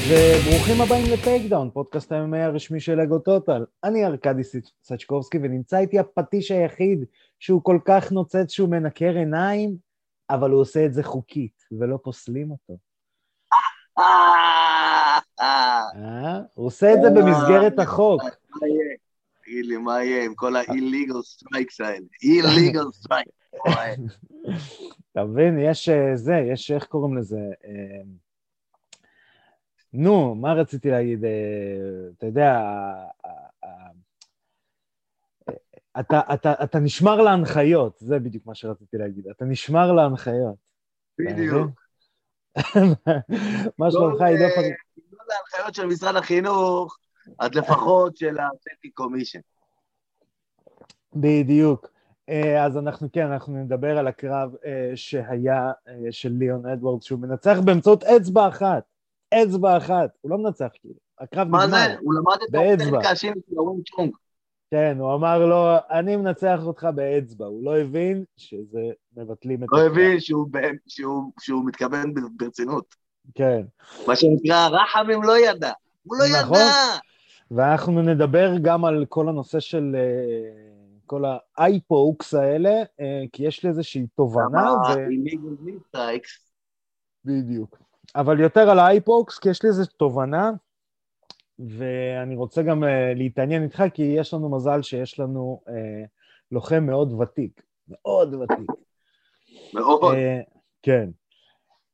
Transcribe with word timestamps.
אז 0.00 0.12
אה, 0.12 0.38
ברוכים 0.50 0.80
הבאים 0.80 1.04
לטייקדאון, 1.12 1.70
פודקאסט 1.70 2.12
הימי 2.12 2.38
הרשמי 2.38 2.80
של 2.80 3.00
אגו 3.00 3.18
טוטל. 3.18 3.64
אני 3.84 4.06
ארכדי 4.06 4.42
סצ'קובסקי 4.82 5.38
ונמצא 5.38 5.78
איתי 5.78 5.98
הפטיש 5.98 6.50
היחיד 6.50 7.04
שהוא 7.38 7.60
כל 7.64 7.78
כך 7.84 8.12
נוצץ 8.12 8.50
שהוא 8.50 8.68
מנקר 8.68 9.14
עיניים, 9.16 9.76
אבל 10.30 10.50
הוא 10.50 10.60
עושה 10.60 10.86
את 10.86 10.94
זה 10.94 11.02
חוקית 11.02 11.64
ולא 11.72 11.98
פוסלים 12.02 12.50
אותו. 12.50 12.76
אה? 15.40 16.40
הוא 16.54 16.66
עושה 16.66 16.94
את 16.94 16.98
זה 17.02 17.10
במסגרת 17.10 17.78
החוק. 17.78 18.22
תגיד 19.44 19.66
לי, 19.66 19.76
מה 19.76 20.04
יהיה 20.04 20.24
עם 20.24 20.34
כל 20.34 20.56
ה-illegal 20.56 21.44
strikes 21.44 21.84
האלה? 21.84 22.06
illegal 22.24 22.96
strikes. 23.06 23.70
אתה 25.12 25.24
מבין, 25.24 25.58
יש 25.58 25.88
אה, 25.88 26.16
זה, 26.16 26.34
יש, 26.52 26.70
איך 26.70 26.84
קוראים 26.84 27.16
לזה? 27.16 27.40
אה, 29.94 30.00
נו, 30.00 30.34
מה 30.34 30.52
רציתי 30.52 30.90
להגיד? 30.90 31.24
אה, 31.24 31.30
אתה 32.18 32.26
יודע, 32.26 32.60
אתה, 36.00 36.20
אתה, 36.34 36.52
אתה 36.64 36.78
נשמר 36.78 37.22
להנחיות, 37.22 37.98
זה 37.98 38.18
בדיוק 38.18 38.46
מה 38.46 38.54
שרציתי 38.54 38.96
להגיד, 38.96 39.28
אתה 39.28 39.44
נשמר 39.44 39.92
להנחיות. 39.92 40.56
בדיוק. 41.18 41.80
מה 43.78 43.90
שלומך, 43.90 44.20
עידו 44.20 44.44
פריד? 44.54 44.74
לא 45.12 45.24
להנחיות 45.28 45.74
של 45.74 45.86
משרד 45.86 46.16
החינוך, 46.16 46.98
אז 47.38 47.54
לפחות 47.54 48.16
של 48.16 48.36
הסטי 48.38 48.90
קומישן. 48.90 49.40
בדיוק. 51.16 51.90
אה, 52.28 52.64
אז 52.64 52.78
אנחנו, 52.78 53.08
כן, 53.12 53.26
אנחנו 53.26 53.62
נדבר 53.62 53.98
על 53.98 54.06
הקרב 54.06 54.54
אה, 54.64 54.92
שהיה 54.94 55.72
של 56.10 56.28
ליאון 56.28 56.66
אדוארד, 56.66 57.02
שהוא 57.02 57.20
מנצח 57.20 57.56
באמצעות 57.64 58.04
אצבע 58.04 58.48
אחת. 58.48 58.89
אצבע 59.34 59.76
אחת, 59.76 60.10
הוא 60.20 60.30
לא 60.30 60.38
מנצח 60.38 60.68
כאילו, 60.80 60.94
הקרב 61.18 61.46
נגמר. 61.46 61.58
מה 61.58 61.68
זה? 61.68 61.96
הוא 62.00 62.14
למד 62.14 62.38
את 62.48 62.54
הטכניקה 62.54 63.10
השינית 63.10 63.44
של 63.50 63.56
הווינג 63.56 63.82
צ'ונג. 63.86 64.10
כן, 64.70 64.96
הוא 65.00 65.14
אמר 65.14 65.46
לו, 65.46 65.66
אני 65.90 66.16
מנצח 66.16 66.60
אותך 66.62 66.88
באצבע, 66.94 67.46
הוא 67.46 67.64
לא 67.64 67.78
הבין 67.78 68.24
שזה 68.36 68.90
מבטלים 69.16 69.64
את 69.64 69.68
לא 69.72 69.86
הבין 69.86 70.20
שהוא, 70.20 70.48
שהוא, 70.86 71.32
שהוא 71.40 71.66
מתכוון 71.66 72.14
ברצינות. 72.36 72.94
כן. 73.34 73.62
מה 74.06 74.16
שנקרא, 74.16 74.68
רחמים 74.68 75.22
לא 75.22 75.38
ידע, 75.38 75.72
הוא 76.02 76.16
לא 76.16 76.24
נכון. 76.40 76.56
ידע. 76.56 76.98
ואנחנו 77.50 78.02
נדבר 78.02 78.50
גם 78.62 78.84
על 78.84 79.06
כל 79.08 79.28
הנושא 79.28 79.60
של 79.60 79.96
uh, 79.96 81.06
כל 81.06 81.24
האייפוקס 81.56 82.34
האלה, 82.34 82.82
uh, 82.82 83.04
כי 83.32 83.46
יש 83.46 83.62
לי 83.62 83.68
איזושהי 83.68 84.06
תובנה. 84.16 84.72
ו... 84.72 84.98
בדיוק. 87.24 87.78
אבל 88.16 88.40
יותר 88.40 88.70
על 88.70 88.78
האייפוקס, 88.78 89.38
כי 89.38 89.50
יש 89.50 89.62
לי 89.62 89.68
איזו 89.68 89.86
תובנה, 89.86 90.50
ואני 91.58 92.36
רוצה 92.36 92.62
גם 92.62 92.84
uh, 92.84 92.86
להתעניין 93.14 93.62
איתך, 93.62 93.82
כי 93.94 94.02
יש 94.02 94.34
לנו 94.34 94.50
מזל 94.50 94.82
שיש 94.82 95.20
לנו 95.20 95.62
uh, 95.66 95.70
לוחם 96.52 96.84
מאוד 96.86 97.12
ותיק, 97.12 97.62
מאוד 97.88 98.34
ותיק. 98.34 98.70
מאוד. 99.74 100.14
Uh, 100.14 100.16
כן. 100.82 101.08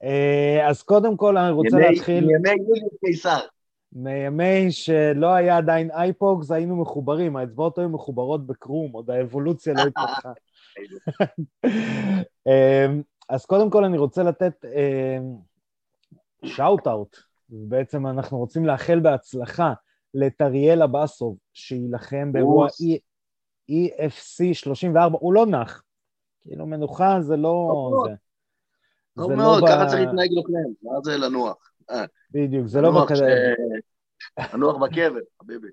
Uh, 0.02 0.68
אז 0.68 0.82
קודם 0.82 1.16
כל 1.16 1.38
אני 1.38 1.50
רוצה 1.50 1.76
ימי, 1.76 1.88
להתחיל... 1.88 2.26
מימי 2.26 2.48
יוליוס 2.48 2.94
קיסר. 3.04 3.38
מימי 3.92 4.72
שלא 4.72 5.26
היה 5.26 5.56
עדיין 5.56 5.90
אייפוקס, 5.90 6.50
היינו 6.50 6.76
מחוברים, 6.76 7.36
האצבעות 7.36 7.78
היו 7.78 7.88
מחוברות 7.88 8.46
בקרום, 8.46 8.92
עוד 8.92 9.10
האבולוציה 9.10 9.74
לא 9.74 9.82
התפתחה. 9.82 10.32
אז 13.28 13.46
קודם 13.46 13.70
כל 13.70 13.84
אני 13.84 13.98
רוצה 13.98 14.22
לתת... 14.22 14.64
Uh, 14.64 15.46
שאוט-אאוט, 16.44 17.16
ובעצם 17.50 18.06
אנחנו 18.06 18.38
רוצים 18.38 18.66
לאחל 18.66 19.00
בהצלחה 19.00 19.72
לטריאל 20.14 20.82
אבסוב, 20.82 21.36
שיילחם 21.52 22.32
באירוע 22.32 22.68
EFC 23.70 24.54
34, 24.54 25.18
הוא 25.20 25.32
לא 25.32 25.46
נח, 25.46 25.82
כאילו 26.42 26.66
מנוחה 26.66 27.20
זה 27.20 27.36
לא... 27.36 27.92
זה. 28.06 28.14
טוב 29.16 29.34
מאוד, 29.34 29.64
ככה 29.68 29.86
צריך 29.86 30.00
להתנהג 30.00 30.30
לוחם, 30.32 30.52
מה 30.82 31.00
זה 31.04 31.16
לנוח? 31.16 31.72
אה. 31.90 32.04
בדיוק, 32.30 32.66
זה 32.66 32.80
לא 32.80 33.04
בכזה... 33.04 33.54
לנוח 34.54 34.76
בקבר, 34.76 35.20
חביבי. 35.42 35.68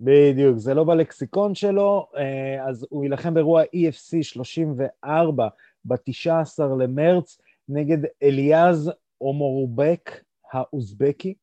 בדיוק, 0.00 0.58
זה 0.58 0.74
לא 0.74 0.84
בלקסיקון 0.84 1.54
שלו, 1.54 2.06
אה, 2.16 2.68
אז 2.68 2.86
הוא 2.90 3.04
יילחם 3.04 3.34
באירוע 3.34 3.62
EFC 3.62 4.22
34 4.22 5.48
ב-19 5.84 6.62
למרץ 6.78 7.38
נגד 7.68 7.98
אליעז 8.22 8.90
אומורובק 9.20 10.10
האוזבקי 10.52 11.34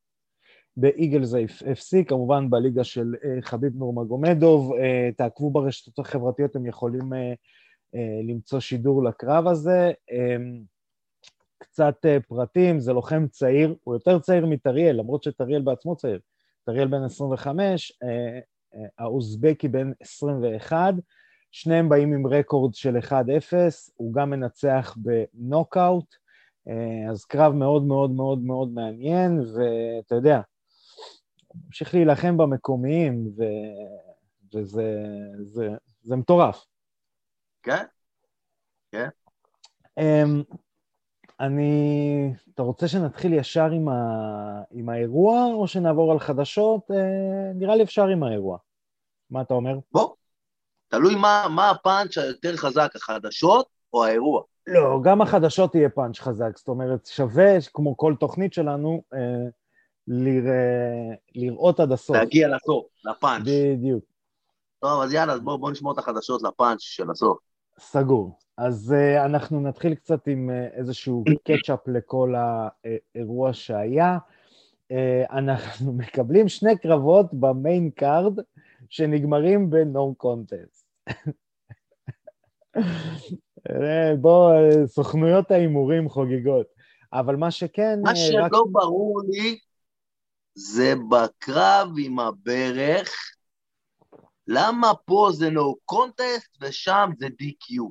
באיגלס 0.76 1.34
FC, 1.34 2.04
כמובן 2.08 2.50
בליגה 2.50 2.84
של 2.84 3.14
uh, 3.14 3.42
חביב 3.42 3.76
נורמגומדוב, 3.76 4.72
uh, 4.72 4.76
תעקבו 5.16 5.50
ברשתות 5.50 5.98
החברתיות, 5.98 6.56
הם 6.56 6.66
יכולים 6.66 7.12
uh, 7.12 7.96
למצוא 8.28 8.60
שידור 8.60 9.04
לקרב 9.04 9.46
הזה. 9.46 9.92
Um, 10.10 10.64
קצת 11.58 11.94
פרטים, 12.28 12.80
זה 12.80 12.92
לוחם 12.92 13.26
צעיר, 13.28 13.74
הוא 13.84 13.94
יותר 13.94 14.18
צעיר 14.18 14.46
מטריאל, 14.46 14.96
למרות 14.96 15.22
שטריאל 15.22 15.62
בעצמו 15.62 15.96
צעיר. 15.96 16.20
טריאל 16.64 16.88
בן 16.88 17.02
25, 17.02 17.92
uh, 17.92 18.04
uh, 18.74 18.78
האוזבקי 18.98 19.68
בן 19.68 19.92
21, 20.00 20.94
שניהם 21.52 21.88
באים 21.88 22.12
עם 22.12 22.26
רקורד 22.26 22.74
של 22.74 22.96
1-0, 22.96 23.12
הוא 23.96 24.14
גם 24.14 24.30
מנצח 24.30 24.96
בנוקאוט. 24.96 26.14
אה, 26.68 27.10
אז 27.10 27.24
קרב 27.24 27.52
מאוד 27.52 27.82
מאוד 27.82 28.10
מאוד 28.10 28.38
מאוד 28.38 28.68
מעניין, 28.68 29.40
ואתה 29.40 30.14
יודע, 30.14 30.40
ממשיך 31.66 31.94
להילחם 31.94 32.36
במקומיים, 32.36 33.28
ו... 33.36 33.42
וזה 34.54 35.04
זה, 35.42 35.68
זה 36.02 36.16
מטורף. 36.16 36.64
כן, 37.62 37.84
כן. 38.92 39.08
Um, 40.00 40.56
אני... 41.40 42.32
אתה 42.54 42.62
רוצה 42.62 42.88
שנתחיל 42.88 43.32
ישר 43.32 43.70
עם, 43.70 43.88
ה... 43.88 44.62
עם 44.70 44.88
האירוע, 44.88 45.44
או 45.44 45.68
שנעבור 45.68 46.12
על 46.12 46.18
חדשות? 46.18 46.90
Uh, 46.90 46.94
נראה 47.54 47.76
לי 47.76 47.82
אפשר 47.82 48.06
עם 48.06 48.22
האירוע. 48.22 48.58
מה 49.30 49.42
אתה 49.42 49.54
אומר? 49.54 49.78
בוא, 49.92 50.14
תלוי 50.88 51.14
מה, 51.14 51.46
מה 51.50 51.70
הפאנץ' 51.70 52.18
היותר 52.18 52.56
חזק, 52.56 52.96
החדשות 52.96 53.66
או 53.92 54.04
האירוע. 54.04 54.42
לא, 54.68 55.00
גם 55.02 55.22
החדשות 55.22 55.74
יהיה 55.74 55.88
פאנץ' 55.88 56.18
חזק, 56.20 56.58
זאת 56.58 56.68
אומרת, 56.68 57.06
שווה, 57.06 57.58
כמו 57.74 57.96
כל 57.96 58.14
תוכנית 58.20 58.52
שלנו, 58.52 59.02
אה, 59.14 59.18
לרא... 60.08 60.52
לראות 61.34 61.80
עד 61.80 61.92
הסוף. 61.92 62.16
להגיע 62.16 62.48
לסוף, 62.48 62.86
לפאנץ'. 63.04 63.46
בדיוק. 63.46 64.04
טוב, 64.80 65.02
אז 65.02 65.12
יאללה, 65.12 65.38
בואו 65.38 65.58
בוא 65.58 65.70
נשמור 65.70 65.92
את 65.92 65.98
החדשות 65.98 66.42
לפאנץ' 66.42 66.80
של 66.80 67.10
הסוף. 67.10 67.38
סגור. 67.78 68.38
אז 68.56 68.94
uh, 68.94 69.24
אנחנו 69.24 69.60
נתחיל 69.60 69.94
קצת 69.94 70.26
עם 70.26 70.50
uh, 70.50 70.76
איזשהו 70.76 71.24
catch-up 71.44 71.88
לכל 71.88 72.34
האירוע 72.36 73.52
שהיה. 73.52 74.18
Uh, 74.92 74.94
אנחנו 75.30 75.92
מקבלים 76.02 76.48
שני 76.48 76.78
קרבות 76.78 77.26
ב 77.32 77.44
main 77.44 77.90
card 77.90 78.38
שנגמרים 78.88 79.70
no 80.16 80.30
contest. 80.30 80.88
אה, 83.70 84.16
בוא, 84.16 84.52
סוכנויות 84.86 85.50
ההימורים 85.50 86.08
חוגגות. 86.08 86.66
אבל 87.12 87.36
מה 87.36 87.50
שכן... 87.50 87.98
מה 88.02 88.16
שלא 88.16 88.44
רק... 88.44 88.52
ברור 88.72 89.22
לי 89.28 89.58
זה 90.54 90.94
בקרב 91.10 91.88
עם 92.04 92.18
הברך, 92.18 93.10
למה 94.46 94.92
פה 95.04 95.28
זה 95.32 95.48
no 95.48 95.92
contest 95.94 96.58
ושם 96.60 97.10
זה 97.18 97.26
DQ? 97.26 97.82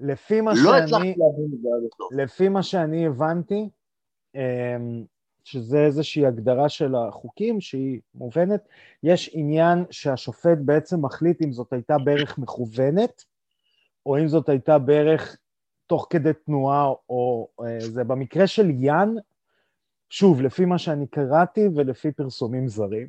לפי 0.00 0.40
מה 0.40 0.50
לא 0.50 0.56
שאני... 0.56 0.66
לא 0.66 0.76
הצלחתי 0.76 1.06
להבין 1.06 1.50
את 1.54 1.62
זה 1.62 1.68
עד 1.76 1.82
הסוף. 1.92 2.12
לפי 2.12 2.48
מה 2.48 2.62
שאני 2.62 3.06
הבנתי, 3.06 3.68
אמ, 4.34 5.04
שזה 5.44 5.78
איזושהי 5.78 6.26
הגדרה 6.26 6.68
של 6.68 6.94
החוקים 6.94 7.60
שהיא 7.60 8.00
מובנת, 8.14 8.68
יש 9.02 9.30
עניין 9.32 9.84
שהשופט 9.90 10.58
בעצם 10.64 11.04
מחליט 11.04 11.42
אם 11.42 11.52
זאת 11.52 11.72
הייתה 11.72 11.98
ברך 11.98 12.38
מכוונת, 12.38 13.24
או 14.06 14.18
אם 14.18 14.28
זאת 14.28 14.48
הייתה 14.48 14.78
בערך 14.78 15.36
תוך 15.86 16.06
כדי 16.10 16.32
תנועה, 16.46 16.86
או 17.08 17.48
אה, 17.60 17.80
זה 17.80 18.04
במקרה 18.04 18.46
של 18.46 18.70
יאן, 18.70 19.14
שוב, 20.10 20.42
לפי 20.42 20.64
מה 20.64 20.78
שאני 20.78 21.06
קראתי 21.06 21.68
ולפי 21.76 22.12
פרסומים 22.12 22.68
זרים, 22.68 23.08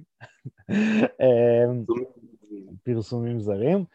אה, 1.21 1.65
פרסומים 2.83 3.39
זרים, 3.39 3.85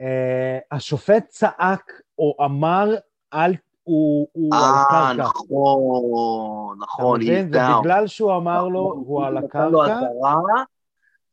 אה, 0.00 0.58
השופט 0.70 1.26
צעק 1.28 1.92
או 2.18 2.36
אמר, 2.44 2.94
אל, 3.34 3.54
הוא, 3.82 4.28
הוא 4.32 4.54
על 4.54 4.84
קרקע. 4.88 4.94
אה, 4.94 5.12
נכון, 5.12 6.78
נכון, 6.80 7.20
ובגלל 7.22 8.06
שהוא 8.06 8.36
אמר 8.36 8.68
לו, 8.68 8.80
הוא 8.80 9.24
על 9.24 9.36
הקרקע. 9.36 10.00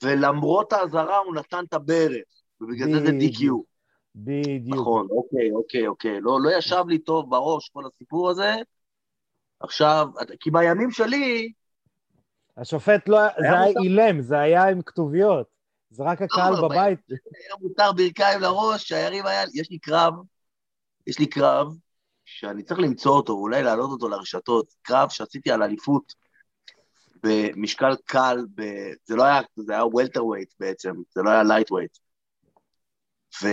ולמרות 0.04 0.74
האזהרה 0.74 1.18
הוא 1.18 1.36
נתן 1.36 1.64
את 1.70 1.74
הברך, 1.74 2.24
ובגלל 2.62 2.92
זה 2.92 3.00
זה 3.06 3.12
DQ. 3.12 3.73
בדיוק. 4.15 4.80
נכון, 4.80 5.07
אוקיי, 5.12 5.51
אוקיי, 5.51 5.88
אוקיי. 5.88 6.21
לא, 6.21 6.42
לא 6.42 6.57
ישב 6.57 6.83
לי 6.88 7.00
טוב 7.00 7.30
בראש 7.30 7.69
כל 7.69 7.83
הסיפור 7.86 8.30
הזה. 8.30 8.56
עכשיו, 9.60 10.07
כי 10.39 10.51
בימים 10.51 10.92
שלי, 10.92 11.51
השופט 12.57 13.10
לא, 13.10 13.19
זה 13.39 13.45
היה 13.51 13.65
מותר. 13.68 13.80
אילם, 13.80 14.21
זה 14.21 14.39
היה 14.39 14.69
עם 14.69 14.81
כתוביות. 14.81 15.48
זה 15.89 16.04
רק 16.04 16.21
הקהל 16.21 16.54
בבית. 16.62 17.00
היה 17.10 17.56
מותר 17.62 17.92
ברכיים 17.92 18.42
לראש, 18.42 18.92
היריב 18.92 19.25
היה... 19.25 19.44
יש 19.54 19.71
לי 19.71 19.80
קרב, 19.80 20.13
יש 21.07 21.19
לי 21.19 21.27
קרב 21.27 21.68
שאני 22.25 22.63
צריך 22.63 22.80
למצוא 22.80 23.12
אותו, 23.12 23.33
אולי 23.33 23.63
להעלות 23.63 23.89
אותו 23.89 24.10
לרשתות. 24.10 24.74
קרב 24.81 25.10
שעשיתי 25.10 25.51
על 25.51 25.63
אליפות 25.63 26.13
במשקל 27.24 27.95
קל, 28.06 28.45
ב... 28.56 28.62
זה 29.06 29.15
לא 29.15 29.24
היה, 29.24 29.42
זה 29.56 29.74
היה 29.74 29.86
welterweight 29.86 30.54
בעצם, 30.60 30.94
זה 31.15 31.21
לא 31.21 31.30
היה 31.30 31.44
lightweight. 31.44 31.98
ו... 33.41 33.47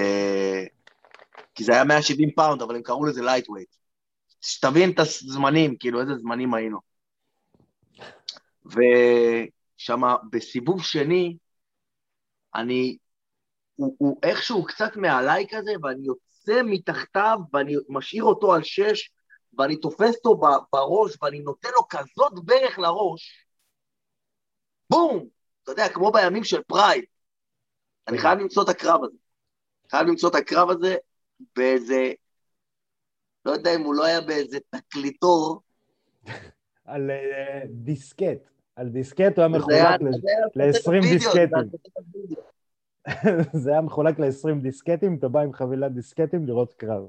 כי 1.55 1.65
זה 1.65 1.73
היה 1.73 1.85
170 1.85 2.31
pound, 2.31 2.63
אבל 2.63 2.77
הם 2.77 2.83
קראו 2.83 3.05
לזה 3.05 3.23
lightweight. 3.23 3.77
שתבין 4.41 4.91
את 4.91 4.99
הזמנים, 4.99 5.77
כאילו 5.77 6.01
איזה 6.01 6.15
זמנים 6.15 6.55
היינו. 6.55 6.79
ושם 8.67 10.01
בסיבוב 10.31 10.83
שני, 10.83 11.37
אני, 12.55 12.99
הוא, 13.77 13.97
הוא 13.99 14.21
איכשהו 14.23 14.65
קצת 14.65 14.97
מעליי 14.97 15.47
כזה, 15.51 15.73
ואני 15.83 16.07
יוצא 16.07 16.63
מתחתיו, 16.65 17.39
ואני 17.53 17.75
משאיר 17.89 18.25
אותו 18.25 18.55
על 18.55 18.63
שש, 18.63 19.11
ואני 19.59 19.77
תופס 19.77 20.17
אותו 20.17 20.41
בראש, 20.73 21.17
ואני 21.23 21.41
נותן 21.41 21.69
לו 21.75 21.89
כזאת 21.89 22.33
ברך 22.45 22.79
לראש, 22.79 23.47
בום! 24.91 25.29
אתה 25.63 25.73
יודע, 25.73 25.89
כמו 25.89 26.13
בימים 26.13 26.45
של 26.45 26.63
Pride. 26.63 27.05
אני 28.09 28.19
חייב 28.19 28.39
למצוא 28.39 28.63
את 28.63 28.69
הקרב 28.69 29.05
הזה. 29.05 29.17
חייב 29.91 30.07
למצוא 30.09 30.31
את 30.31 30.35
הקרב 30.35 30.71
הזה 30.71 30.97
באיזה, 31.57 32.13
לא 33.45 33.51
יודע 33.51 33.75
אם 33.75 33.81
הוא 33.81 33.95
לא 33.95 34.05
היה 34.05 34.21
באיזה 34.21 34.59
תקליטור, 34.71 35.61
על 36.85 37.11
אה, 37.11 37.61
דיסקט. 37.67 38.51
על 38.77 38.89
דיסקט 38.89 39.39
הוא 39.39 39.45
היה 39.45 39.49
מחולק 39.49 40.01
ל- 40.01 40.13
זה 40.21 40.29
היה- 40.29 40.69
ל-20 40.71 40.91
וידאו, 40.91 41.11
דיסקטים. 41.11 41.71
זה 43.63 43.71
היה- 43.71 43.81
מחולק 43.81 44.19
ל-20 44.19 44.63
דיסקטים, 44.63 45.17
אתה 45.19 45.29
בא 45.29 45.41
עם 45.41 45.53
חבילת 45.53 45.93
דיסקטים 45.93 46.47
לראות 46.47 46.73
קרב. 46.73 47.03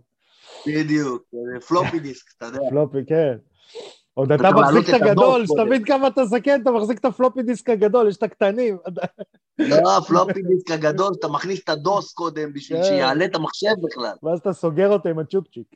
בדיוק, 0.67 1.23
פלופי 1.67 1.99
דיסק, 1.99 2.25
אתה 2.37 2.45
יודע. 2.45 2.59
פלופי, 2.69 2.97
כן. 3.07 3.37
עוד 4.13 4.31
אתה 4.31 4.51
מחזיק 4.51 4.89
את 4.89 4.93
הגדול. 4.93 5.45
שתבין 5.47 5.85
כמה 5.85 6.07
אתה 6.07 6.25
זקן, 6.25 6.61
אתה 6.61 6.71
מחזיק 6.71 6.99
את 6.99 7.05
הפלופי 7.05 7.43
דיסק 7.43 7.69
הגדול, 7.69 8.07
יש 8.07 8.17
את 8.17 8.23
הקטנים. 8.23 8.77
לא, 9.59 9.97
הפלופי 9.97 10.41
דיסק 10.41 10.71
הגדול, 10.71 11.13
שאתה 11.13 11.27
מכניס 11.27 11.63
את 11.63 11.69
הדוס 11.69 12.13
קודם 12.13 12.53
בשביל 12.53 12.77
כן. 12.77 12.83
שיעלה 12.83 13.25
את 13.25 13.35
המחשב 13.35 13.73
בכלל. 13.83 14.13
ואז 14.23 14.39
אתה 14.39 14.53
סוגר 14.53 14.89
אותו 14.89 15.09
עם 15.09 15.19
הצ'ופצ'יק. 15.19 15.67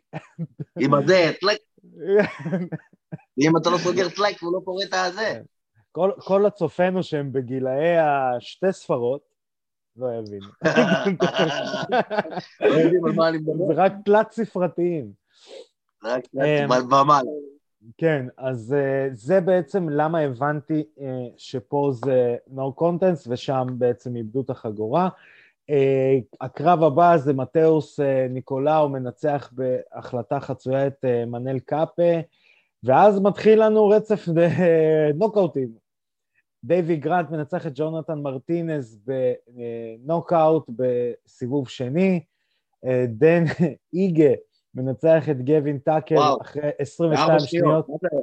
עם 0.80 0.94
הזה, 0.94 1.32
טלק, 1.42 1.58
ואם 3.38 3.58
אתה 3.58 3.70
לא 3.70 3.78
סוגר 3.78 4.10
טלק 4.10 4.42
הוא 4.42 4.54
לא 4.54 4.60
קורא 4.66 4.84
את 4.84 4.94
הזה. 4.94 5.42
כל, 5.92 6.12
כל 6.20 6.46
הצופינו 6.46 7.04
שהם 7.04 7.32
בגילאי 7.32 7.98
השתי 7.98 8.72
ספרות, 8.72 9.22
לא 9.98 10.08
יבינו. 10.14 10.48
לא 12.62 12.76
יודעים 12.76 13.06
על 13.06 13.12
מה 13.12 13.30
אני 13.30 13.38
מדבר. 13.38 13.76
זה 13.76 13.82
רק 13.82 13.94
תלת 14.06 14.32
ספרתיים. 14.32 15.12
רק 16.04 16.24
אמ, 16.36 16.70
במעלה. 16.90 17.55
כן, 17.98 18.26
אז 18.38 18.76
uh, 18.78 19.14
זה 19.14 19.42
בעצם 19.42 19.90
למה 19.90 20.20
הבנתי 20.20 20.84
uh, 20.98 21.02
שפה 21.38 21.92
זה 21.94 22.36
no 22.56 22.82
contents 22.82 23.28
ושם 23.28 23.68
בעצם 23.78 24.16
איבדו 24.16 24.42
את 24.42 24.50
החגורה. 24.50 25.10
Uh, 25.72 25.74
הקרב 26.42 26.84
הבא 26.84 27.18
זה 27.18 27.34
מתאוס 27.34 28.00
uh, 28.00 28.04
ניקולאו 28.30 28.90
מנצח 28.90 29.54
בהחלטה 29.56 30.40
חצויה 30.40 30.88
את 30.88 31.06
uh, 31.06 31.30
מנל 31.30 31.60
קאפה, 31.60 32.20
ואז 32.84 33.20
מתחיל 33.20 33.66
לנו 33.66 33.88
רצף 33.88 34.26
נוקאוטים. 35.16 35.70
דייווי 36.64 36.96
גרנט 36.96 37.30
מנצח 37.30 37.68
את 37.68 37.72
ג'ונתן 37.76 38.20
מרטינז 38.20 39.00
בנוקאוט 39.06 40.70
בסיבוב 40.70 41.70
שני, 41.70 42.24
דן 43.08 43.44
איגה 43.94 44.34
מנצח 44.76 45.24
את 45.32 45.46
גווין 45.46 45.80
וואו. 46.12 46.42
אחרי 46.42 46.70
22 46.80 47.30
ארבע 47.30 47.40
שניות, 47.40 47.90
מה 47.90 47.96
זה 48.02 48.08
היה? 48.12 48.22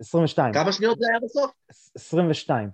22, 0.00 0.54
כמה 0.54 0.72
שניות 0.72 0.98
זה 0.98 1.06
היה 1.10 1.20
בסוף? 1.24 1.50
22, 1.94 2.70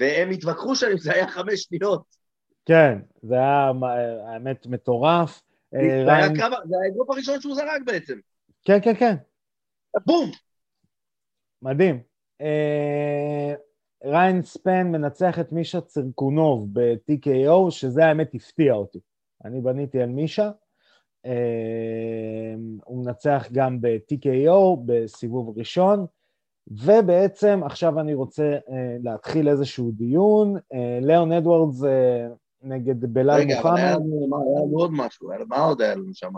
והם 0.00 0.30
התווכחו 0.30 0.76
שם 0.76 0.86
אם 0.92 0.98
זה 0.98 1.12
היה 1.14 1.28
חמש 1.28 1.60
שניות. 1.60 2.02
כן, 2.66 2.98
זה 3.22 3.34
היה 3.34 3.70
האמת 4.26 4.66
מטורף. 4.66 5.42
אה, 5.74 6.04
זה 6.06 6.12
היה 6.14 6.28
קרב- 6.28 6.68
זה 6.68 6.76
האגרוף 6.84 7.10
הראשון 7.10 7.40
שהוא 7.40 7.54
זרק 7.54 7.82
בעצם. 7.86 8.18
כן, 8.64 8.78
כן, 8.82 8.94
כן, 8.94 9.14
בום! 10.06 10.30
מדהים. 11.62 12.00
אה, 12.40 13.54
ריין 14.04 14.42
ספן 14.42 14.82
מנצח 14.86 15.38
את 15.38 15.52
מישה 15.52 15.80
צירקונוב 15.80 16.68
ב-TKO, 16.72 17.70
שזה 17.70 18.04
האמת 18.06 18.34
הפתיע 18.34 18.72
אותי. 18.74 18.98
אני 19.44 19.60
בניתי 19.60 20.00
על 20.02 20.08
מישה. 20.08 20.50
אה, 21.26 22.54
הוא 22.84 23.04
מנצח 23.04 23.48
גם 23.52 23.80
ב-TKO 23.80 24.76
בסיבוב 24.86 25.58
ראשון, 25.58 26.06
ובעצם 26.70 27.60
עכשיו 27.64 28.00
אני 28.00 28.14
רוצה 28.14 28.42
אה, 28.42 28.96
להתחיל 29.02 29.48
איזשהו 29.48 29.90
דיון. 29.90 30.56
אה, 30.74 30.98
ליאון 31.02 31.32
אדוארדס 31.32 31.84
אה, 31.84 32.26
נגד 32.62 33.00
בלאל 33.00 33.40
רגע, 33.40 33.60
אבל 33.60 33.76
היה 33.76 33.98
מוחמד. 33.98 34.40
לנו 34.40 34.78
עוד 34.78 34.90
משהו, 34.92 35.28
מה 35.48 35.58
עוד 35.58 35.82
היה 35.82 35.94
לנו 35.94 36.14
שם? 36.14 36.32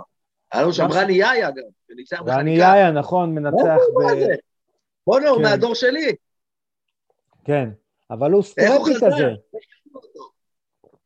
היה 0.53 0.63
לנו 0.63 0.73
שם. 0.73 0.89
רני 0.93 1.13
יאיה 1.13 1.51
גם, 1.51 1.63
שניצח 1.89 2.17
בחניקה. 2.23 2.39
רני 2.41 2.51
יאיה, 2.51 2.91
נכון, 2.91 3.35
מנצח 3.35 3.77
ב... 3.99 4.03
בואנה, 5.07 5.29
הוא 5.29 5.39
כן. 5.39 5.43
מהדור 5.43 5.75
שלי. 5.75 6.15
כן, 7.45 7.69
אבל 8.11 8.33
הוא 8.33 8.43
סטרפי? 8.43 8.95
כזה. 8.97 9.35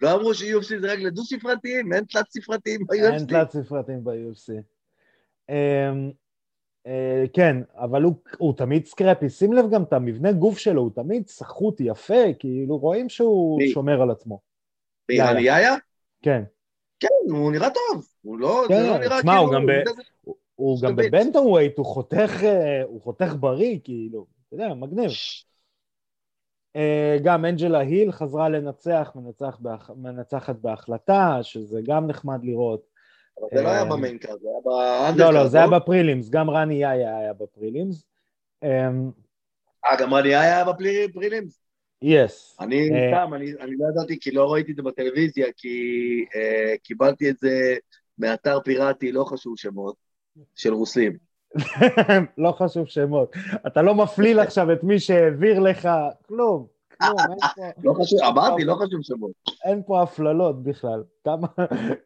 לא 0.03 0.15
אמרו 0.15 0.35
ש-UFC 0.35 0.81
זה 0.81 0.93
רק 0.93 0.99
לדו-ספרתיים? 0.99 1.93
אין 1.93 2.05
תלת-ספרתיים 2.05 2.81
אין 2.93 3.19
ב-UFC? 3.19 3.27
תלת 3.29 3.51
ספרתים 3.51 4.05
ב-UFC. 4.05 4.53
אמ, 5.51 6.11
אה, 6.87 7.25
כן, 7.33 7.57
אבל 7.75 8.03
הוא, 8.03 8.15
הוא 8.39 8.57
תמיד 8.57 8.87
סקרפי, 8.87 9.29
שים 9.31 9.53
לב 9.53 9.65
גם 9.71 9.83
את 9.83 9.93
המבנה 9.93 10.33
גוף 10.33 10.59
שלו, 10.59 10.83
הוא 10.83 10.91
תמיד 10.95 11.29
סחוט 11.29 11.81
יפה, 11.81 12.33
כאילו 12.39 12.79
רואים 12.79 13.09
שהוא 13.09 13.59
מי? 13.59 13.69
שומר 13.69 14.03
על 14.03 14.11
עצמו. 14.11 14.41
מי, 15.09 15.15
יאיה? 15.15 15.75
כן, 16.23 16.43
כן, 17.01 17.09
הוא 17.31 17.53
נראה 17.53 17.69
טוב. 17.71 18.07
הוא 18.23 18.39
לא, 18.39 18.65
כן, 18.69 18.83
זה 18.83 18.89
לא 18.89 18.99
נראה 18.99 19.19
תשמע, 19.19 19.33
כאילו... 19.33 19.45
הוא 19.45 19.55
גם 19.55 19.67
ב- 19.67 19.89
הוא, 20.21 20.37
הוא 20.55 20.83
גם 20.83 20.91
שטבית. 20.93 21.13
ב 21.13 21.47
bantamweight, 21.47 21.79
הוא 21.79 21.87
חותך, 21.87 22.45
אה, 22.45 22.83
הוא 22.83 23.03
חותך 23.03 23.35
בריא, 23.41 23.79
כאילו, 23.85 24.27
אתה 24.49 24.55
יודע, 24.55 24.75
מגניב. 24.75 25.11
גם 27.23 27.45
אנג'לה 27.45 27.79
היל 27.79 28.13
חזרה 28.13 28.49
לנצח, 28.49 29.13
מנצח 29.15 29.59
בהח... 29.61 29.91
מנצחת 29.97 30.57
בהחלטה, 30.57 31.39
שזה 31.43 31.81
גם 31.85 32.07
נחמד 32.07 32.45
לראות. 32.45 32.93
אבל 33.41 33.49
זה 33.55 33.63
לא 33.63 33.69
היה 33.69 33.83
אה, 33.83 33.85
ב 33.85 33.90
main 33.90 34.13
card, 34.13 34.41
זה 34.41 34.49
היה 34.49 34.59
ב 34.65 34.71
undercard. 34.71 35.35
לא, 35.35 35.41
לא, 35.41 35.49
זה 35.49 35.59
היה 35.59 35.67
ב 35.67 35.74
prelims, 35.74 36.31
גם 36.31 36.51
רני 36.51 36.75
יאיה 36.75 37.19
היה 37.19 37.33
ב 37.33 37.41
prelims. 37.41 38.05
אמ, 38.63 39.11
אה, 39.87 39.97
גם 40.01 40.15
רני 40.15 40.29
יאיה 40.29 40.55
היה 40.55 40.65
ב 40.65 40.76
prelims? 40.76 41.63
יס. 42.03 42.57
אני 42.61 42.91
אה. 42.91 43.11
סתם, 43.11 43.35
אני 43.35 43.53
אני 43.61 43.77
לא 43.79 43.87
ידעתי 43.91 44.21
כי 44.21 44.31
לא 44.31 44.53
ראיתי 44.53 44.71
את 44.71 44.77
זה 44.77 44.83
בטלוויזיה, 44.83 45.47
כי 45.57 45.79
אה, 46.35 46.75
קיבלתי 46.83 47.31
את 47.31 47.39
זה 47.39 47.77
מאתר 48.19 48.61
פיראטי, 48.61 49.13
לא 49.13 49.25
חשוב 49.25 49.59
שמות, 49.59 49.97
של 50.55 50.73
רוסים. 50.73 51.32
לא 52.39 52.53
חשוב 52.53 52.87
שמות. 52.87 53.37
אתה 53.67 53.83
לא 53.83 53.95
מפליל 53.95 54.41
עכשיו 54.41 54.73
את 54.73 54.85
מי 54.85 55.01
שהעביר 55.01 55.59
לך, 55.61 55.89
כלום, 56.27 56.67
כלום, 57.03 57.17
לא 57.85 57.95
חשוב, 58.03 58.21
אמרתי, 58.23 58.65
לא 58.65 58.75
חשוב 58.75 59.03
שמות. 59.03 59.31
אין 59.65 59.83
פה 59.87 60.03
הפללות 60.03 60.63
בכלל. 60.63 61.03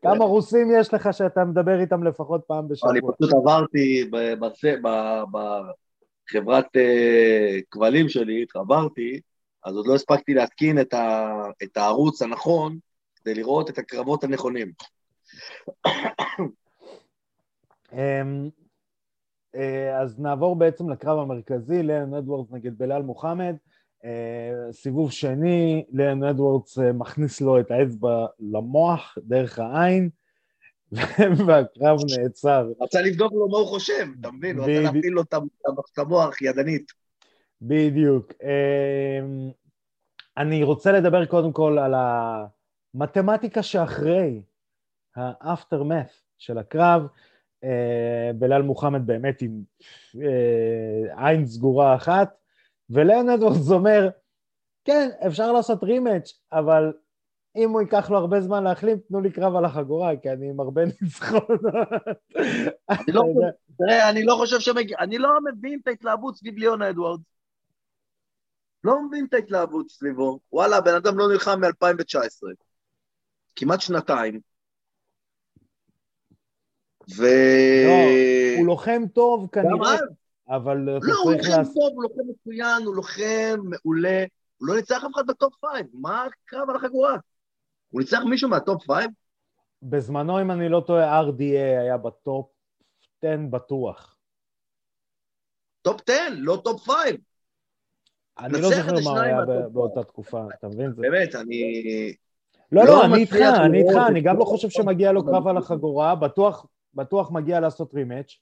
כמה, 0.03 0.25
רוסים 0.25 0.71
יש 0.81 0.95
לך 0.95 1.09
שאתה 1.13 1.45
מדבר 1.45 1.81
איתם 1.81 2.03
לפחות 2.03 2.41
פעם 2.47 2.69
בשבוע? 2.69 2.93
אני 2.93 3.01
פשוט 3.01 3.35
עברתי 3.35 4.11
בחברת 6.31 6.77
אה, 6.77 7.59
כבלים 7.71 8.09
שלי, 8.09 8.43
התחברתי, 8.43 9.21
אז 9.65 9.77
עוד 9.77 9.87
לא 9.87 9.95
הספקתי 9.95 10.35
להתקין 10.35 10.79
את 11.63 11.77
הערוץ 11.77 12.23
הנכון 12.23 12.79
כדי 13.17 13.35
לראות 13.35 13.71
את 13.71 13.79
הקרבות 13.79 14.25
הנכונים. 14.25 14.73
אה, 19.57 20.01
אז 20.01 20.19
נעבור 20.21 20.57
בעצם 20.57 20.91
לקרב 20.91 21.19
המרכזי, 21.19 21.83
ליאון 21.83 22.15
אדוורדס 22.15 22.53
נגד 22.53 22.79
בלאל 22.79 23.03
מוחמד. 23.03 23.57
אה, 24.05 24.73
סיבוב 24.73 25.13
שני, 25.13 25.85
ליאון 25.93 26.25
אדוורדס 26.25 26.79
אה, 26.79 26.93
מכניס 26.93 27.41
לו 27.41 27.61
את 27.61 27.71
האצבע 27.71 28.27
למוח 28.41 29.19
דרך 29.23 29.59
העין, 29.59 30.11
והקרב 31.47 31.99
נעצר. 32.19 32.69
רצה 32.81 33.01
לבדוק 33.01 33.33
לו 33.33 33.49
מה 33.49 33.59
הוא 33.59 33.67
חושב, 33.67 34.07
אתה 34.21 34.31
מבין? 34.31 34.57
הוא 34.57 34.65
רצה. 34.65 34.81
להפעיל 34.81 35.13
לו 35.13 35.23
את 35.23 35.99
המוח 35.99 36.43
ידנית. 36.43 36.93
בדיוק. 37.63 38.33
אני 40.37 40.63
רוצה 40.63 40.93
לדבר 40.93 41.27
קודם 41.27 41.53
כל 41.53 41.79
על 41.79 41.95
המתמטיקה 42.95 43.63
שאחרי, 43.63 44.43
ה-aftermath 45.17 46.13
של 46.39 46.59
הקרב. 46.59 47.07
אה, 47.67 48.33
בלאל 48.33 48.63
מוחמד 48.63 49.07
באמת 49.07 49.43
עם 49.43 49.63
אה, 50.23 51.29
עין 51.29 51.47
סגורה 51.47 51.95
אחת, 51.95 52.37
ולאון 52.91 53.29
אדוורדס 53.29 53.71
אומר, 53.71 54.09
כן, 54.85 55.09
אפשר 55.27 55.53
לעשות 55.53 55.83
rematch, 55.83 56.33
אבל 56.53 56.93
אם 57.57 57.71
הוא 57.71 57.81
ייקח 57.81 58.11
לו 58.11 58.17
הרבה 58.17 58.41
זמן 58.41 58.65
להחלים, 58.65 58.99
תנו 59.09 59.21
לי 59.21 59.31
קרב 59.31 59.57
על 59.57 59.65
החגורה, 59.65 60.17
כי 60.23 60.31
אני 60.31 60.51
עם 60.51 60.61
הרבה 60.61 60.83
ניצחונות. 61.03 61.61
לא, 63.09 63.23
תראה, 63.79 64.11
אני 64.11 64.25
לא 64.25 64.35
חושב 64.35 64.61
שמגיע, 64.61 64.97
אני 65.01 65.19
לא 65.19 65.31
מבין 65.45 65.79
את 65.83 65.89
ההתלהבות 65.89 66.37
סביב 66.37 66.59
ליאון 66.59 66.83
אדוארדס. 66.83 67.23
לא 68.85 69.03
מבין 69.03 69.27
את 69.29 69.35
ההתלהבות 69.35 69.91
סביבו. 69.91 70.41
וואלה, 70.53 70.77
הבן 70.77 70.95
אדם 70.95 71.19
לא 71.19 71.29
נלחם 71.29 71.61
מ-2019. 71.61 72.47
כמעט 73.57 73.81
שנתיים. 73.81 74.41
ו... 77.17 77.23
לא, 77.87 78.59
הוא 78.59 78.67
לוחם 78.67 79.03
טוב 79.15 79.49
כנראה, 79.53 79.97
אבל 80.49 80.77
לא, 80.77 80.93
הוא 80.93 81.33
לוחם 81.33 81.65
טוב, 81.75 81.93
הוא 81.95 82.03
לוחם 82.03 82.23
מצוין, 82.29 82.83
הוא 82.85 82.95
לוחם 82.95 83.61
מעולה. 83.65 84.25
הוא 84.59 84.69
לא 84.69 84.77
ניצח 84.77 85.05
אף 85.05 85.11
אחד 85.15 85.27
ב 85.27 85.34
top 85.34 85.55
five, 85.61 85.87
מה 85.93 86.25
הקרב 86.25 86.71
על 86.71 86.77
החגורה? 86.77 87.17
הוא 87.91 88.01
ניצח 88.01 88.21
מישהו 88.31 88.49
מה 88.49 88.63
top 88.63 88.85
five? 88.87 89.11
בזמנו, 89.83 90.41
אם 90.41 90.51
אני 90.51 90.69
לא 90.69 90.83
טועה, 90.87 91.23
RDA 91.23 91.81
היה 91.81 91.97
ב 91.97 92.10
top 92.10 92.51
10 93.23 93.37
בטוח. 93.51 94.17
top 95.83 96.01
10, 96.09 96.13
לא 96.31 96.61
top 96.65 96.85
five. 96.85 97.17
אני 98.39 98.53
לא 98.53 98.71
זוכר 98.71 99.11
מה 99.13 99.23
היה 99.23 99.41
באותה 99.73 100.05
תקופה, 100.05 100.43
אתה 100.59 100.69
מבין? 100.69 100.93
באמת, 100.97 101.35
אני... 101.35 102.15
לא, 102.73 102.85
לא, 102.85 103.05
אני 103.05 103.17
איתך, 103.17 103.37
אני 103.65 103.79
איתך, 103.79 103.99
אני 104.09 104.21
גם 104.21 104.39
לא 104.39 104.45
חושב 104.45 104.71
שמגיע 104.71 105.13
לו 105.13 105.25
קרב 105.25 105.47
על 105.47 105.57
החגורה, 105.57 106.15
בטוח 106.15 106.67
מגיע 107.31 107.61
לעשות 107.61 107.95
rematch. 107.95 108.39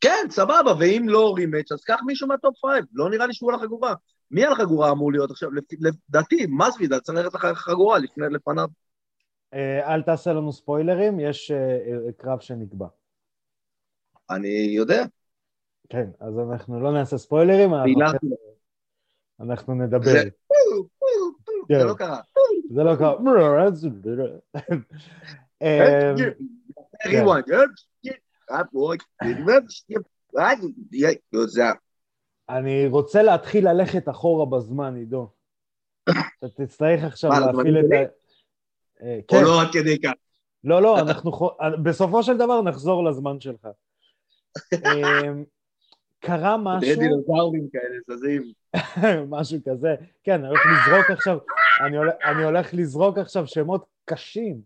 כן, 0.00 0.26
סבבה, 0.30 0.72
ואם 0.80 1.06
לא 1.08 1.34
rematch, 1.36 1.72
אז 1.72 1.84
קח 1.84 2.00
מישהו 2.06 2.28
מה 2.28 2.38
top 2.38 2.54
five, 2.60 2.84
לא 2.92 3.10
נראה 3.10 3.26
לי 3.26 3.34
שהוא 3.34 3.52
על 3.52 3.58
החגורה. 3.58 3.94
מי 4.30 4.44
על 4.44 4.52
החגורה 4.52 4.90
אמור 4.90 5.12
להיות 5.12 5.30
עכשיו? 5.30 5.50
לדעתי, 5.80 6.46
מסוידה 6.48 7.00
צריך 7.00 7.18
ללכת 7.18 7.44
לחגורה 7.44 7.98
לפני, 7.98 8.26
לפניו. 8.30 8.68
אה, 9.54 9.94
אל 9.94 10.02
תעשה 10.02 10.32
לנו 10.32 10.52
ספוילרים, 10.52 11.20
יש 11.20 11.50
אה, 11.50 11.56
אה, 11.58 12.12
קרב 12.16 12.40
שנקבע. 12.40 12.86
אני 14.30 14.48
יודע. 14.48 15.04
כן, 15.88 16.10
אז 16.20 16.38
אנחנו 16.38 16.80
לא 16.80 16.92
נעשה 16.92 17.18
ספוילרים, 17.18 17.74
אנחנו 19.40 19.74
נדבר. 19.74 20.10
זה 20.10 20.30
כן. 21.68 21.86
לא 21.86 21.94
קרה. 21.94 22.20
זה 22.74 22.82
לא 22.84 22.96
קרה. 22.96 23.14
אני 32.48 32.86
רוצה 32.86 33.22
להתחיל 33.22 33.68
ללכת 33.68 34.08
אחורה 34.08 34.46
בזמן, 34.46 34.96
עידו. 34.96 35.30
אתה 36.08 36.48
תצטרך 36.56 37.04
עכשיו 37.04 37.30
להפעיל 37.30 37.78
את 37.78 37.84
ה... 37.92 37.96
אה, 39.02 39.18
או 39.18 39.26
כן. 39.28 39.44
לא 39.44 39.62
עד 39.62 39.68
כדי 39.72 40.00
כך. 40.00 40.12
לא, 40.64 40.82
לא, 40.82 41.00
אנחנו... 41.00 41.50
בסופו 41.82 42.22
של 42.22 42.36
דבר 42.36 42.62
נחזור 42.62 43.04
לזמן 43.04 43.40
שלך. 43.40 43.68
אמ, 44.74 45.44
קרה 46.20 46.56
משהו... 46.64 46.94
זה 46.94 47.00
דינוזאורים 47.00 47.68
כאלה 47.72 48.16
זזים. 48.16 48.52
משהו 49.34 49.58
כזה. 49.68 49.94
כן, 50.24 50.44
אני 50.44 50.48
הולך 50.48 50.60
לזרוק 50.66 51.10
עכשיו, 51.10 51.38
אני 51.86 51.96
הולך, 51.96 52.14
אני 52.24 52.44
הולך 52.44 52.74
לזרוק 52.74 53.18
עכשיו 53.18 53.46
שמות 53.46 53.86
קשים. 54.04 54.60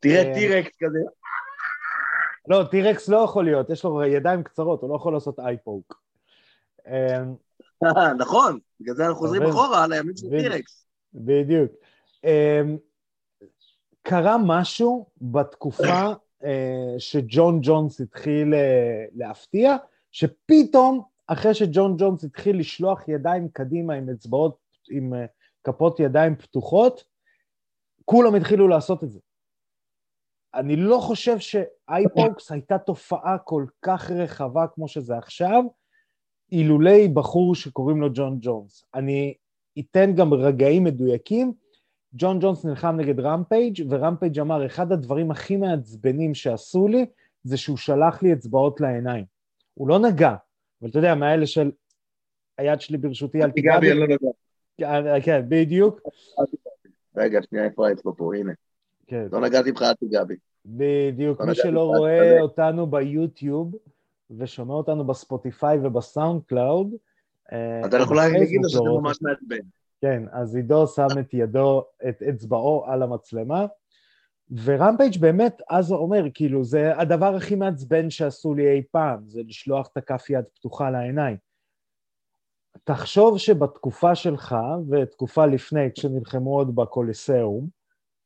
תראה 0.00 0.28
אמ, 0.28 0.34
טירקס 0.34 0.76
כזה. 0.80 0.98
לא, 2.50 2.64
טירקס 2.70 3.08
לא 3.08 3.16
יכול 3.16 3.44
להיות, 3.44 3.70
יש 3.70 3.84
לו 3.84 4.04
ידיים 4.04 4.42
קצרות, 4.42 4.82
הוא 4.82 4.90
לא 4.90 4.94
יכול 4.94 5.12
לעשות 5.12 5.40
אייפוק. 5.40 6.02
אמ, 6.86 7.34
נכון, 8.18 8.58
בגלל 8.80 8.94
זה 8.94 9.04
אנחנו 9.06 9.18
חוזרים 9.18 9.42
אחורה 9.42 9.86
לימים 9.86 10.16
של 10.16 10.28
טירקס. 10.28 10.86
בדיוק. 11.14 11.72
אמ, 12.24 12.76
קרה 14.02 14.36
משהו 14.46 15.06
בתקופה 15.20 16.12
אה, 16.44 16.94
שג'ון 16.98 17.58
ג'ונס 17.62 18.00
התחיל 18.00 18.54
אה, 18.54 19.04
להפתיע, 19.14 19.76
שפתאום, 20.10 21.02
אחרי 21.26 21.54
שג'ון 21.54 21.94
ג'ונס 21.98 22.24
התחיל 22.24 22.58
לשלוח 22.58 23.08
ידיים 23.08 23.48
קדימה 23.48 23.94
עם 23.94 24.08
אצבעות, 24.08 24.56
עם 24.90 25.14
אה, 25.14 25.24
כפות 25.64 26.00
ידיים 26.00 26.36
פתוחות, 26.36 27.04
כולם 28.04 28.34
התחילו 28.34 28.68
לעשות 28.68 29.04
את 29.04 29.10
זה. 29.10 29.18
אני 30.54 30.76
לא 30.76 30.98
חושב 30.98 31.38
שאייפוקס 31.38 32.52
הייתה 32.52 32.78
תופעה 32.78 33.38
כל 33.38 33.64
כך 33.82 34.10
רחבה 34.10 34.66
כמו 34.74 34.88
שזה 34.88 35.18
עכשיו, 35.18 35.64
אילולי 36.52 37.08
בחור 37.08 37.54
שקוראים 37.54 38.00
לו 38.00 38.08
ג'ון 38.14 38.38
ג'ונס. 38.40 38.84
אני 38.94 39.34
אתן 39.78 40.14
גם 40.14 40.34
רגעים 40.34 40.84
מדויקים. 40.84 41.52
ג'ון 42.14 42.38
ג'ונס 42.40 42.64
נלחם 42.64 42.96
נגד 42.96 43.20
רמפייג' 43.20 43.86
ורמפייג' 43.90 44.40
אמר, 44.40 44.66
אחד 44.66 44.92
הדברים 44.92 45.30
הכי 45.30 45.56
מעצבנים 45.56 46.34
שעשו 46.34 46.88
לי, 46.88 47.06
זה 47.42 47.56
שהוא 47.56 47.76
שלח 47.76 48.22
לי 48.22 48.32
אצבעות 48.32 48.80
לעיניים. 48.80 49.24
הוא 49.74 49.88
לא 49.88 49.98
נגע, 49.98 50.34
אבל 50.82 50.90
אתה 50.90 50.98
יודע, 50.98 51.14
מהאלה 51.14 51.46
של 51.46 51.70
היד 52.58 52.80
שלי 52.80 52.98
ברשותי, 52.98 53.42
אל 53.42 53.50
תיגע 53.50 53.80
בי. 53.80 53.94
לא 53.94 54.06
כן, 54.76 55.20
כן, 55.24 55.42
בדיוק. 55.48 56.00
רגע, 57.16 57.40
שנייה, 57.42 57.64
איפה 57.64 57.88
האצבע 57.88 58.12
פה? 58.16 58.36
הנה. 58.36 58.52
כן. 59.10 59.26
לא 59.32 59.40
נגעתי 59.40 59.72
בך, 59.72 59.82
אל 59.82 59.94
תיגע 59.94 60.24
בי. 60.24 60.34
בדיוק, 60.66 61.40
לא 61.40 61.46
מי 61.46 61.54
שלא 61.54 61.84
רואה 61.84 62.40
אותנו 62.40 62.86
ביוטיוב, 62.86 63.74
ושומע 64.38 64.74
אותנו 64.74 65.06
בספוטיפיי 65.06 65.78
ובסאונד 65.78 66.42
קלאוד. 66.46 66.94
אה, 67.52 67.86
אתה 67.86 67.96
יכול 67.96 68.16
להגיד 68.16 68.60
לו 68.62 68.68
שזה 68.68 68.80
ממש 68.80 69.18
מעצבן. 69.22 69.66
כן, 70.00 70.22
אז 70.32 70.56
עידו 70.56 70.86
שם 70.86 71.06
את 71.20 71.34
ידו, 71.34 71.84
את 72.08 72.22
אצבעו 72.22 72.84
על 72.86 73.02
המצלמה, 73.02 73.66
ורמפייג' 74.64 75.20
באמת 75.20 75.62
אז 75.70 75.92
אומר, 75.92 76.24
כאילו, 76.34 76.64
זה 76.64 76.98
הדבר 76.98 77.34
הכי 77.34 77.54
מעצבן 77.54 78.10
שעשו 78.10 78.54
לי 78.54 78.70
אי 78.70 78.82
פעם, 78.90 79.18
זה 79.26 79.40
לשלוח 79.46 79.88
את 79.92 79.96
הכף 79.96 80.30
יד 80.30 80.44
פתוחה 80.54 80.90
לעיניים. 80.90 81.36
תחשוב 82.84 83.38
שבתקופה 83.38 84.14
שלך, 84.14 84.56
ותקופה 84.90 85.46
לפני, 85.46 85.92
כשנלחמו 85.94 86.56
עוד 86.56 86.76
בקוליסאום, 86.76 87.79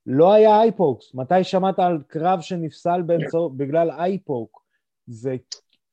לא 0.06 0.32
היה 0.32 0.62
אייפוקס. 0.62 1.14
מתי 1.14 1.44
שמעת 1.44 1.78
על 1.78 2.02
קרב 2.06 2.40
שנפסל 2.40 3.02
באמצעות, 3.02 3.56
בגלל 3.56 3.90
אייפוק? 3.90 4.64
זה 5.06 5.36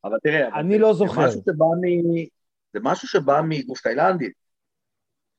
אבל 0.04 0.18
תראה, 0.24 0.60
אני 0.60 0.80
לא 0.80 0.94
זוכר. 0.94 1.30
זה 1.30 1.52
משהו 1.58 1.76
מ... 1.82 2.26
זה 2.74 2.80
משהו 2.82 3.08
שבא 3.08 3.42
מגוף 3.48 3.82
תאילנדי. 3.82 4.32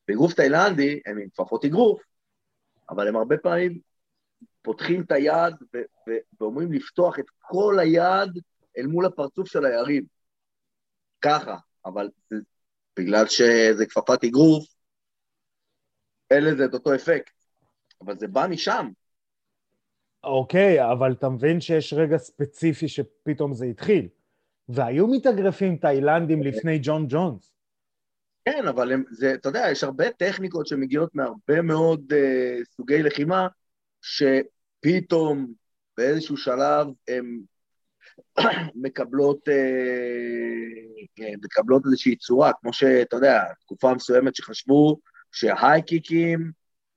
בגוף 0.08 0.34
תאילנדי 0.34 1.00
הם 1.06 1.18
עם 1.18 1.28
כפפות 1.28 1.64
אגרוף, 1.64 2.02
אבל 2.90 3.08
הם 3.08 3.16
הרבה 3.16 3.38
פעמים 3.38 3.78
פותחים 4.62 5.02
את 5.02 5.12
היד 5.12 5.54
ו- 5.74 5.78
ו- 6.08 6.40
ואומרים 6.40 6.72
לפתוח 6.72 7.18
את 7.18 7.24
כל 7.38 7.76
היד 7.80 8.30
אל 8.78 8.86
מול 8.86 9.06
הפרצוף 9.06 9.48
של 9.48 9.64
היריב. 9.64 10.04
ככה, 11.20 11.56
אבל 11.86 12.08
בגלל 12.98 13.26
שזה 13.26 13.86
כפפת 13.86 14.24
אגרוף, 14.24 14.64
אין 16.30 16.44
לזה 16.44 16.64
את 16.64 16.74
אותו 16.74 16.94
אפקט. 16.94 17.41
אבל 18.04 18.18
זה 18.18 18.28
בא 18.28 18.46
משם. 18.50 18.88
אוקיי, 20.24 20.92
אבל 20.92 21.12
אתה 21.12 21.28
מבין 21.28 21.60
שיש 21.60 21.92
רגע 21.92 22.18
ספציפי 22.18 22.88
שפתאום 22.88 23.54
זה 23.54 23.66
התחיל. 23.66 24.08
והיו 24.68 25.06
מתאגרפים 25.06 25.76
תאילנדים 25.76 26.42
לפני 26.42 26.78
ג'ון 26.82 27.06
ג'ונס. 27.08 27.52
כן, 28.44 28.66
אבל 28.68 28.92
הם, 28.92 29.04
זה, 29.10 29.34
אתה 29.34 29.48
יודע, 29.48 29.66
יש 29.70 29.84
הרבה 29.84 30.10
טכניקות 30.10 30.66
שמגיעות 30.66 31.14
מהרבה 31.14 31.62
מאוד 31.62 32.12
uh, 32.12 32.64
סוגי 32.76 33.02
לחימה, 33.02 33.48
שפתאום 34.02 35.52
באיזשהו 35.96 36.36
שלב 36.36 36.86
הן 37.08 37.40
מקבלות, 38.82 39.48
uh, 39.48 41.22
מקבלות 41.42 41.82
איזושהי 41.86 42.16
צורה, 42.16 42.52
כמו 42.60 42.72
שאתה 42.72 43.16
יודע, 43.16 43.42
תקופה 43.60 43.94
מסוימת 43.94 44.36
שחשבו 44.36 44.98
ש 45.32 45.51
high 45.51 45.88
kick-ים 45.88 46.52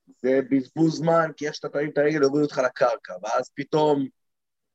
זה 0.06 0.40
בזבוז 0.50 0.96
זמן, 0.96 1.30
כי 1.36 1.46
איך 1.46 1.54
שאתה 1.54 1.68
תרים 1.68 1.90
את 1.90 1.98
הרגל 1.98 2.22
יורידו 2.22 2.44
אותך 2.44 2.60
לקרקע, 2.64 3.14
ואז 3.22 3.50
פתאום 3.54 4.06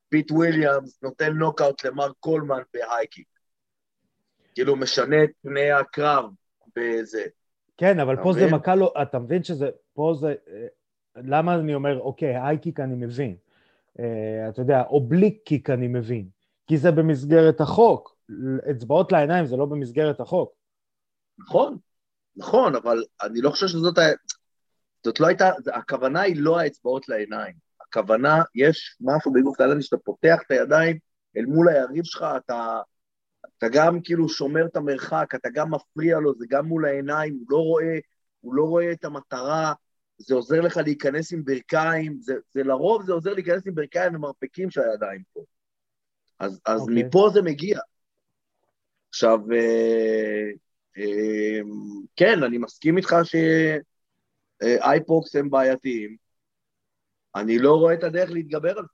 פיט 0.09 0.31
וויליאמס 0.31 1.03
נותן 1.03 1.33
נוקאוט 1.33 1.85
למרק 1.85 2.15
קולמן 2.19 2.61
בהייקינג. 2.73 3.25
כאילו 4.55 4.75
משנה 4.75 5.23
את 5.23 5.29
פני 5.41 5.71
הקרב 5.71 6.25
בזה. 6.75 7.23
כן, 7.77 7.99
אבל 7.99 8.15
פה 8.23 8.33
זה 8.33 8.47
מכה 8.51 8.75
לו, 8.75 8.93
אתה 9.01 9.19
מבין 9.19 9.43
שזה, 9.43 9.69
פה 9.93 10.13
זה, 10.19 10.27
אה, 10.27 10.67
למה 11.15 11.55
אני 11.55 11.75
אומר, 11.75 11.99
אוקיי, 11.99 12.37
הייקיק 12.37 12.79
אני 12.79 12.95
מבין. 12.95 13.35
אה, 13.99 14.49
אתה 14.49 14.61
יודע, 14.61 14.81
אובליק 14.81 15.49
אני 15.69 15.87
מבין. 15.87 16.27
כי 16.67 16.77
זה 16.77 16.91
במסגרת 16.91 17.61
החוק. 17.61 18.15
אצבעות 18.71 19.11
לעיניים 19.11 19.45
זה 19.45 19.57
לא 19.57 19.65
במסגרת 19.65 20.19
החוק. 20.19 20.53
נכון, 21.39 21.77
נכון, 22.35 22.75
אבל 22.75 23.03
אני 23.21 23.41
לא 23.41 23.49
חושב 23.49 23.67
שזאת 23.67 23.97
ה... 23.97 24.01
זאת 25.03 25.19
לא 25.19 25.27
הייתה, 25.27 25.51
הכוונה 25.73 26.21
היא 26.21 26.35
לא 26.39 26.59
האצבעות 26.59 27.09
לעיניים. 27.09 27.53
הכוונה, 27.81 28.43
יש 28.55 28.97
משהו 29.01 29.33
בגוף 29.33 29.57
תאילנדי 29.57 29.81
שאתה 29.83 29.97
פותח 29.97 30.39
את 30.45 30.51
הידיים 30.51 30.99
אל 31.37 31.45
מול 31.45 31.69
היריב 31.69 32.03
שלך, 32.03 32.25
אתה, 32.37 32.81
אתה 33.57 33.67
גם 33.71 34.01
כאילו 34.03 34.29
שומר 34.29 34.65
את 34.65 34.75
המרחק, 34.75 35.35
אתה 35.35 35.49
גם 35.53 35.73
מפריע 35.73 36.19
לו, 36.19 36.35
זה 36.35 36.45
גם 36.49 36.65
מול 36.65 36.85
העיניים, 36.85 37.33
הוא 37.33 37.45
לא 37.49 37.57
רואה, 37.57 37.99
הוא 38.41 38.55
לא 38.55 38.63
רואה 38.63 38.91
את 38.91 39.05
המטרה, 39.05 39.73
זה 40.17 40.35
עוזר 40.35 40.61
לך 40.61 40.77
להיכנס 40.77 41.33
עם 41.33 41.45
ברכיים, 41.45 42.17
זה, 42.19 42.33
זה 42.51 42.63
לרוב 42.63 43.05
זה 43.05 43.13
עוזר 43.13 43.33
להיכנס 43.33 43.67
עם 43.67 43.75
ברכיים 43.75 44.15
ומרפקים 44.15 44.69
של 44.69 44.81
הידיים 44.81 45.21
פה. 45.33 45.43
אז, 46.39 46.61
אז 46.65 46.79
okay. 46.79 46.81
אוקיי. 46.81 47.03
מפה 47.03 47.29
זה 47.33 47.41
מגיע. 47.41 47.79
עכשיו, 49.09 49.39
אה, 49.51 50.49
אה, 50.97 51.59
כן, 52.15 52.43
אני 52.43 52.57
מסכים 52.57 52.97
איתך 52.97 53.15
שאייפוקס 54.63 55.35
הם 55.35 55.49
בעייתיים, 55.49 56.17
אני 57.35 57.59
לא 57.59 57.75
רואה 57.75 57.93
את 57.93 58.03
הדרך 58.03 58.31
להתגבר 58.31 58.77
על 58.77 58.83
זה. 58.83 58.89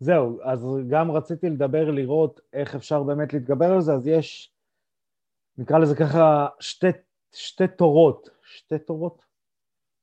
זהו, 0.00 0.42
אז 0.42 0.66
גם 0.88 1.10
רציתי 1.10 1.50
לדבר, 1.50 1.90
לראות 1.90 2.40
איך 2.52 2.74
אפשר 2.74 3.02
באמת 3.02 3.32
להתגבר 3.32 3.72
על 3.72 3.80
זה, 3.80 3.92
אז 3.92 4.06
יש, 4.06 4.52
נקרא 5.58 5.78
לזה 5.78 5.96
ככה, 5.96 6.46
שתי, 6.60 6.86
שתי 7.32 7.68
תורות, 7.68 8.28
שתי 8.42 8.78
תורות? 8.78 9.24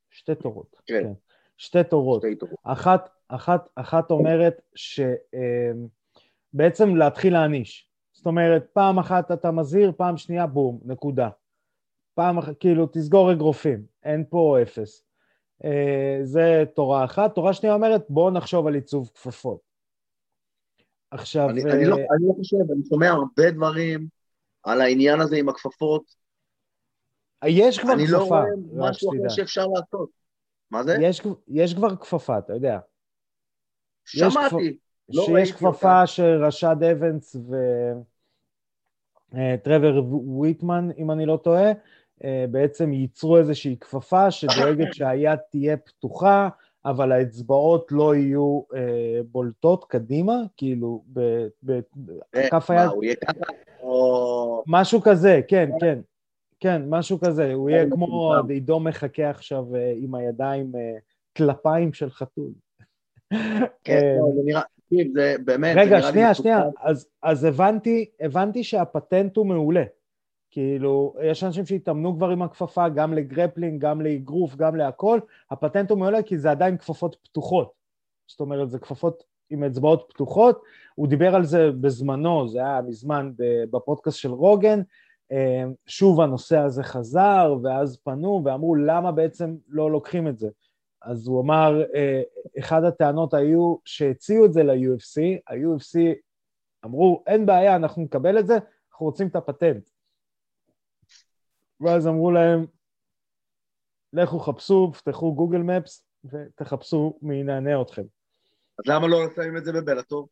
שתי 0.09 0.35
תורות, 0.35 0.75
כן. 0.85 1.03
כן. 1.03 1.11
שתי 1.57 1.83
תורות. 1.89 2.21
שתי 2.21 2.35
תורות. 2.35 2.59
אחת, 2.63 3.09
אחת, 3.27 3.69
אחת 3.75 4.11
אומרת 4.11 4.61
שבעצם 4.75 5.89
אמ, 6.89 6.95
להתחיל 6.95 7.33
להעניש. 7.33 7.89
זאת 8.13 8.25
אומרת, 8.25 8.65
פעם 8.73 8.99
אחת 8.99 9.31
אתה 9.31 9.51
מזהיר, 9.51 9.91
פעם 9.97 10.17
שנייה, 10.17 10.47
בום, 10.47 10.79
נקודה. 10.85 11.29
פעם 12.13 12.37
אחת, 12.37 12.53
כאילו, 12.59 12.87
תסגור 12.87 13.31
אגרופים, 13.31 13.85
אין 14.03 14.23
פה 14.29 14.57
אפס. 14.61 15.03
אה, 15.63 16.19
זה 16.23 16.63
תורה 16.75 17.05
אחת. 17.05 17.35
תורה 17.35 17.53
שנייה 17.53 17.75
אומרת, 17.75 18.05
בואו 18.09 18.31
נחשוב 18.31 18.67
על 18.67 18.75
עיצוב 18.75 19.11
כפפות. 19.13 19.59
עכשיו... 21.11 21.49
אני, 21.49 21.63
אני, 21.63 21.85
לא, 21.85 21.95
אה, 21.95 22.01
אני 22.17 22.27
לא 22.27 22.33
חושב, 22.33 22.71
אני 22.75 22.85
שומע 22.89 23.09
הרבה 23.09 23.51
דברים 23.51 24.07
על 24.63 24.81
העניין 24.81 25.21
הזה 25.21 25.35
עם 25.35 25.49
הכפפות. 25.49 26.23
יש 27.45 27.79
כבר 27.79 27.93
אני 27.93 28.07
כפפה, 28.07 28.15
אני 28.17 28.19
לא 28.19 28.25
רואה 28.25 28.89
משהו 28.89 29.11
אחר 29.11 29.29
שאפשר 29.29 29.67
לעשות. 29.67 30.09
מה 30.71 30.83
זה? 30.83 30.97
יש, 31.01 31.21
יש 31.47 31.73
כבר 31.73 31.95
כפפה, 31.95 32.37
אתה 32.37 32.53
יודע. 32.53 32.79
שמעתי. 34.05 34.77
לא 35.09 35.25
שיש 35.25 35.51
כפפה 35.51 35.67
אותה. 35.67 36.07
שרשד 36.07 36.75
אבנס 36.91 37.35
וטרוור 39.33 39.95
אה, 39.95 40.01
וויטמן, 40.11 40.89
אם 40.97 41.11
אני 41.11 41.25
לא 41.25 41.39
טועה, 41.43 41.65
אה, 41.65 41.73
בעצם 42.51 42.93
ייצרו 42.93 43.37
איזושהי 43.37 43.77
כפפה 43.79 44.31
שדואגת 44.31 44.93
שהיד 44.93 45.39
תהיה 45.51 45.77
פתוחה, 45.77 46.49
אבל 46.85 47.11
האצבעות 47.11 47.91
לא 47.91 48.15
יהיו 48.15 48.61
אה, 48.75 49.19
בולטות 49.31 49.85
קדימה, 49.85 50.37
כאילו, 50.57 51.03
בכף 52.33 52.71
היד. 52.71 52.85
מה, 52.85 52.91
הוא 52.91 53.03
יהיה 53.03 53.15
ככה? 53.15 53.53
או... 53.81 54.63
משהו 54.67 55.01
כזה, 55.01 55.41
כן, 55.47 55.69
כן. 55.79 55.99
כן, 56.59 56.81
משהו 56.89 57.19
כזה, 57.19 57.53
הוא 57.53 57.69
יהיה 57.69 57.89
כמו 57.89 58.33
עידו 58.49 58.79
מחכה 58.79 59.29
עכשיו 59.29 59.75
אה, 59.75 59.93
עם 59.97 60.15
הידיים, 60.15 60.71
טלפיים 61.33 61.87
אה, 61.87 61.93
של 61.93 62.09
חתול. 62.09 62.51
כן, 63.83 64.17
זה 64.35 64.41
נראה, 64.45 64.61
זה 65.13 65.35
באמת, 65.45 65.77
רגע, 65.77 66.01
שנייה, 66.01 66.33
שנייה, 66.33 66.63
אז, 67.21 67.47
הבנתי 68.19 68.63
שהפטנט 68.63 69.37
הוא 69.37 69.45
מעולה. 69.45 69.83
כאילו, 70.53 71.13
יש 71.23 71.43
אנשים 71.43 71.65
שהתאמנו 71.65 72.15
כבר 72.15 72.29
עם 72.29 72.41
הכפפה, 72.41 72.89
גם 72.89 73.13
לגרפלינג, 73.13 73.81
גם 73.81 74.01
לאגרוף, 74.01 74.55
גם 74.55 74.75
להכל, 74.75 75.19
הפטנט 75.51 75.91
הוא 75.91 75.99
מעולה 75.99 76.23
כי 76.23 76.37
זה 76.37 76.51
עדיין 76.51 76.77
כפפות 76.77 77.15
פתוחות. 77.23 77.71
זאת 78.27 78.39
אומרת, 78.39 78.69
זה 78.69 78.79
כפפות 78.79 79.23
עם 79.49 79.63
אצבעות 79.63 80.05
פתוחות, 80.09 80.61
הוא 80.95 81.07
דיבר 81.07 81.35
על 81.35 81.45
זה 81.45 81.71
בזמנו, 81.71 82.47
זה 82.47 82.59
היה 82.59 82.81
מזמן 82.81 83.31
בפודקאסט 83.71 84.17
של 84.17 84.31
רוגן, 84.31 84.81
אה, 85.31 85.63
שוב 85.85 86.21
הנושא 86.21 86.57
הזה 86.57 86.83
חזר, 86.83 87.55
ואז 87.63 87.97
פנו 88.03 88.41
ואמרו 88.45 88.75
למה 88.75 89.11
בעצם 89.11 89.55
לא 89.67 89.91
לוקחים 89.91 90.27
את 90.27 90.37
זה. 90.37 90.49
אז 91.01 91.27
הוא 91.27 91.41
אמר, 91.41 91.83
אה, 91.95 92.21
אחד 92.59 92.83
הטענות 92.83 93.33
היו 93.33 93.75
שהציעו 93.85 94.45
את 94.45 94.53
זה 94.53 94.63
ל-UFC, 94.63 95.21
ה-UFC 95.47 95.99
אמרו, 96.85 97.23
אין 97.27 97.45
בעיה, 97.45 97.75
אנחנו 97.75 98.03
נקבל 98.03 98.39
את 98.39 98.47
זה, 98.47 98.57
אנחנו 98.91 99.05
רוצים 99.05 99.27
את 99.27 99.35
הפטנט. 99.35 99.89
ואז 101.83 102.07
אמרו 102.07 102.31
להם, 102.31 102.65
לכו 104.13 104.39
חפשו, 104.39 104.91
פתחו 104.93 105.35
גוגל 105.35 105.57
מפס 105.57 106.05
ותחפשו 106.25 107.19
מי 107.21 107.35
ינענע 107.35 107.81
אתכם. 107.81 108.03
אז 108.79 108.85
למה 108.87 109.07
לא 109.07 109.17
שמים 109.35 109.57
את 109.57 109.65
זה 109.65 109.71
בבלאטור? 109.73 110.27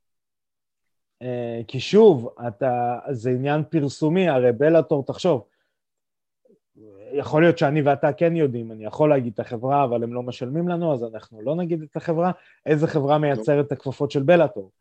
אה, 1.22 1.62
כי 1.68 1.80
שוב, 1.80 2.36
אתה, 2.48 3.00
זה 3.12 3.30
עניין 3.30 3.64
פרסומי, 3.70 4.30
הרי 4.30 4.52
בלאטור, 4.52 5.06
תחשוב, 5.06 5.48
יכול 7.14 7.42
להיות 7.42 7.58
שאני 7.58 7.82
ואתה 7.82 8.14
כן 8.14 8.36
יודעים, 8.36 8.72
אני 8.72 8.86
יכול 8.86 9.10
להגיד 9.10 9.34
את 9.34 9.40
החברה, 9.40 9.84
אבל 9.84 10.04
הם 10.04 10.14
לא 10.14 10.24
משלמים 10.24 10.68
לנו, 10.68 10.94
אז 10.94 11.04
אנחנו 11.04 11.42
לא 11.42 11.56
נגיד 11.56 11.82
את 11.82 11.96
החברה, 11.96 12.32
איזה 12.66 12.88
חברה 12.88 13.18
מייצרת 13.18 13.66
את 13.66 13.72
הכפפות 13.72 14.12
של 14.12 14.24
בלאטור. 14.24 14.72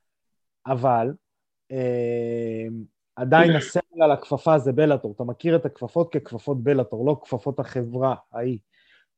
אבל 0.66 1.12
אה, 1.70 2.66
עדיין 3.20 3.56
הסמל 3.56 4.02
על 4.02 4.11
הכפפה 4.11 4.59
זה 4.59 4.72
בלאטור, 4.72 5.12
אתה 5.16 5.24
מכיר 5.24 5.56
את 5.56 5.66
הכפפות 5.66 6.12
ככפפות 6.12 6.62
בלאטור, 6.62 7.06
לא 7.06 7.20
כפפות 7.24 7.61
החברה 7.61 8.14
ההיא. 8.33 8.59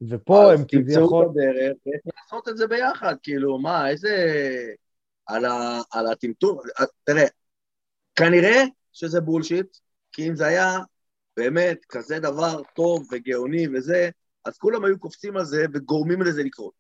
ופה 0.09 0.53
הם 0.53 0.65
כביכול... 0.69 0.83
אז 0.85 0.97
תמצאו 0.97 1.23
את 1.23 1.31
הדרך, 1.31 1.77
לעשות 2.17 2.49
את 2.49 2.57
זה 2.57 2.67
ביחד, 2.67 3.15
כאילו, 3.23 3.59
מה, 3.59 3.91
איזה... 3.91 4.17
על, 5.27 5.45
ה... 5.45 5.81
על 5.91 6.07
הטמטום, 6.07 6.59
תראה, 7.05 7.25
כנראה 8.15 8.65
שזה 8.93 9.21
בולשיט, 9.21 9.77
כי 10.12 10.29
אם 10.29 10.37
זה 10.37 10.47
היה 10.47 10.79
באמת 11.37 11.85
כזה 11.88 12.19
דבר 12.19 12.62
טוב 12.75 13.09
וגאוני 13.12 13.67
וזה, 13.75 14.11
אז 14.45 14.59
כולם 14.59 14.85
היו 14.85 14.99
קופצים 14.99 15.37
על 15.37 15.45
זה 15.45 15.65
וגורמים 15.75 16.23
לזה 16.23 16.43
לקרות. 16.43 16.75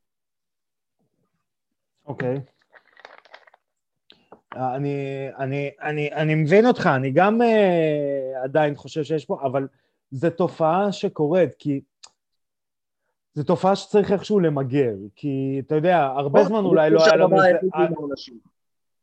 אוקיי. 2.06 2.36
Okay. 2.36 2.61
אני, 4.56 5.28
אני, 5.38 5.70
אני, 5.82 6.12
אני 6.12 6.34
מבין 6.34 6.66
אותך, 6.66 6.90
אני 6.96 7.10
גם 7.10 7.40
uh, 7.40 8.44
עדיין 8.44 8.76
חושב 8.76 9.02
שיש 9.02 9.24
פה, 9.24 9.38
אבל 9.42 9.68
זו 10.10 10.30
תופעה 10.30 10.92
שקורית, 10.92 11.54
כי 11.58 11.80
זו 13.34 13.44
תופעה 13.44 13.76
שצריך 13.76 14.12
איכשהו 14.12 14.40
למגר, 14.40 14.94
כי 15.14 15.62
אתה 15.66 15.74
יודע, 15.74 15.98
הרבה 15.98 16.44
זמן 16.44 16.64
אולי 16.64 16.90
לא 16.90 17.04
היה 17.04 17.16
לנו... 17.16 17.36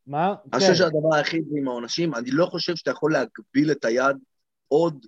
מה? 0.08 0.36
אני 0.54 0.60
חושב 0.60 0.68
כן. 0.68 0.76
שהדבר 0.76 1.16
היחיד 1.16 1.46
עם 1.58 1.68
העונשים, 1.68 2.16
אני 2.16 2.32
לא 2.32 2.46
חושב 2.46 2.76
שאתה 2.76 2.92
יכול 2.92 3.14
להגביל 3.14 3.72
את 3.72 3.86
היד 3.86 4.18
עוד 4.68 5.06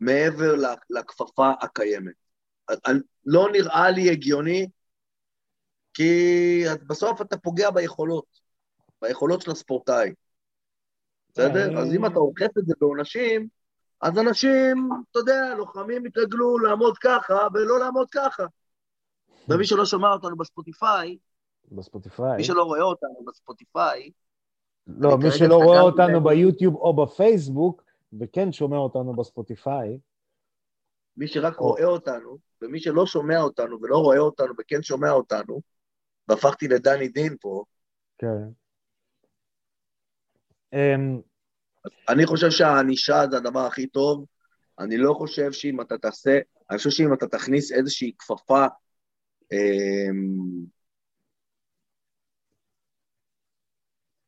מעבר 0.00 0.54
לכפפה 0.90 1.50
הקיימת. 1.60 2.14
לא 3.26 3.48
נראה 3.52 3.90
לי 3.90 4.10
הגיוני, 4.10 4.66
כי 5.94 6.64
בסוף 6.86 7.20
אתה 7.20 7.36
פוגע 7.36 7.70
ביכולות. 7.70 8.45
ביכולות 9.02 9.42
של 9.42 9.50
הספורטאי. 9.50 10.12
בסדר? 11.28 11.78
אז 11.78 11.94
אם 11.94 12.06
אתה 12.06 12.18
אוכף 12.18 12.58
את 12.58 12.66
זה 12.66 12.74
בעונשים, 12.80 13.48
אז 14.00 14.18
אנשים, 14.18 14.88
אתה 15.10 15.18
יודע, 15.18 15.54
לוחמים 15.56 16.06
יתרגלו 16.06 16.58
לעמוד 16.58 16.98
ככה 16.98 17.34
ולא 17.54 17.78
לעמוד 17.78 18.10
ככה. 18.10 18.44
ומי 19.48 19.64
שלא 19.64 19.84
שומע 19.84 20.12
אותנו 20.12 20.36
בספוטיפיי, 20.36 21.16
בספוטיפיי. 21.72 22.36
מי 22.36 22.44
שלא 22.44 22.62
רואה 22.62 22.82
אותנו 22.82 23.24
בספוטיפיי, 23.26 24.10
לא, 24.86 25.18
מי 25.18 25.30
שלא 25.30 25.56
רואה 25.56 25.80
אותנו 25.80 26.24
ביוטיוב 26.24 26.74
או 26.74 26.96
בפייסבוק, 26.96 27.82
וכן 28.20 28.52
שומע 28.52 28.76
אותנו 28.76 29.16
בספוטיפיי. 29.16 29.98
מי 31.16 31.28
שרק 31.28 31.56
רואה 31.56 31.84
אותנו, 31.84 32.38
ומי 32.62 32.80
שלא 32.80 33.06
שומע 33.06 33.40
אותנו 33.40 33.82
ולא 33.82 33.96
רואה 33.96 34.18
אותנו 34.18 34.54
וכן 34.58 34.82
שומע 34.82 35.10
אותנו, 35.10 35.60
והפכתי 36.28 36.68
לדני 36.68 37.08
דין 37.08 37.36
פה, 37.40 37.64
כן. 38.18 38.48
אמ, 40.72 41.20
אני 42.08 42.26
חושב 42.26 42.50
שהענישה 42.50 43.22
זה 43.30 43.36
הדבר 43.36 43.66
הכי 43.66 43.86
טוב. 43.86 44.24
אני 44.78 44.96
לא 44.96 45.14
חושב 45.14 45.52
שאם 45.52 45.80
אתה 45.80 45.98
תעשה, 45.98 46.38
אני 46.70 46.78
חושב 46.78 46.90
שאם 46.90 47.14
אתה 47.14 47.26
תכניס 47.26 47.72
איזושהי 47.72 48.12
כפפה, 48.18 48.66
אמ, 49.52 50.66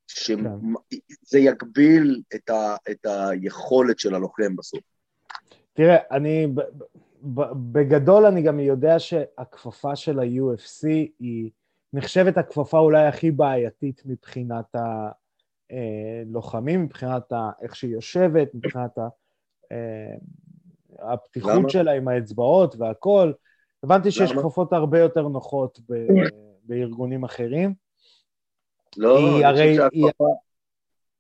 שזה 0.06 1.38
כן. 1.38 1.38
יגביל 1.38 2.22
את, 2.34 2.50
ה, 2.50 2.76
את 2.90 3.06
היכולת 3.06 3.98
של 3.98 4.14
הלוחם 4.14 4.56
בסוף. 4.56 4.80
תראה, 5.72 5.96
אני, 6.10 6.46
בגדול 7.72 8.26
אני 8.26 8.42
גם 8.42 8.60
יודע 8.60 8.98
שהכפפה 8.98 9.96
של 9.96 10.18
ה-UFC 10.18 10.86
היא 11.18 11.50
נחשבת 11.92 12.38
הכפפה 12.38 12.78
אולי 12.78 13.06
הכי 13.06 13.30
בעייתית 13.30 14.02
מבחינת 14.06 14.74
ה... 14.74 15.10
אה, 15.72 16.22
לוחמים, 16.26 16.82
מבחינת 16.82 17.32
איך 17.62 17.76
שהיא 17.76 17.94
יושבת, 17.94 18.48
מבחינת 18.54 18.98
אה, 19.72 20.14
הפתיחות 20.98 21.52
למה? 21.52 21.70
שלה 21.70 21.92
עם 21.92 22.08
האצבעות 22.08 22.76
והכל. 22.78 23.32
הבנתי 23.82 24.10
שיש 24.10 24.32
כפפות 24.32 24.72
הרבה 24.72 24.98
יותר 24.98 25.28
נוחות 25.28 25.80
ב- 25.90 26.06
בארגונים 26.62 27.24
אחרים. 27.24 27.74
לא, 28.96 29.18
אני 29.18 29.44
הרי... 29.44 29.78
חושב 29.78 29.88
שהכפפה... 29.94 30.34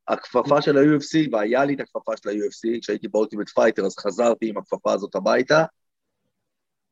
הכפפה 0.08 0.62
של 0.62 0.78
ה-UFC, 0.78 1.28
והיה 1.32 1.64
לי 1.64 1.74
את 1.74 1.80
הכפפה 1.80 2.12
של 2.16 2.28
ה-UFC, 2.28 2.80
כשהייתי 2.80 3.08
ב 3.08 3.12
Ultimate 3.12 3.48
Fighter, 3.48 3.86
אז 3.86 3.96
חזרתי 3.96 4.48
עם 4.48 4.58
הכפפה 4.58 4.92
הזאת 4.92 5.14
הביתה. 5.14 5.64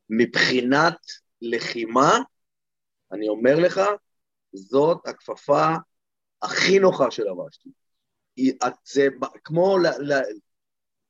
מבחינת 0.09 0.97
לחימה, 1.41 2.11
אני 3.11 3.29
אומר 3.29 3.55
לך, 3.59 3.81
זאת 4.53 5.07
הכפפה 5.07 5.67
הכי 6.41 6.79
נוחה 6.79 7.11
שלבשתי. 7.11 7.69
זה 8.83 9.07
כמו 9.43 9.77
ל, 9.77 9.87
ל, 9.87 10.21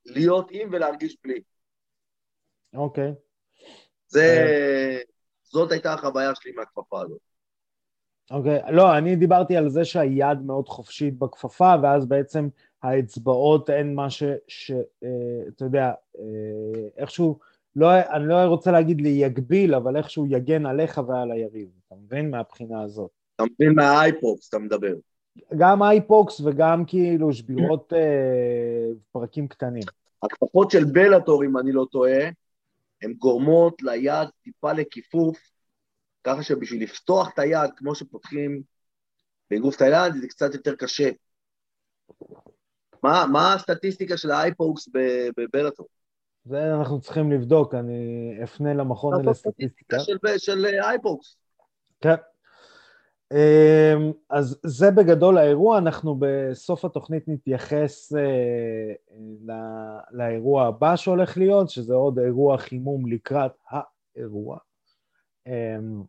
להיות 0.05 0.47
עם 0.51 0.69
ולהרגיש 0.71 1.17
בלי. 1.23 1.41
אוקיי. 2.73 3.13
זה, 4.07 4.47
זאת 5.43 5.71
הייתה 5.71 5.93
החוויה 5.93 6.35
שלי 6.35 6.51
מהכפפה 6.51 7.01
הזאת. 7.01 7.19
אוקיי, 8.31 8.63
okay. 8.63 8.71
לא, 8.71 8.97
אני 8.97 9.15
דיברתי 9.15 9.57
על 9.57 9.69
זה 9.69 9.85
שהיד 9.85 10.41
מאוד 10.45 10.67
חופשית 10.67 11.17
בכפפה, 11.19 11.73
ואז 11.83 12.05
בעצם 12.05 12.47
האצבעות 12.83 13.69
אין 13.69 13.95
מה 13.95 14.09
ש... 14.09 14.23
ש 14.47 14.71
אה, 15.03 15.47
אתה 15.47 15.65
יודע, 15.65 15.91
אה, 16.19 16.87
איכשהו, 16.97 17.39
לא, 17.75 17.87
אני 18.13 18.27
לא 18.27 18.35
רוצה 18.35 18.71
להגיד 18.71 19.01
לי 19.01 19.09
יגביל, 19.09 19.75
אבל 19.75 19.97
איכשהו 19.97 20.25
יגן 20.29 20.65
עליך 20.65 21.01
ועל 21.07 21.31
היריב, 21.31 21.69
אתה 21.87 21.95
מבין? 21.95 22.29
מהבחינה 22.31 22.81
הזאת. 22.81 23.11
אתה 23.35 23.43
מבין 23.43 23.75
מהאייפוקס, 23.75 24.49
אתה 24.49 24.59
מדבר. 24.59 24.93
גם 25.57 25.83
אייפוקס 25.83 26.39
וגם 26.39 26.85
כאילו 26.85 27.33
שבירות 27.33 27.93
אה, 27.93 28.89
פרקים 29.11 29.47
קטנים. 29.47 29.83
הכפפות 30.23 30.71
של 30.71 30.83
בלאטור, 30.83 31.43
אם 31.43 31.57
אני 31.57 31.71
לא 31.71 31.85
טועה, 31.91 32.29
הן 33.01 33.13
גורמות 33.13 33.81
ליד 33.81 34.27
טיפה 34.43 34.73
לכיפוף, 34.73 35.37
ככה 36.23 36.43
שבשביל 36.43 36.83
לפתוח 36.83 37.29
את 37.33 37.39
היד, 37.39 37.69
כמו 37.75 37.95
שפותחים 37.95 38.61
באגרוף 39.51 39.81
היד, 39.81 40.13
זה 40.21 40.27
קצת 40.27 40.53
יותר 40.53 40.75
קשה. 40.75 41.09
מה, 43.03 43.25
מה 43.31 43.53
הסטטיסטיקה 43.53 44.17
של 44.17 44.31
האייפוקס 44.31 44.89
בבלאטור? 45.37 45.87
זה 46.45 46.73
אנחנו 46.73 47.01
צריכים 47.01 47.31
לבדוק, 47.31 47.73
אני 47.73 48.33
אפנה 48.43 48.73
למכון 48.73 49.25
לסטטיסטיקה. 49.25 49.99
של, 49.99 50.17
של 50.37 50.65
אייפוקס. 50.65 51.37
כן. 52.01 52.15
אמ, 53.33 54.11
אז 54.29 54.59
זה 54.63 54.91
בגדול 54.91 55.37
האירוע, 55.37 55.77
אנחנו 55.77 56.15
בסוף 56.19 56.85
התוכנית 56.85 57.23
נתייחס 57.27 58.13
אה, 58.13 58.93
לאירוע 60.11 60.65
הבא 60.67 60.95
שהולך 60.95 61.37
להיות, 61.37 61.69
שזה 61.69 61.93
עוד 61.93 62.19
אירוע 62.19 62.57
חימום 62.57 63.07
לקראת 63.07 63.51
האירוע. 63.69 64.57
אמ, 65.47 66.03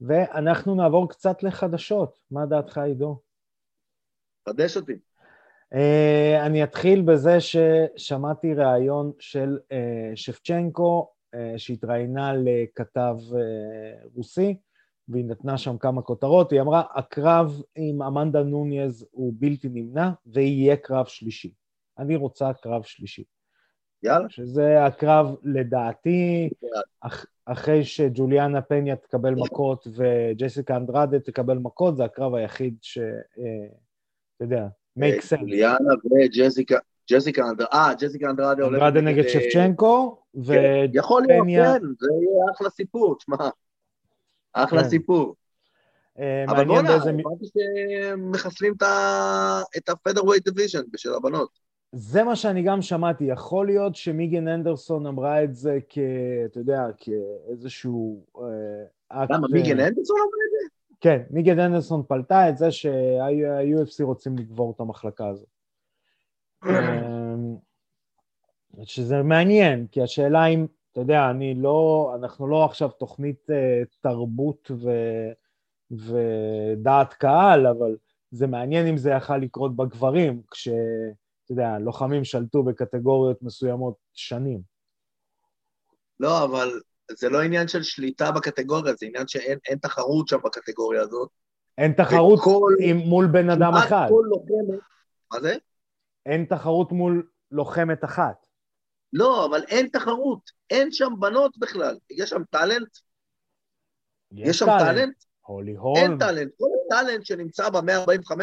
ואנחנו 0.00 0.74
נעבור 0.74 1.08
קצת 1.08 1.42
לחדשות. 1.42 2.18
מה 2.30 2.46
דעתך, 2.46 2.78
עידו? 2.78 3.20
חדש 4.48 4.76
אותי. 4.76 4.98
אה, 5.74 6.46
אני 6.46 6.64
אתחיל 6.64 7.02
בזה 7.02 7.38
ששמעתי 7.40 8.54
ראיון 8.54 9.12
של 9.18 9.58
אה, 9.72 10.12
שפצ'נקו, 10.14 11.10
שהתראיינה 11.56 12.32
לכתב 12.36 13.16
רוסי, 14.14 14.56
והיא 15.08 15.24
נתנה 15.24 15.58
שם 15.58 15.78
כמה 15.78 16.02
כותרות, 16.02 16.52
היא 16.52 16.60
אמרה, 16.60 16.82
הקרב 16.94 17.62
עם 17.76 18.02
אמנדה 18.02 18.42
נוניז 18.42 19.06
הוא 19.10 19.32
בלתי 19.36 19.68
נמנע, 19.68 20.10
ויהיה 20.26 20.76
קרב 20.76 21.06
שלישי. 21.06 21.52
אני 21.98 22.16
רוצה 22.16 22.52
קרב 22.52 22.82
שלישי. 22.82 23.24
יאללה. 24.02 24.28
שזה 24.28 24.84
הקרב, 24.84 25.34
לדעתי, 25.42 26.50
אח, 27.00 27.26
אחרי 27.46 27.84
שג'וליאנה 27.84 28.62
פניה 28.62 28.96
תקבל 28.96 29.34
מכות 29.34 29.86
וג'סיקה 29.96 30.76
אנדרדה 30.76 31.18
תקבל 31.18 31.58
מכות, 31.58 31.96
זה 31.96 32.04
הקרב 32.04 32.34
היחיד 32.34 32.74
ש... 32.82 32.98
אה, 32.98 33.66
אתה 34.36 34.44
יודע, 34.44 34.66
make 34.98 35.22
sense. 35.22 35.40
ג'וליאנה 35.40 35.94
וג'סיקה... 36.04 36.78
ג'סיקה 37.10 37.42
אנדרדה, 37.42 37.70
אה, 37.72 37.92
ג'סיקה 38.00 38.30
אנדרדה 38.30 38.64
הולכת... 38.64 38.82
אנדרדה 38.82 39.00
נגד 39.00 39.28
שפצ'נקו, 39.28 40.22
ופניה... 40.34 40.84
יכול 40.94 41.22
להיות, 41.28 41.46
כן, 41.46 41.86
זה 42.00 42.08
יהיה 42.12 42.52
אחלה 42.54 42.70
סיפור, 42.70 43.16
תשמע. 43.18 43.36
אחלה 44.54 44.82
כן. 44.82 44.88
סיפור. 44.88 45.34
אה, 46.18 46.44
אבל 46.48 46.64
בוא'נה, 46.64 46.94
הבנתי 46.94 47.46
שמחסלים 47.54 48.74
את 49.76 49.88
ה-Featherweight 49.88 50.50
Division 50.50 50.82
בשביל 50.92 51.14
הבנות. 51.14 51.58
זה 51.92 52.24
מה 52.24 52.36
שאני 52.36 52.62
גם 52.62 52.82
שמעתי, 52.82 53.24
יכול 53.24 53.66
להיות 53.66 53.96
שמיגן 53.96 54.48
אנדרסון 54.48 55.06
אמרה 55.06 55.44
את 55.44 55.54
זה 55.54 55.78
כ... 55.88 55.98
אתה 56.44 56.60
יודע, 56.60 56.86
כאיזשהו 56.98 58.26
אה, 58.38 58.44
אקט... 59.08 59.30
למה, 59.30 59.46
מיגן 59.52 59.80
אנדרסון 59.80 60.16
אמרה 60.16 60.44
את 60.46 60.50
זה? 60.50 60.68
כן, 61.00 61.22
מיגן 61.30 61.58
אנדרסון 61.58 62.02
פלטה 62.08 62.48
את 62.48 62.56
זה 62.56 62.70
שה-UFC 62.70 64.04
רוצים 64.04 64.38
לגבור 64.38 64.72
את 64.76 64.80
המחלקה 64.80 65.28
הזאת. 65.28 65.48
אמ, 66.64 67.56
שזה 68.84 69.22
מעניין, 69.22 69.86
כי 69.92 70.02
השאלה 70.02 70.46
אם 70.46 70.66
אתה 70.94 71.02
יודע, 71.02 71.30
אני 71.30 71.54
לא, 71.54 72.12
אנחנו 72.20 72.48
לא 72.48 72.64
עכשיו 72.64 72.88
תוכנית 72.88 73.50
uh, 73.50 73.86
תרבות 74.00 74.70
ו, 74.70 74.90
ודעת 75.90 77.14
קהל, 77.14 77.66
אבל 77.66 77.96
זה 78.30 78.46
מעניין 78.46 78.86
אם 78.86 78.96
זה 78.96 79.10
יכל 79.10 79.36
לקרות 79.36 79.76
בגברים, 79.76 80.42
כשאתה 80.50 81.50
יודע, 81.50 81.78
לוחמים 81.78 82.24
שלטו 82.24 82.62
בקטגוריות 82.62 83.42
מסוימות 83.42 83.94
שנים. 84.12 84.60
לא, 86.20 86.44
אבל 86.44 86.80
זה 87.10 87.28
לא 87.28 87.42
עניין 87.42 87.68
של 87.68 87.82
שליטה 87.82 88.32
בקטגוריה, 88.32 88.94
זה 88.94 89.06
עניין 89.06 89.28
שאין 89.28 89.78
תחרות 89.82 90.28
שם 90.28 90.38
בקטגוריה 90.44 91.02
הזאת. 91.02 91.28
אין 91.78 91.92
תחרות 91.92 92.38
וכל, 92.38 92.72
עם, 92.80 92.96
מול 92.96 93.26
בן 93.26 93.50
אדם 93.50 93.72
אחד. 93.74 94.06
כל 94.08 94.24
לוחמת, 94.28 94.80
מה 95.32 95.40
זה? 95.40 95.56
אין 96.26 96.44
תחרות 96.44 96.92
מול 96.92 97.28
לוחמת 97.50 98.04
אחת. 98.04 98.46
לא, 99.14 99.46
אבל 99.46 99.62
אין 99.68 99.88
תחרות, 99.88 100.50
אין 100.70 100.92
שם 100.92 101.12
בנות 101.20 101.58
בכלל. 101.58 101.98
יש 102.10 102.30
שם 102.30 102.42
טאלנט? 102.50 102.88
יש, 104.32 104.48
יש 104.48 104.58
שם 104.58 104.66
talent? 104.66 105.14
הולי 105.46 105.74
הול. 105.76 105.98
אין 105.98 106.18
talent. 106.18 106.52
כל 106.58 106.66
talent 106.90 107.24
שנמצא 107.24 107.70
ב-145 107.70 108.36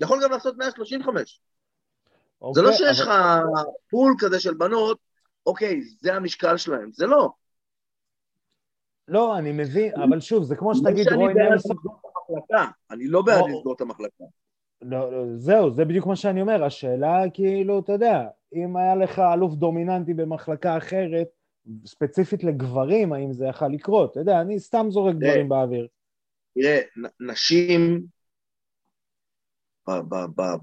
יכול 0.00 0.20
גם 0.24 0.30
לעשות 0.30 0.56
135. 0.58 1.40
אוקיי, 2.42 2.62
זה 2.62 2.68
לא 2.68 2.72
שיש 2.72 3.00
לך 3.00 3.08
אבל... 3.08 3.62
pool 3.90 4.14
כזה 4.18 4.40
של 4.40 4.54
בנות, 4.54 4.98
אוקיי, 5.46 5.80
זה 6.00 6.14
המשקל 6.14 6.56
שלהם, 6.56 6.90
זה 6.92 7.06
לא. 7.06 7.30
לא, 9.08 9.38
אני 9.38 9.52
מבין, 9.52 9.92
אבל 9.94 10.20
שוב, 10.20 10.44
זה 10.44 10.56
כמו 10.56 10.74
שתגיד 10.74 11.12
רוי 11.12 11.34
נלסון. 11.34 11.76
אני 12.90 13.06
לא 13.06 13.22
בעד 13.22 13.44
לסגור 13.56 13.74
את 13.74 13.80
המחלקה. 13.80 14.24
לא, 14.82 15.12
לא, 15.12 15.24
זהו, 15.36 15.70
זה 15.70 15.84
בדיוק 15.84 16.06
מה 16.06 16.16
שאני 16.16 16.40
אומר, 16.40 16.64
השאלה 16.64 17.22
כאילו, 17.34 17.78
אתה 17.78 17.92
יודע, 17.92 18.28
אם 18.54 18.76
היה 18.76 18.94
לך 18.94 19.18
אלוף 19.18 19.54
דומיננטי 19.54 20.14
במחלקה 20.14 20.78
אחרת, 20.78 21.28
ספציפית 21.86 22.44
לגברים, 22.44 23.12
האם 23.12 23.32
זה 23.32 23.46
יכול 23.46 23.72
לקרות? 23.72 24.10
אתה 24.10 24.20
יודע, 24.20 24.40
אני 24.40 24.60
סתם 24.60 24.86
זורק 24.90 25.14
דברים 25.14 25.48
באוויר. 25.48 25.88
תראה, 26.54 26.80
נשים 27.20 28.02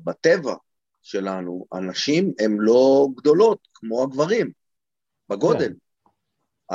בטבע 0.04 0.56
שלנו, 1.02 1.66
הנשים 1.72 2.34
הן 2.40 2.58
לא 2.60 3.08
גדולות 3.16 3.68
כמו 3.74 4.04
הגברים, 4.04 4.52
בגודל. 5.30 5.68
כן. 5.68 5.74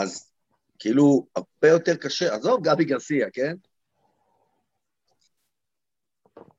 אז 0.01 0.33
כאילו, 0.79 1.27
הרבה 1.37 1.69
יותר 1.69 1.97
קשה, 1.97 2.35
עזוב 2.35 2.61
גבי 2.63 2.85
גרסיה, 2.85 3.31
כן? 3.33 3.55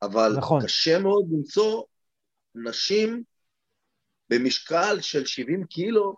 אבל 0.02 0.34
נכון. 0.38 0.64
קשה 0.64 1.00
מאוד 1.00 1.26
למצוא 1.32 1.84
נשים 2.56 3.24
במשקל 4.34 5.02
של 5.02 5.26
70 5.26 5.64
קילו 5.64 6.16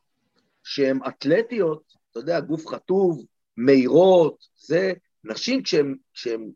שהן 0.64 1.00
אתלטיות, 1.08 1.94
אתה 2.12 2.20
יודע, 2.20 2.40
גוף 2.40 2.68
חטוב, 2.68 3.26
מהירות, 3.58 4.38
זה, 4.58 4.94
נשים 5.24 5.64
כשהן 5.64 6.52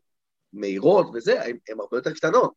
מהירות 0.52 1.06
וזה, 1.14 1.44
הן 1.44 1.80
הרבה 1.80 1.96
יותר 1.96 2.12
קטנות. 2.12 2.52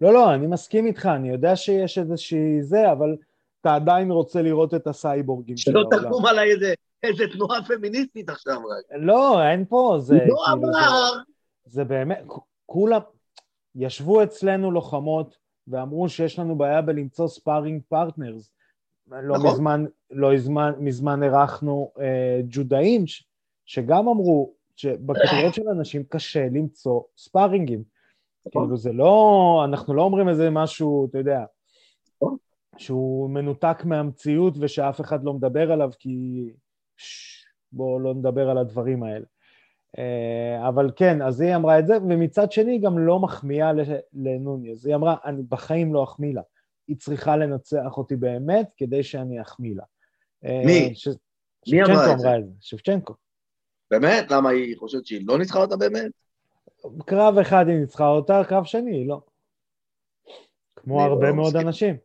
לא, 0.00 0.12
לא, 0.12 0.34
אני 0.34 0.46
מסכים 0.46 0.86
איתך, 0.86 1.08
אני 1.16 1.28
יודע 1.28 1.56
שיש 1.56 1.98
איזושהי 1.98 2.62
זה, 2.62 2.92
אבל 2.92 3.16
אתה 3.60 3.74
עדיין 3.74 4.10
רוצה 4.10 4.42
לראות 4.42 4.74
את 4.74 4.86
הסייבורגים 4.86 5.56
של 5.56 5.76
העולם. 5.76 5.98
שלא 5.98 6.08
תקום 6.08 6.26
עליי 6.26 6.50
איזה, 6.50 6.74
איזה 7.02 7.24
תנועה 7.32 7.64
פמיניסטית 7.64 8.28
עכשיו 8.28 8.56
רק. 8.56 8.84
לא, 9.00 9.42
אין 9.50 9.64
פה, 9.68 9.96
זה... 10.00 10.14
לא 10.14 10.20
כאילו, 10.20 10.36
אמר! 10.52 11.12
זה, 11.12 11.20
זה 11.64 11.84
באמת, 11.84 12.24
כולם, 12.66 13.00
ישבו 13.74 14.22
אצלנו 14.22 14.70
לוחמות 14.70 15.36
ואמרו 15.70 16.08
שיש 16.08 16.38
לנו 16.38 16.58
בעיה 16.58 16.82
בלמצוא 16.82 17.28
sparring 17.28 17.82
partners. 17.88 18.50
לא 19.06 19.36
נכון. 19.36 19.50
מזמן, 19.50 19.84
לא 20.10 20.34
מזמן, 20.34 20.72
מזמן 20.78 21.22
אירחנו 21.22 21.92
אה, 22.00 22.40
ג'ודאים 22.48 23.06
ש, 23.06 23.24
שגם 23.66 24.08
אמרו 24.08 24.52
שבקטגוריות 24.76 25.54
של 25.54 25.68
נשים 25.68 26.02
קשה 26.08 26.46
למצוא 26.52 27.00
sparring-ים. 27.16 27.82
נכון. 28.46 28.62
כאילו 28.62 28.76
זה 28.76 28.92
לא, 28.92 29.62
אנחנו 29.64 29.94
לא 29.94 30.02
אומרים 30.02 30.28
איזה 30.28 30.50
משהו, 30.50 31.06
אתה 31.10 31.18
יודע, 31.18 31.44
נכון. 32.16 32.36
שהוא 32.76 33.30
מנותק 33.30 33.84
מהמציאות 33.84 34.54
ושאף 34.60 35.00
אחד 35.00 35.24
לא 35.24 35.34
מדבר 35.34 35.72
עליו 35.72 35.90
כי... 35.98 36.44
בואו 37.72 38.00
לא 38.00 38.14
נדבר 38.14 38.50
על 38.50 38.58
הדברים 38.58 39.02
האלה. 39.02 39.24
אה, 39.98 40.68
אבל 40.68 40.90
כן, 40.96 41.22
אז 41.22 41.40
היא 41.40 41.56
אמרה 41.56 41.78
את 41.78 41.86
זה, 41.86 41.96
ומצד 41.96 42.52
שני 42.52 42.72
היא 42.72 42.82
גם 42.82 42.98
לא 42.98 43.20
מחמיאה 43.20 43.72
לנוניז. 44.12 44.86
היא 44.86 44.94
אמרה, 44.94 45.16
אני 45.24 45.42
בחיים 45.48 45.94
לא 45.94 46.04
אחמיא 46.04 46.34
לה. 46.34 46.42
היא 46.88 46.96
צריכה 46.96 47.36
לנצח 47.36 47.96
אותי 47.96 48.16
באמת 48.16 48.68
כדי 48.76 49.02
שאני 49.02 49.40
אחמיא 49.40 49.74
לה. 49.74 49.84
אה, 50.44 50.62
מי? 50.66 50.94
ש... 50.94 51.08
מי 51.72 51.82
אמרה 51.82 52.12
את 52.12 52.18
זה? 52.18 52.26
אמרה 52.26 52.38
את 52.38 52.44
זה, 52.46 52.52
שבצ'נקו. 52.60 53.14
באמת? 53.90 54.30
למה 54.30 54.50
היא 54.50 54.76
חושבת 54.76 55.06
שהיא 55.06 55.24
לא 55.26 55.38
ניצחה 55.38 55.58
אותה 55.58 55.76
באמת? 55.76 56.10
קרב 57.06 57.38
אחד 57.38 57.64
היא 57.68 57.76
ניצחה 57.76 58.08
אותה, 58.08 58.42
קרב 58.48 58.64
שני 58.64 58.96
היא 58.96 59.08
לא. 59.08 59.20
כמו 60.76 61.02
הרבה 61.02 61.28
לא 61.28 61.36
מאוד 61.36 61.56
מסכים. 61.64 61.66
אנשים. 61.66 61.96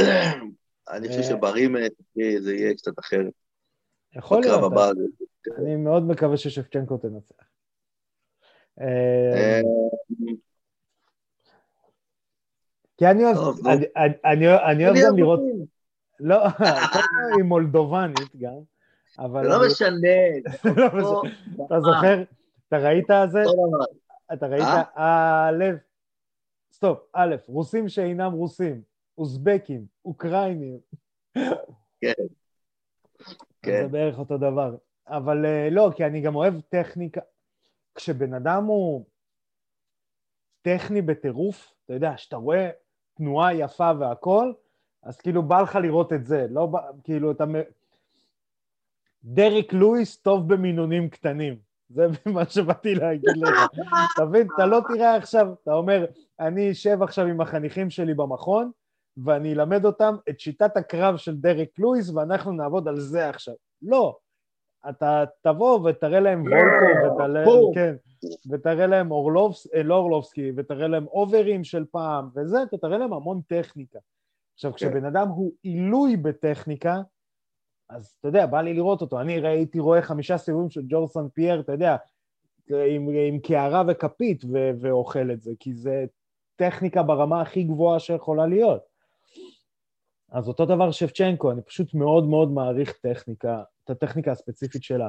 אני 0.90 1.08
חושב 1.08 1.22
שברימת 1.22 1.92
זה 2.38 2.54
יהיה 2.54 2.74
קצת 2.74 2.98
אחרת. 2.98 3.32
יכול 4.16 4.40
להיות. 4.40 4.58
בקרב 4.58 4.72
הבא. 4.72 4.90
אני 5.58 5.76
מאוד 5.76 6.02
מקווה 6.02 6.36
ששפצ'נקו 6.36 6.96
תנצח. 6.98 7.44
אה, 8.80 9.60
כי 12.96 13.06
אני 13.06 14.86
אוהב 14.86 14.96
גם 15.06 15.16
לראות... 15.16 15.40
לא, 16.20 16.44
היא 17.36 17.44
מולדובנית 17.44 18.36
גם, 18.36 18.60
אבל... 19.18 19.42
זה 19.42 19.48
לא 19.48 19.66
משנה. 19.66 20.18
לא 21.00 21.22
אתה 21.66 21.80
זוכר? 21.80 22.22
אתה 22.68 22.78
ראית 22.78 23.10
את 23.10 23.30
זה? 23.30 23.42
אתה 24.32 24.46
ראית? 24.46 24.86
הלב. 24.94 25.74
אה? 25.74 25.78
סטופ, 26.72 26.98
א', 27.12 27.34
רוסים 27.46 27.88
שאינם 27.88 28.32
רוסים, 28.32 28.82
אוזבקים, 29.18 29.86
אוקראינים. 30.04 30.78
כן. 32.00 32.12
כן. 33.62 33.82
זה 33.82 33.88
בערך 33.88 34.18
אותו 34.18 34.38
דבר. 34.38 34.76
אבל 35.08 35.46
אה, 35.46 35.68
לא, 35.70 35.90
כי 35.96 36.04
אני 36.04 36.20
גם 36.20 36.34
אוהב 36.34 36.54
טכניקה. 36.68 37.20
כשבן 37.94 38.34
אדם 38.34 38.64
הוא 38.64 39.04
טכני 40.62 41.02
בטירוף, 41.02 41.72
אתה 41.84 41.94
יודע, 41.94 42.12
כשאתה 42.16 42.36
רואה 42.36 42.70
תנועה 43.14 43.54
יפה 43.54 43.90
והכל, 43.98 44.52
אז 45.02 45.20
כאילו 45.20 45.42
בא 45.42 45.60
לך 45.60 45.78
לראות 45.82 46.12
את 46.12 46.26
זה, 46.26 46.46
לא 46.50 46.66
בא, 46.66 46.80
כאילו 47.04 47.30
אתה... 47.30 47.44
דרק 49.24 49.72
לואיס 49.72 50.16
טוב 50.16 50.48
במינונים 50.54 51.08
קטנים, 51.08 51.58
זה 51.88 52.06
מה 52.34 52.44
שבאתי 52.44 52.94
להגיד 52.94 53.36
לך. 53.36 53.70
אתה 54.14 54.24
מבין, 54.24 54.48
אתה 54.54 54.66
לא 54.66 54.80
תראה 54.88 55.16
עכשיו, 55.16 55.54
אתה 55.62 55.74
אומר, 55.74 56.06
אני 56.40 56.70
אשב 56.70 57.02
עכשיו 57.02 57.26
עם 57.26 57.40
החניכים 57.40 57.90
שלי 57.90 58.14
במכון, 58.14 58.70
ואני 59.24 59.52
אלמד 59.52 59.84
אותם 59.84 60.16
את 60.28 60.40
שיטת 60.40 60.76
הקרב 60.76 61.16
של 61.16 61.36
דרק 61.36 61.68
לואיס, 61.78 62.10
ואנחנו 62.10 62.52
נעבוד 62.52 62.88
על 62.88 63.00
זה 63.00 63.28
עכשיו. 63.28 63.54
לא, 63.82 64.18
אתה 64.88 65.24
תבוא 65.42 65.80
ותראה 65.80 66.20
להם 66.20 66.42
וולקו, 66.42 67.14
ותראה, 67.14 67.44
כן, 67.74 67.94
ותראה 68.50 68.86
להם 68.86 69.10
אורלובס, 69.10 69.66
אה, 69.74 69.82
לא 69.82 69.94
אורלובסקי, 69.94 70.52
ותראה 70.56 70.88
להם 70.88 71.06
אוברים 71.06 71.64
של 71.64 71.84
פעם, 71.90 72.28
וזה, 72.34 72.62
אתה 72.62 72.78
תראה 72.78 72.98
להם 72.98 73.12
המון 73.12 73.40
טכניקה. 73.48 73.98
עכשיו, 74.54 74.70
כן. 74.70 74.76
כשבן 74.76 75.04
אדם 75.04 75.28
הוא 75.28 75.52
עילוי 75.62 76.16
בטכניקה, 76.16 77.00
אז 77.90 78.14
אתה 78.20 78.28
יודע, 78.28 78.46
בא 78.46 78.60
לי 78.60 78.74
לראות 78.74 79.00
אותו. 79.00 79.20
אני 79.20 79.40
ראיתי 79.40 79.78
רואה 79.78 80.02
חמישה 80.02 80.38
סיבובים 80.38 80.70
של 80.70 80.82
ג'ורסון 80.88 81.28
פייר, 81.28 81.60
אתה 81.60 81.72
יודע, 81.72 81.96
עם, 82.68 83.08
עם 83.28 83.38
קערה 83.38 83.82
וכפית 83.88 84.44
ו- 84.44 84.70
ואוכל 84.80 85.30
את 85.30 85.42
זה, 85.42 85.52
כי 85.60 85.74
זה 85.74 86.04
טכניקה 86.56 87.02
ברמה 87.02 87.40
הכי 87.40 87.62
גבוהה 87.62 87.98
שיכולה 87.98 88.46
להיות. 88.46 88.82
אז 90.30 90.48
אותו 90.48 90.66
דבר 90.66 90.90
שבצ'נקו, 90.90 91.50
אני 91.50 91.62
פשוט 91.62 91.94
מאוד 91.94 92.24
מאוד 92.24 92.50
מעריך 92.50 92.92
טכניקה, 92.92 93.62
את 93.86 93.90
הטכניקה 93.90 94.32
הספציפית 94.32 94.82
שלה. 94.82 95.08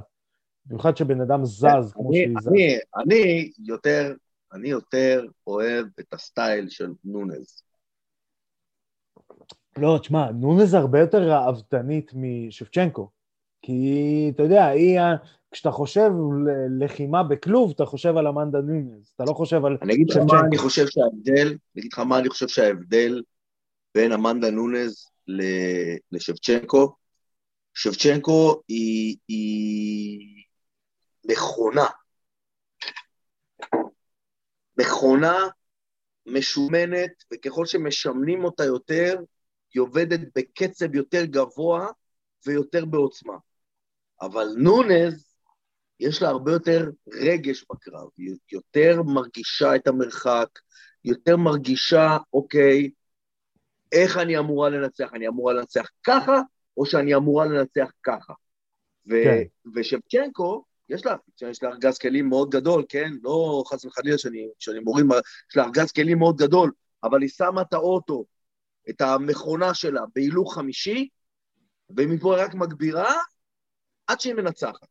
במיוחד 0.66 0.98
שבן 0.98 1.22
אדם 1.22 1.46
זז 1.46 1.94
כמו 1.94 2.14
שהיא 2.14 2.30
זז. 2.40 2.48
אני, 2.48 2.80
אני 2.98 3.52
יותר, 3.60 4.14
אני 4.54 4.70
יותר 4.70 5.26
אוהב 5.48 5.86
את 6.00 6.14
הסטייל 6.14 6.70
של 6.70 6.90
נונז. 7.04 7.64
לא, 9.78 9.98
תשמע, 10.02 10.32
נונז 10.32 10.74
הרבה 10.74 11.00
יותר 11.00 11.32
ראוותנית 11.32 12.12
משבצ'נקו. 12.16 13.10
כי, 13.62 14.32
אתה 14.36 14.44
יודע, 14.44 14.66
היא, 14.66 15.00
כשאתה 15.52 15.72
חושב 15.72 16.10
לחימה 16.80 17.24
בכלוב, 17.24 17.72
אתה 17.76 17.86
חושב 17.86 18.18
על 18.18 18.28
אמנדה 18.28 18.62
נונז, 18.62 19.12
אתה 19.16 19.24
לא 19.28 19.34
חושב 19.34 19.66
על... 19.66 19.78
אני 19.82 19.94
אגיד 19.94 20.10
לך 20.10 20.18
מה 20.18 20.40
אני 20.48 20.58
חושב 20.58 20.88
שההבדל, 20.88 21.48
אני 21.48 21.82
אגיד 21.82 21.94
לך 21.94 22.00
מה 22.00 22.20
אני 22.20 22.30
חושב 22.30 22.48
שההבדל 22.48 23.24
בין 23.96 24.12
אמנדה 24.12 24.52
נונז 24.52 25.08
לשבצ'נקו. 26.12 26.96
שבצ'נקו 27.78 28.62
היא, 28.68 29.18
היא 29.28 30.44
מכונה. 31.26 31.86
מכונה 34.80 35.48
משומנת, 36.26 37.12
וככל 37.34 37.66
שמשמנים 37.66 38.44
אותה 38.44 38.66
יותר, 38.66 39.16
היא 39.74 39.82
עובדת 39.82 40.20
בקצב 40.36 40.96
יותר 40.96 41.26
גבוה 41.26 41.88
ויותר 42.46 42.86
בעוצמה. 42.86 43.38
אבל 44.22 44.48
נונז, 44.58 45.36
יש 46.00 46.22
לה 46.22 46.30
הרבה 46.30 46.52
יותר 46.52 46.90
רגש 47.08 47.66
בקרב, 47.72 48.08
היא 48.18 48.36
יותר 48.52 49.02
מרגישה 49.04 49.76
את 49.76 49.88
המרחק, 49.88 50.50
יותר 51.04 51.38
מרגישה, 51.38 52.18
אוקיי, 52.34 52.90
איך 53.92 54.18
אני 54.18 54.38
אמורה 54.38 54.70
לנצח? 54.70 55.10
אני 55.14 55.28
אמורה 55.28 55.54
לנצח 55.54 55.90
ככה, 56.04 56.42
או 56.78 56.86
שאני 56.86 57.16
אמורה 57.16 57.46
לנצח 57.46 57.92
ככה? 58.04 58.34
ו- 59.10 59.24
כן. 59.24 59.44
ושבצ'נקו, 59.76 60.64
יש 60.90 61.06
לה, 61.06 61.16
יש 61.42 61.64
לה 61.64 61.70
ארגז 61.70 61.98
כלים 61.98 62.30
מאוד 62.30 62.50
גדול, 62.50 62.86
כן? 62.90 63.12
לא 63.24 63.64
חס 63.68 63.86
וחלילה 63.86 64.18
שאני, 64.18 64.48
שאני 64.60 64.80
מורים, 64.80 65.10
יש 65.50 65.58
לה 65.58 65.64
ארגז 65.64 65.92
כלים 65.92 66.18
מאוד 66.18 66.38
גדול, 66.38 66.72
אבל 67.04 67.22
היא 67.22 67.30
שמה 67.30 67.62
את 67.62 67.74
האוטו, 67.74 68.26
את 68.90 69.02
המכונה 69.02 69.74
שלה, 69.74 70.02
בהילוך 70.16 70.56
חמישי, 70.56 71.08
ומפה 71.98 72.36
היא 72.36 72.46
רק 72.46 72.56
מגבירה 72.56 73.14
עד 74.08 74.20
שהיא 74.20 74.34
מנצחת. 74.34 74.88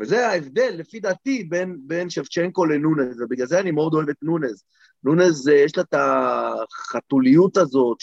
וזה 0.00 0.26
ההבדל, 0.26 0.74
לפי 0.78 1.00
דעתי, 1.00 1.44
בין, 1.44 1.76
בין 1.86 2.10
שבצ'נקו 2.10 2.66
לנונז, 2.66 3.20
ובגלל 3.20 3.46
זה 3.46 3.60
אני 3.60 3.70
מאוד 3.70 3.94
אוהב 3.94 4.08
את 4.08 4.16
נונז. 4.22 4.64
נונז, 5.04 5.48
אה, 5.48 5.54
יש 5.54 5.76
לה 5.76 5.82
את 5.82 5.94
החתוליות 5.94 7.56
הזאת 7.56 8.00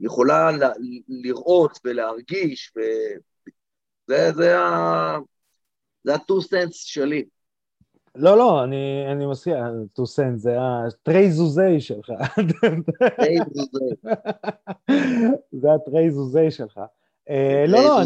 שיכולה 0.00 0.50
לראות 1.08 1.78
ולהרגיש, 1.84 2.72
וזה 2.76 4.32
זה 4.32 4.58
ה... 4.58 5.18
זה 6.04 6.14
ה-two 6.14 6.42
sense 6.44 6.72
שלי. 6.72 7.24
לא, 8.14 8.38
לא, 8.38 8.64
אני, 8.64 9.04
אני 9.12 9.26
מסכים, 9.26 9.54
two 9.98 10.02
sense, 10.02 10.36
זה 10.36 10.56
הטרי 10.60 11.32
זוזי 11.32 11.80
שלך. 11.80 12.12
טרי 13.16 13.36
זוזי. 13.52 13.94
זה 15.60 15.68
הטרי 15.74 16.10
זוזי 16.10 16.50
שלך. 16.50 16.80
אה, 17.30 17.64
לא, 17.68 17.78
לא, 17.82 18.02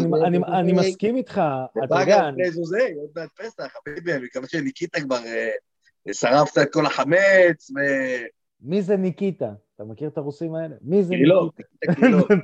אני 0.59 0.73
מסכים 0.73 1.15
איתך, 1.15 1.41
אתה 1.83 1.99
יודע... 1.99 2.31
טרי 2.37 2.51
זוזי, 2.51 2.93
עוד 2.97 3.09
מעט 3.15 3.29
פסח, 3.37 3.67
חביבי, 3.67 4.13
אני 4.13 4.25
מקווה 4.25 4.47
שניקיטה 4.47 5.01
כבר 5.01 5.19
אה, 5.25 6.13
שרפת 6.13 6.57
את 6.61 6.73
כל 6.73 6.85
החמץ, 6.85 7.71
ו... 7.71 7.79
מי 8.61 8.81
זה 8.81 8.97
ניקיטה? 8.97 9.51
אתה 9.83 9.91
מכיר 9.91 10.09
את 10.09 10.17
הרוסים 10.17 10.55
האלה? 10.55 10.75
מי 10.81 11.03
זה 11.03 11.15
קרילוב, 11.15 11.51
ניקיטה? 11.87 12.35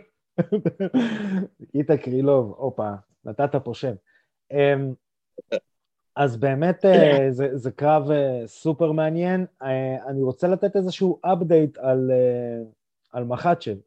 ניקיטה 1.60 1.98
קרילוב, 2.04 2.56
הופה, 2.58 2.92
נתת 3.26 3.56
פה 3.56 3.74
שם. 3.74 3.94
אמ, 4.52 4.94
אז 6.16 6.38
באמת 6.38 6.86
אה, 6.86 7.28
זה, 7.38 7.58
זה 7.58 7.72
קרב 7.72 8.12
אה, 8.12 8.42
סופר 8.46 8.92
מעניין. 8.92 9.46
אה, 9.62 10.06
אני 10.08 10.22
רוצה 10.22 10.48
לתת 10.48 10.76
איזשהו 10.76 11.20
אפדייט 11.22 11.78
על, 11.78 12.12
על 13.12 13.24
מחצ'ב. 13.24 13.78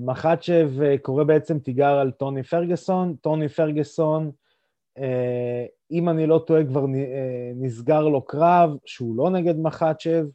מחצ'ב 0.00 0.96
קורא 1.02 1.24
בעצם 1.24 1.58
תיגר 1.58 1.98
על 1.98 2.10
טוני 2.10 2.42
פרגסון. 2.42 3.16
טוני 3.20 3.48
פרגסון 3.48 4.30
אם 5.90 6.08
אני 6.08 6.26
לא 6.26 6.44
טועה, 6.46 6.64
כבר 6.64 6.86
נסגר 7.54 8.08
לו 8.08 8.22
קרב 8.22 8.76
שהוא 8.84 9.16
לא 9.16 9.30
נגד 9.30 9.58
מחצ'ב, 9.58 10.26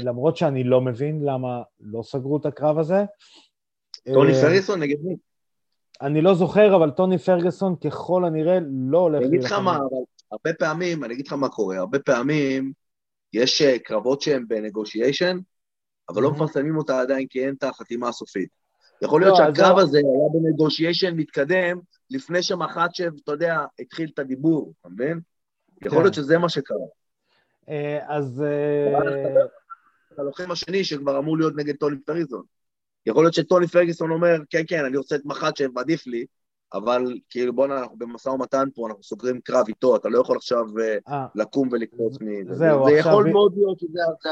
למרות 0.00 0.36
שאני 0.36 0.64
לא 0.64 0.80
מבין 0.80 1.20
למה 1.24 1.62
לא 1.80 2.02
סגרו 2.02 2.36
את 2.36 2.46
הקרב 2.46 2.78
הזה. 2.78 3.04
טוני 4.12 4.32
אה, 4.32 4.42
פרגסון 4.42 4.80
נגד 4.80 4.96
מי? 5.02 5.16
אני 6.02 6.20
לא 6.20 6.34
זוכר, 6.34 6.76
אבל 6.76 6.90
טוני 6.90 7.18
פרגסון 7.18 7.76
ככל 7.76 8.24
הנראה 8.24 8.58
לא 8.90 8.98
הולך... 8.98 9.18
אני 9.18 9.28
אגיד 9.28 9.44
לך 9.44 9.52
מה, 9.52 9.76
אבל 9.76 9.84
הרבה 10.32 10.52
פעמים, 10.52 11.04
אני 11.04 11.14
אגיד 11.14 11.26
לך 11.26 11.32
מה 11.32 11.48
קורה, 11.48 11.78
הרבה 11.78 11.98
פעמים 11.98 12.72
יש 13.32 13.62
קרבות 13.62 14.20
שהן 14.20 14.44
בנגושיישן, 14.48 15.38
אבל 16.08 16.22
לא 16.22 16.30
מפרסמים 16.30 16.76
אותה 16.76 17.00
עדיין 17.00 17.26
כי 17.30 17.46
אין 17.46 17.54
את 17.58 17.64
החתימה 17.64 18.08
הסופית. 18.08 18.48
יכול 19.02 19.20
להיות 19.20 19.38
לא, 19.38 19.44
שהקרב 19.46 19.78
הזה 19.78 19.98
היה 19.98 20.42
בנגושיישן 20.42 21.16
מתקדם, 21.16 21.78
לפני 22.10 22.42
שמחצ'ב, 22.42 23.10
אתה 23.24 23.32
יודע, 23.32 23.64
התחיל 23.78 24.10
את 24.14 24.18
הדיבור, 24.18 24.72
אתה 24.80 24.88
מבין? 24.88 25.20
יכול 25.84 26.02
להיות 26.02 26.14
כן. 26.14 26.22
שזה 26.22 26.38
מה 26.38 26.48
שקרה. 26.48 26.86
אה, 27.68 27.98
אז... 28.08 28.42
אה, 28.42 28.98
הלוחם 30.18 30.50
השני 30.50 30.84
שכבר 30.84 31.18
אמור 31.18 31.38
להיות 31.38 31.56
נגד 31.56 31.76
טוני 31.76 31.96
פריזון. 32.06 32.42
יכול 33.06 33.24
להיות 33.24 33.34
שטוני 33.34 33.66
פרגוסון 33.66 34.10
אומר, 34.10 34.36
כן, 34.50 34.62
כן, 34.68 34.84
אני 34.84 34.96
רוצה 34.96 35.16
את 35.16 35.20
מחצ'ב, 35.24 35.78
עדיף 35.78 36.06
לי, 36.06 36.26
אבל 36.72 37.18
כאילו 37.30 37.52
בוא'נה, 37.52 37.78
אנחנו 37.80 37.96
במשא 37.96 38.28
ומתן 38.28 38.68
פה, 38.74 38.88
אנחנו 38.88 39.02
סוגרים 39.02 39.40
קרב 39.40 39.64
איתו, 39.68 39.96
אתה 39.96 40.08
לא 40.08 40.20
יכול 40.20 40.36
עכשיו 40.36 40.64
אה, 40.80 40.96
אה, 41.08 41.26
לקום 41.34 41.68
ולקפוץ 41.72 42.16
מזה. 42.20 42.54
זהו, 42.54 42.84
זה 42.88 42.92
יכול 42.92 43.30
מאוד 43.30 43.52
להיות 43.56 43.78
שזה... 43.78 44.00
זה- 44.22 44.30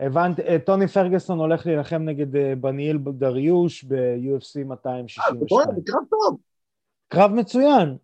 הבנתי, 0.00 0.42
אה, 0.42 0.58
טוני 0.58 0.88
פרגוסון 0.88 1.38
הולך 1.38 1.66
להילחם 1.66 2.02
נגד 2.02 2.36
אה, 2.36 2.54
בניאל 2.60 2.98
דריוש 2.98 3.84
ב-UFC 3.84 4.58
אה, 4.58 4.64
262. 4.64 5.40
בוא'נה, 5.48 5.72
זה 5.74 5.80
קרב 5.86 6.02
טוב. 6.10 6.38
קרב 7.08 7.30
מצוין, 7.30 7.96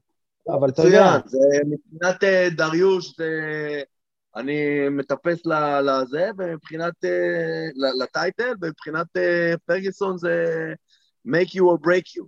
אבל 0.49 0.69
אתה 0.69 0.83
יודע, 0.83 1.19
מצוין, 1.19 1.23
זה 1.27 1.39
מבחינת 1.67 2.25
אה, 2.25 2.49
דריוש 2.57 3.17
זה... 3.17 3.31
אני 4.37 4.89
מטפס 4.91 5.47
לזה, 5.83 6.31
ומבחינת... 6.39 7.05
אה, 7.05 7.67
לטייטל, 8.05 8.53
ומבחינת 8.63 9.07
אה, 9.17 9.55
פרגוסון 9.67 10.19
זה 10.19 10.45
make 11.29 11.49
you 11.51 11.61
or 11.63 11.87
break 11.87 12.19
you. 12.19 12.25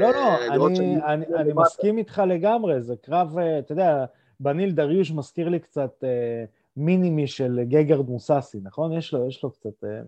לא, 0.00 0.10
לא, 0.12 0.36
אני, 0.46 0.76
שאני- 0.76 1.04
אני, 1.04 1.26
אני 1.36 1.52
מסכים 1.56 1.98
איתך 1.98 2.22
לגמרי, 2.28 2.82
זה 2.82 2.94
קרב, 3.02 3.38
אה, 3.38 3.58
אתה 3.58 3.72
יודע, 3.72 4.04
בניל 4.40 4.72
דריוש 4.72 5.10
מזכיר 5.12 5.48
לי 5.48 5.58
קצת 5.58 6.04
אה, 6.04 6.44
מינימי 6.76 7.26
של 7.26 7.60
גגרד 7.68 8.06
מוססי, 8.08 8.58
נכון? 8.62 8.92
יש 8.92 9.12
לו, 9.12 9.28
יש 9.28 9.42
לו 9.44 9.50
קצת 9.50 9.84
אה, 9.84 10.00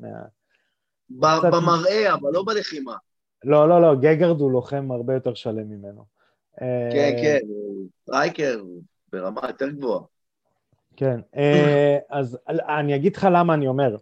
מה... 1.11 1.39
קצת- 1.39 1.49
במראה, 1.53 2.15
אבל 2.15 2.31
לא 2.33 2.43
בלחימה. 2.47 2.95
לא, 3.45 3.69
לא, 3.69 3.83
לא, 3.83 3.95
גגרד 3.95 4.41
הוא 4.41 4.53
לוחם 4.53 4.91
הרבה 4.91 5.15
יותר 5.15 5.35
שלם 5.35 5.69
ממנו. 5.71 6.05
אה, 6.63 6.89
כן, 6.93 7.17
כן, 7.23 7.39
הוא 7.49 7.87
striker 8.03 8.59
הוא 8.61 8.83
ברמה 9.13 9.41
יותר 9.47 9.69
גבוהה. 9.69 10.03
כן, 10.97 11.21
אה, 11.37 11.99
אז 12.11 12.39
אני 12.49 12.97
אגיד 12.97 13.17
לך 13.17 13.29
למה 13.33 13.55
אני 13.55 13.69
אומר. 13.69 13.97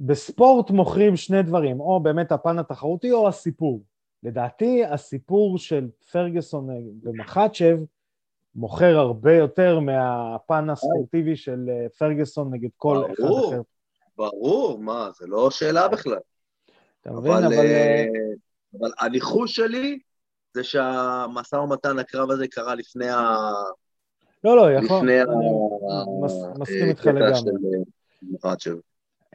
בספורט 0.00 0.70
מוכרים 0.70 1.16
שני 1.16 1.42
דברים, 1.42 1.80
או 1.80 2.00
באמת 2.00 2.32
הפן 2.32 2.58
התחרותי 2.58 3.12
או 3.12 3.28
הסיפור. 3.28 3.82
לדעתי 4.22 4.84
הסיפור 4.84 5.58
של 5.58 5.88
פרגוסון 6.12 6.68
ומחצ'ב 7.02 7.78
מוכר 8.54 8.98
הרבה 8.98 9.34
יותר 9.34 9.80
מהפן 9.80 10.70
הספורטיבי 10.70 11.36
של 11.36 11.68
אה, 11.68 11.88
פרגוסון 11.98 12.54
נגד 12.54 12.68
כל 12.76 13.04
אחד 13.06 13.14
ברור. 13.18 13.54
אחר. 13.54 13.60
ברור, 14.16 14.78
מה, 14.78 15.10
זה 15.18 15.26
לא 15.26 15.50
שאלה 15.50 15.88
בכלל. 15.88 16.18
אתה 17.00 17.10
מבין? 17.10 17.32
אבל, 17.32 17.44
אבל... 17.44 17.56
אה, 17.56 18.04
אה, 18.04 18.06
אבל 18.80 18.90
הניחוש 18.98 19.56
שלי 19.56 19.98
זה 20.54 20.64
שהמשא 20.64 21.56
ומתן, 21.56 21.98
הקרב 21.98 22.30
הזה 22.30 22.48
קרה 22.48 22.74
לפני 22.74 23.08
ה... 23.08 23.36
לא, 24.46 24.56
לא, 24.56 24.72
יכול... 24.72 24.96
לפני 24.98 25.20
ה... 25.20 25.22
אני 25.22 25.46
מס- 26.22 26.58
מסכים 26.58 26.82
אה, 26.82 26.88
איתך 26.88 27.06
לגמרי. 27.06 27.32
אה. 28.44 28.54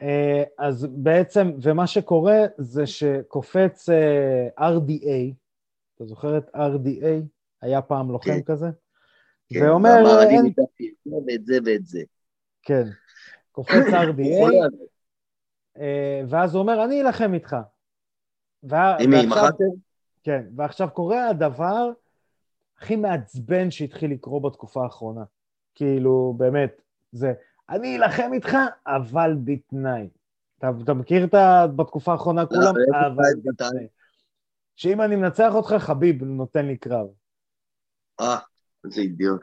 אה, 0.02 0.42
אז 0.58 0.86
בעצם, 0.90 1.52
ומה 1.62 1.86
שקורה 1.86 2.38
זה 2.58 2.86
שקופץ 2.86 3.88
אה, 3.88 4.48
RDA, 4.58 5.34
אתה 5.94 6.04
זוכר 6.04 6.38
את 6.38 6.54
RDA? 6.54 7.24
היה 7.62 7.82
פעם 7.82 8.10
לוחם 8.10 8.30
כן. 8.30 8.42
כזה? 8.42 8.66
כן, 9.48 9.62
ואומר, 9.62 9.90
ואמר, 9.90 10.22
אני 10.22 10.42
ניתחתי 10.42 10.88
את 10.88 10.94
זה 11.04 11.16
ואת 11.26 11.46
זה 11.46 11.58
ואת 11.64 11.86
זה. 11.86 12.02
כן, 12.62 12.84
קופץ 13.52 13.86
RDA. 14.08 14.54
אה, 15.78 16.22
ואז 16.28 16.54
הוא 16.54 16.62
אומר, 16.62 16.84
אני 16.84 17.02
אלחם 17.02 17.34
איתך. 17.34 17.56
עם 18.72 19.10
מי, 19.10 19.22
עם? 19.22 19.30
כן, 20.22 20.44
ועכשיו 20.56 20.88
קורה 20.90 21.28
הדבר 21.28 21.90
הכי 22.82 22.96
מעצבן 22.96 23.70
שהתחיל 23.70 24.12
לקרות 24.12 24.42
בתקופה 24.42 24.82
האחרונה. 24.84 25.24
כאילו, 25.74 26.34
באמת, 26.36 26.82
זה, 27.12 27.32
אני 27.68 27.96
אלחם 27.96 28.30
איתך, 28.32 28.56
אבל 28.86 29.36
בתנאי. 29.44 30.08
אתה, 30.58 30.70
אתה 30.84 30.94
מכיר 30.94 31.24
את 31.24 31.34
ה... 31.34 31.66
בתקופה 31.76 32.12
האחרונה 32.12 32.46
כולם, 32.46 32.60
איזה 32.60 33.06
אבל 33.06 33.24
תנאי, 33.32 33.52
בתנאי? 33.52 33.86
שאם 34.76 35.00
אני 35.00 35.16
מנצח 35.16 35.54
אותך, 35.54 35.74
חביב 35.78 36.24
נותן 36.24 36.66
לי 36.66 36.76
קרב. 36.76 37.06
אה, 38.20 38.38
איזה 38.84 39.00
אידיוט. 39.00 39.42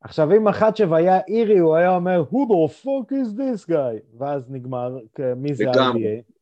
עכשיו, 0.00 0.36
אם 0.36 0.44
מחצ'ב 0.44 0.92
היה 0.92 1.20
אירי, 1.28 1.58
הוא 1.58 1.76
היה 1.76 1.94
אומר, 1.94 2.24
who 2.30 2.36
the 2.36 2.84
fuck 2.84 3.12
is 3.12 3.38
this 3.38 3.70
guy? 3.70 4.18
ואז 4.18 4.50
נגמר, 4.50 4.98
מי 5.36 5.54
זה. 5.54 5.70
RDA? 5.70 6.32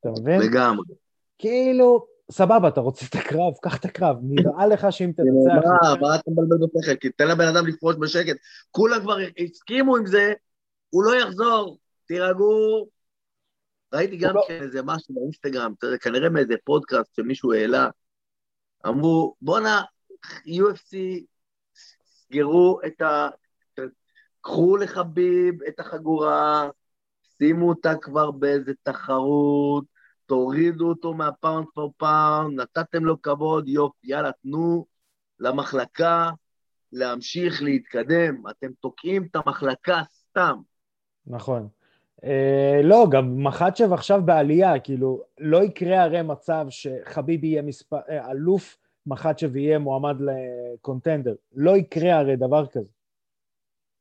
אתה 0.00 0.10
מבין? 0.20 0.40
לגמרי. 0.40 0.86
כאילו, 1.38 2.06
סבבה, 2.30 2.68
אתה 2.68 2.80
רוצה 2.80 3.06
את 3.06 3.14
הקרב, 3.14 3.52
קח 3.62 3.76
את 3.76 3.84
הקרב. 3.84 4.16
נראה 4.22 4.66
לך 4.66 4.86
שאם 4.90 5.12
תנצח... 5.16 5.68
מה, 5.82 5.94
מה 6.00 6.14
אתה 6.14 6.30
מבלבל 6.30 6.66
בשכל? 6.74 6.94
תיתן 6.94 7.28
לבן 7.28 7.46
אדם 7.46 7.66
לפרוש 7.66 7.96
בשקט. 8.00 8.36
כולם 8.70 9.00
כבר 9.00 9.16
הסכימו 9.38 9.96
עם 9.96 10.06
זה, 10.06 10.32
הוא 10.90 11.04
לא 11.04 11.14
יחזור, 11.22 11.78
תירגעו. 12.06 12.88
ראיתי 13.92 14.16
גם 14.16 14.34
לא. 14.34 14.44
כן 14.48 14.62
איזה 14.62 14.82
משהו 14.82 15.14
באינסטגרם, 15.14 15.74
כנראה 16.00 16.28
מאיזה 16.28 16.54
פודקאסט 16.64 17.14
שמישהו 17.14 17.52
העלה, 17.52 17.88
אמרו, 18.86 19.34
בואנה, 19.42 19.82
UFC, 20.46 20.96
סגרו 22.04 22.80
את 22.86 23.00
ה... 23.00 23.28
קחו 24.40 24.76
לחביב 24.76 25.62
את 25.62 25.80
החגורה, 25.80 26.68
שימו 27.38 27.68
אותה 27.68 27.94
כבר 28.00 28.30
באיזה 28.30 28.72
תחרות, 28.82 29.84
תורידו 30.26 30.88
אותו 30.88 31.14
מה 31.14 31.29
pound 31.29 31.66
for 31.74 31.92
pound, 31.96 32.60
נתתם 32.60 33.04
לו 33.04 33.22
כבוד, 33.22 33.68
יופי, 33.68 34.06
יאללה, 34.06 34.30
תנו 34.42 34.86
למחלקה 35.40 36.30
להמשיך 36.92 37.62
להתקדם. 37.62 38.42
אתם 38.50 38.70
תוקעים 38.80 39.26
את 39.30 39.36
המחלקה 39.36 40.02
סתם. 40.12 40.56
נכון. 41.26 41.68
אה, 42.24 42.80
לא, 42.84 43.06
גם 43.10 43.44
מחצ'ב 43.44 43.92
עכשיו 43.92 44.22
בעלייה, 44.24 44.80
כאילו, 44.80 45.22
לא 45.38 45.64
יקרה 45.64 46.02
הרי 46.02 46.22
מצב 46.22 46.66
שחביב 46.70 47.44
יהיה 47.44 47.62
מספר, 47.62 47.98
אה, 48.08 48.30
אלוף 48.30 48.76
מחצ'ב 49.06 49.56
יהיה 49.56 49.78
מועמד 49.78 50.16
לקונטנדר. 50.20 51.34
לא 51.54 51.76
יקרה 51.76 52.18
הרי 52.18 52.36
דבר 52.36 52.66
כזה. 52.66 52.88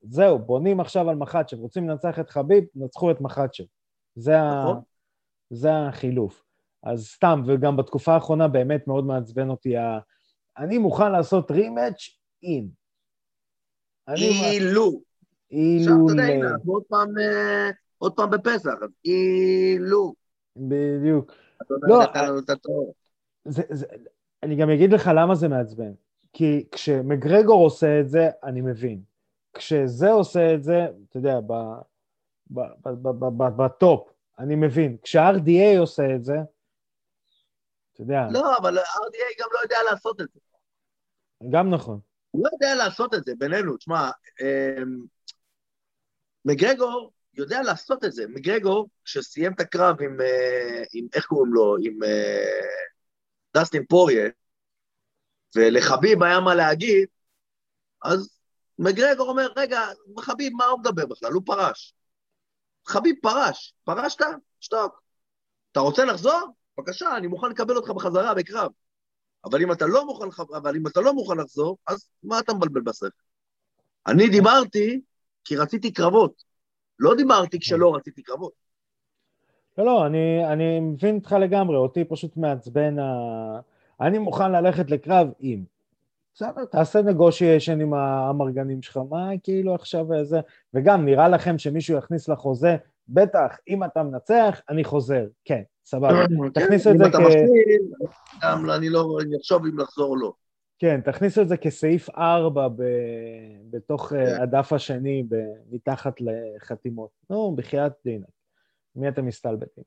זהו, 0.02 0.40
בונים 0.40 0.80
עכשיו 0.80 1.10
על 1.10 1.16
מחצ'ב, 1.16 1.60
רוצים 1.60 1.90
לנצח 1.90 2.20
את 2.20 2.30
חביב, 2.30 2.64
נצחו 2.76 3.12
את 3.12 3.22
מחצ'ב. 3.22 3.64
זה, 4.16 4.40
ה... 4.40 4.66
זה 5.50 5.70
החילוף. 5.88 6.44
אז 6.84 7.08
סתם, 7.08 7.42
וגם 7.48 7.78
בתקופה 7.78 8.14
האחרונה 8.14 8.48
באמת 8.48 8.88
מאוד 8.88 9.06
מעצבן 9.06 9.50
אותי 9.50 9.78
ה... 9.78 10.00
אני 10.58 10.78
מוכן 10.78 11.12
לעשות 11.12 11.52
רימץ' 11.52 12.20
עם. 12.42 12.68
אני- 14.08 14.52
אילו. 14.52 14.86
עכשיו, 14.86 15.02
אילו... 15.52 16.06
אתה 16.06 16.14
יודע, 16.14 16.24
ל- 16.24 16.32
הנה, 16.32 16.50
אנחנו 16.50 16.74
עוד 16.74 16.84
פעם, 16.90 17.18
אה, 17.18 17.70
עוד 17.98 18.16
פעם 18.16 18.30
בפסח, 18.30 18.74
אז 18.82 18.90
אילו. 19.06 20.14
בדיוק. 20.58 21.32
לא. 21.82 22.00
זה, 23.46 23.64
זה, 23.70 23.86
אני 24.44 24.56
גם 24.56 24.70
אגיד 24.70 24.94
לך 24.94 25.10
למה 25.16 25.36
זה 25.36 25.48
מעצבן. 25.48 25.92
כי 26.34 26.68
כשמגרגור 26.72 27.64
עושה 27.64 28.00
את 28.00 28.10
זה, 28.10 28.30
אני 28.44 28.62
מבין. 28.62 29.02
כשזה 29.54 30.12
עושה 30.12 30.54
את 30.54 30.64
זה, 30.64 30.88
אתה 31.10 31.18
יודע, 31.18 31.40
ב, 31.40 31.54
ב, 32.52 32.60
ב, 32.60 32.90
ב, 32.90 33.08
ב, 33.08 33.26
ב, 33.44 33.64
בטופ, 33.64 34.10
אני 34.40 34.56
מבין. 34.56 34.98
כשה-RDA 35.04 35.80
עושה 35.80 36.04
את 36.16 36.24
זה, 36.24 36.36
אתה 37.94 38.04
יודע, 38.04 38.28
לא, 38.32 38.58
אבל 38.58 38.78
RDA 38.80 39.42
גם 39.42 39.48
לא 39.54 39.60
יודע 39.64 39.78
לעשות 39.92 40.22
את 40.22 40.28
זה. 40.34 40.40
גם 41.52 41.70
נכון. 41.70 42.00
הוא 42.32 42.46
לא 42.46 42.50
יודע 42.54 42.76
לעשות 42.76 43.14
את 43.14 43.24
זה, 43.24 43.34
בינינו. 43.38 43.78
תשמע, 43.78 44.10
אמ, 44.42 45.06
מגרגור 46.46 47.12
יודע 47.34 47.62
לעשות 47.62 48.06
את 48.06 48.12
זה. 48.12 48.28
מגרגור, 48.28 48.90
כשסיים 49.06 49.54
את 49.54 49.60
הקרב 49.60 50.02
עם, 50.02 50.22
אה, 50.22 50.84
עם 50.94 51.08
איך 51.14 51.26
קוראים 51.26 51.54
לו? 51.54 51.76
עם 51.82 52.04
אה, 52.04 52.62
דסטין 53.58 53.86
פוריה, 53.86 54.30
ולחביב 55.56 56.24
היה 56.24 56.40
מה 56.40 56.56
להגיד, 56.56 57.08
אז 58.04 58.40
מגרגור 58.80 59.30
אומר, 59.30 59.48
רגע, 59.56 59.82
חביב, 60.20 60.54
מה 60.54 60.66
הוא 60.66 60.80
מדבר 60.80 61.06
בכלל? 61.06 61.32
הוא 61.32 61.44
פרש. 61.46 61.95
חביב 62.88 63.16
פרש. 63.22 63.74
פרשת? 63.84 64.20
שתוק. 64.60 65.02
אתה 65.72 65.80
רוצה 65.80 66.06
לחזור? 66.06 66.42
בבקשה, 66.78 67.18
אני 67.18 67.28
מוכן 67.28 67.50
לקבל 67.50 67.76
אותך 67.76 67.90
בחזרה 67.90 68.34
בקרב. 68.34 68.72
אבל 69.46 69.62
אם 69.62 69.72
אתה 69.72 69.86
לא 69.88 70.06
מוכן, 70.06 70.26
אבל 70.58 70.76
אם 70.76 70.88
אתה 70.88 71.02
לא 71.02 71.14
מוכן 71.14 71.38
לחזור, 71.38 71.78
אז 71.88 72.10
מה 72.24 72.40
אתה 72.40 72.54
מבלבל 72.54 72.82
בשכל? 72.82 73.08
אני 74.08 74.30
דיברתי 74.30 75.02
כי 75.44 75.56
רציתי 75.56 75.94
קרבות. 75.94 76.44
לא 77.00 77.16
דיברתי 77.16 77.60
כשלא 77.60 77.96
רציתי 77.96 78.24
קרבות. 78.24 78.54
לא, 79.78 79.86
לא, 79.86 80.06
אני, 80.06 80.54
אני 80.54 80.80
מבין 80.80 81.16
אותך 81.16 81.36
לגמרי, 81.42 81.76
אותי 81.76 82.06
פשוט 82.06 82.38
מעצבן 82.38 83.00
ה... 83.00 83.06
אני 84.02 84.18
מוכן 84.18 84.52
ללכת 84.52 84.92
לקרב 84.92 85.28
עם. 85.40 85.64
בסדר, 86.36 86.66
תעשה 86.66 87.02
נגושיישן 87.02 87.82
עם 87.82 87.94
האמרגנים 87.94 88.82
שלך, 88.82 89.00
מה 89.10 89.30
כאילו 89.44 89.76
עכשיו 89.76 90.06
זה... 90.24 90.40
וגם, 90.74 91.06
נראה 91.06 91.28
לכם 91.30 91.58
שמישהו 91.58 91.98
יכניס 91.98 92.30
לחוזה, 92.30 92.76
בטח, 93.08 93.58
אם 93.68 93.84
אתה 93.84 94.04
מנצח, 94.04 94.62
אני 94.70 94.84
חוזר. 94.84 95.26
כן, 95.46 95.62
סבבה. 95.86 96.26
תכניסו 96.54 96.90
את 96.90 96.96
אם 96.96 97.00
זה 97.00 97.08
אתה 97.08 97.18
כ- 97.18 97.22
מפסיד, 97.22 98.10
גם 98.44 98.70
אני 98.70 98.90
לא, 98.90 99.18
אני 99.22 99.38
אחשוב 99.38 99.66
אם 99.66 99.80
לחזור 99.80 100.10
או 100.10 100.16
לא. 100.16 100.34
כן, 100.80 101.02
תכניסו 101.02 101.42
את 101.42 101.48
זה 101.48 101.58
כסעיף 101.58 102.10
4 102.10 102.68
ב... 102.68 102.84
בתוך 103.70 104.10
כן. 104.10 104.16
אה, 104.16 104.44
הדף 104.44 104.74
השני, 104.74 105.24
ב... 105.30 105.36
מתחת 105.72 106.14
לחתימות. 106.22 107.10
נו, 107.30 107.56
בחייאת 107.56 107.92
דינק. 108.06 108.26
מי 108.96 109.08
אתם 109.08 109.26
מסתלבטים? 109.26 109.84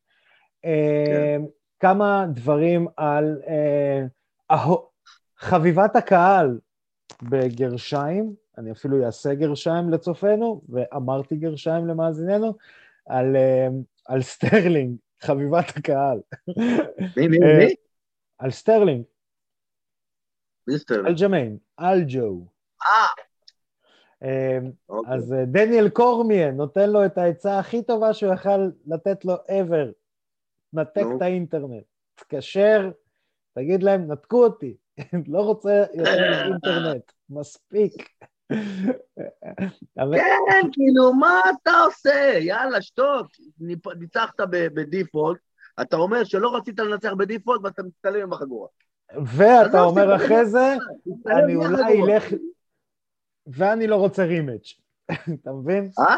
אה, 0.65 1.05
כן. 1.07 1.43
כמה 1.81 2.27
דברים 2.35 2.89
על 2.97 3.41
אה, 3.49 4.05
חביבת 5.39 5.97
הקהל 5.97 6.59
בגרשיים, 7.23 8.35
אני 8.59 8.73
אפילו 8.73 9.07
אעשה 9.07 9.35
גרשיים 9.35 9.91
לצופינו, 9.91 10.63
ואמרתי 10.69 11.37
גרשיים 11.37 11.87
למאזיננו, 11.87 12.55
על, 13.07 13.37
אה, 13.37 13.69
על 14.07 14.23
סטרלינג, 14.23 14.97
חביבת 15.21 15.77
הקהל. 15.77 16.21
מי, 17.17 17.29
מי, 17.29 17.39
אה, 17.43 17.59
מי? 17.59 17.75
על 18.39 18.51
סטרלינג, 18.51 19.05
מי 20.69 20.79
סטרלינג? 20.79 21.07
אלג'מיין, 21.07 21.59
אלג'ו. 21.77 22.47
אה, 22.83 23.07
אה, 24.23 24.59
אוקיי. 24.89 25.15
אז 25.15 25.33
אה, 25.33 25.45
דניאל 25.45 25.89
קורמייה 25.89 26.57
נותן 26.57 26.91
לו 26.91 27.05
את 27.05 27.19
העצה 27.19 27.59
הכי 27.59 27.83
טובה 27.83 28.15
שהוא 28.15 28.33
יכל 28.33 28.71
לתת 28.87 29.25
לו 29.25 29.35
ever. 29.35 29.93
נתק. 30.73 31.03
את 31.17 31.23
האינטרנט. 31.23 31.85
תתקשר, 32.15 32.91
תגיד 33.55 33.83
להם, 33.83 34.13
נתקו 34.13 34.45
אותי, 34.45 34.77
לא 35.33 35.41
רוצה 35.41 35.85
יותר 35.95 36.45
אינטרנט, 36.45 37.13
מספיק. 37.31 38.09
כן, 39.97 40.69
כאילו, 40.73 41.13
מה 41.13 41.41
אתה 41.51 41.71
עושה? 41.87 42.39
יאללה, 42.41 42.83
שתוק. 42.83 43.27
ניצחת 43.99 44.41
ב 44.51 44.61
default, 44.61 45.39
אתה 45.83 45.97
אומר 45.97 46.25
שלא 46.25 46.57
רצית 46.57 46.81
לנצח 46.81 47.13
ב 47.13 47.19
default 47.19 47.61
ואתה 47.65 47.83
מצטלם 47.83 48.23
עם 48.23 48.33
החגורה. 48.33 48.69
ואתה 49.25 49.83
אומר 49.83 50.17
אחרי 50.17 50.47
זה, 50.47 50.77
אני 51.27 51.57
אולי. 51.57 52.03
אלך, 52.03 52.25
ואני 53.47 53.87
לא 53.87 53.97
רוצה 53.97 54.25
rematch, 54.25 54.65
אתה 55.43 55.53
מבין? 55.53 55.91
אה? 55.99 56.17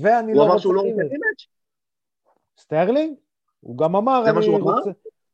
ואני 0.00 0.32
הוא 0.32 0.38
לא 0.38 0.44
אמר 0.44 0.52
רוצה 0.52 0.62
שהוא 0.62 0.74
לא 0.74 0.80
רוצה 0.80 0.92
rematch. 0.96 1.10
rematch? 1.10 1.40
סטרלינג? 2.58 3.14
הוא 3.60 3.78
גם 3.78 3.96
אמר, 3.96 4.22
זה 4.24 4.32
מה 4.32 4.38
אני 4.38 4.46
שהוא 4.46 4.56
אמר? 4.56 4.72
רוצה... 4.72 4.90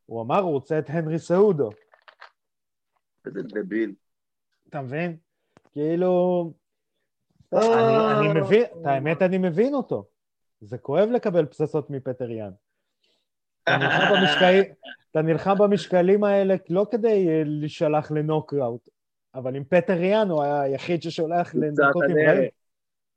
הוא 0.06 0.22
אמר, 0.22 0.38
הוא 0.38 0.50
רוצה 0.50 0.78
את 0.78 0.90
הנרי 0.90 1.18
סחודו. 1.18 1.70
איזה 3.26 3.42
דביל. 3.42 3.94
אתה 4.68 4.80
מבין? 4.80 5.16
כאילו... 5.72 6.52
אה. 7.54 8.18
אני, 8.18 8.30
אני 8.30 8.40
מבין, 8.40 8.62
את 8.62 8.86
האמת 8.86 9.22
אני 9.22 9.38
מבין 9.38 9.74
אותו. 9.74 10.06
זה 10.60 10.78
כואב 10.78 11.08
לקבל 11.08 11.46
פצצות 11.46 11.90
מפטר 11.90 12.30
יאן. 12.30 12.50
אתה 13.62 15.22
נלחם, 15.22 15.54
במשקלים 15.58 16.24
האלה 16.24 16.54
לא 16.68 16.86
כדי 16.90 17.28
אה, 17.28 17.42
להישלח 17.44 18.10
לנוקראוט, 18.10 18.88
אבל 19.34 19.56
עם 19.56 19.64
פטר 19.64 20.00
יאן 20.00 20.30
הוא 20.30 20.42
היחיד 20.42 21.02
ששולח 21.02 21.54
לנקות 21.54 22.04
עם. 22.10 22.16
רעים. 22.28 22.50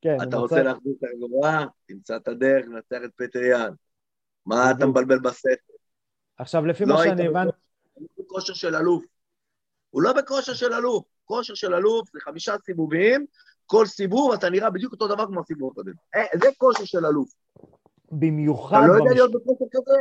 כן, 0.01 0.17
אתה 0.23 0.37
רוצה 0.37 0.63
להחזיר 0.63 0.93
את 0.99 1.03
החגורה? 1.03 1.65
תמצא 1.87 2.15
את 2.15 2.27
הדרך 2.27 2.65
לנצח 2.65 2.97
את 3.05 3.11
פטר 3.15 3.43
יאן. 3.43 3.73
מה 4.45 4.71
אתה 4.71 4.73
בדיוק. 4.73 4.89
מבלבל 4.89 5.19
בספר? 5.19 5.73
עכשיו, 6.37 6.65
לפי 6.65 6.85
לא 6.85 6.95
מה 6.95 7.01
היית 7.01 7.17
שאני 7.17 7.27
הבנתי, 7.27 7.57
הוא 7.93 8.07
בכושר 8.19 8.53
של 8.53 8.75
אלוף. 8.75 9.03
הוא 9.89 10.01
לא 10.01 10.13
בכושר 10.13 10.53
של 10.53 10.73
אלוף. 10.73 11.05
כושר 11.25 11.53
של 11.53 11.73
אלוף 11.73 12.09
זה 12.13 12.19
חמישה 12.19 12.55
סיבובים, 12.65 13.25
כל 13.65 13.85
סיבוב 13.85 14.31
אתה 14.31 14.49
נראה 14.49 14.69
בדיוק 14.69 14.93
אותו 14.93 15.07
דבר 15.07 15.25
כמו 15.25 15.39
הסיבוב 15.39 15.71
הקודם. 15.71 15.91
אה, 16.15 16.39
זה 16.41 16.47
כושר 16.57 16.85
של 16.85 17.05
אלוף. 17.05 17.29
במיוחד, 18.11 18.77
אתה 18.77 18.87
לא 18.87 18.93
יודע 18.93 19.05
במש... 19.05 19.13
להיות 19.13 19.31
בכושר 19.31 19.65
כזה? 19.71 19.97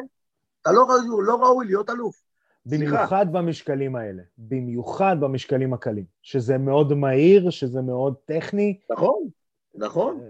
אתה 0.63 0.73
לא 0.73 0.85
ראוי, 0.85 1.27
לא 1.27 1.35
ראוי 1.35 1.67
להיות 1.67 1.91
אלוף. 1.91 2.23
במיוחד 2.67 3.27
במשקלים 3.33 3.97
האלה, 3.97 4.23
במיוחד 4.39 5.17
במשקלים 5.21 5.75
הקלים, 5.75 6.05
שזה 6.23 6.59
מאוד 6.59 6.95
מהיר, 6.95 7.51
שזה 7.51 7.83
מאוד 7.83 8.15
טכני. 8.25 8.81
נכון, 8.91 9.29
נכון. 9.75 10.21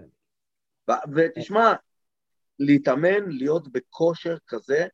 אה, 0.89 0.95
ותשמע, 1.15 1.73
להתאמן, 2.59 3.29
להיות 3.29 3.67
בכושר 3.71 4.37
כזה, 4.47 4.87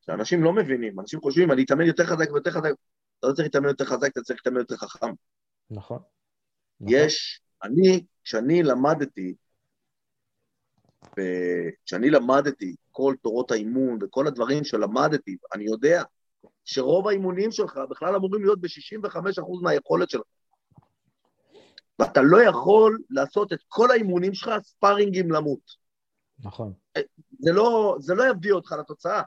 שאנשים 0.00 0.44
לא 0.44 0.52
מבינים, 0.52 1.00
אנשים 1.00 1.20
חושבים, 1.20 1.52
אני 1.52 1.64
אתאמן 1.64 1.84
יותר 1.84 2.04
חזק 2.04 2.32
ויותר 2.32 2.50
חזק. 2.50 2.72
אתה 3.24 3.30
לא 3.30 3.34
צריך 3.34 3.46
להתאמן 3.46 3.68
יותר 3.68 3.84
חזק, 3.84 4.08
אתה 4.12 4.20
צריך 4.20 4.40
להתאמן 4.40 4.60
יותר 4.60 4.76
חכם. 4.76 5.12
נכון. 5.70 5.98
נכון. 6.80 6.94
יש, 6.94 7.40
אני, 7.62 8.04
כשאני 8.24 8.62
למדתי, 8.62 9.34
כשאני 11.84 12.10
למדתי 12.10 12.74
כל 12.90 13.14
תורות 13.22 13.50
האימון 13.50 13.98
וכל 14.02 14.26
הדברים 14.26 14.64
שלמדתי, 14.64 15.36
אני 15.54 15.64
יודע 15.64 16.02
שרוב 16.64 17.08
האימונים 17.08 17.52
שלך 17.52 17.78
בכלל 17.90 18.16
אמורים 18.16 18.42
להיות 18.42 18.60
ב-65% 18.60 19.40
מהיכולת 19.62 20.10
שלך. 20.10 20.26
ואתה 21.98 22.20
לא 22.22 22.42
יכול 22.42 22.98
לעשות 23.10 23.52
את 23.52 23.58
כל 23.68 23.90
האימונים 23.90 24.34
שלך 24.34 24.50
ספארינגים 24.62 25.30
למות. 25.30 25.76
נכון. 26.38 26.72
זה 27.38 27.52
לא, 27.52 27.96
זה 28.00 28.14
לא 28.14 28.30
יביא 28.30 28.52
אותך 28.52 28.72
לתוצאה. 28.72 29.22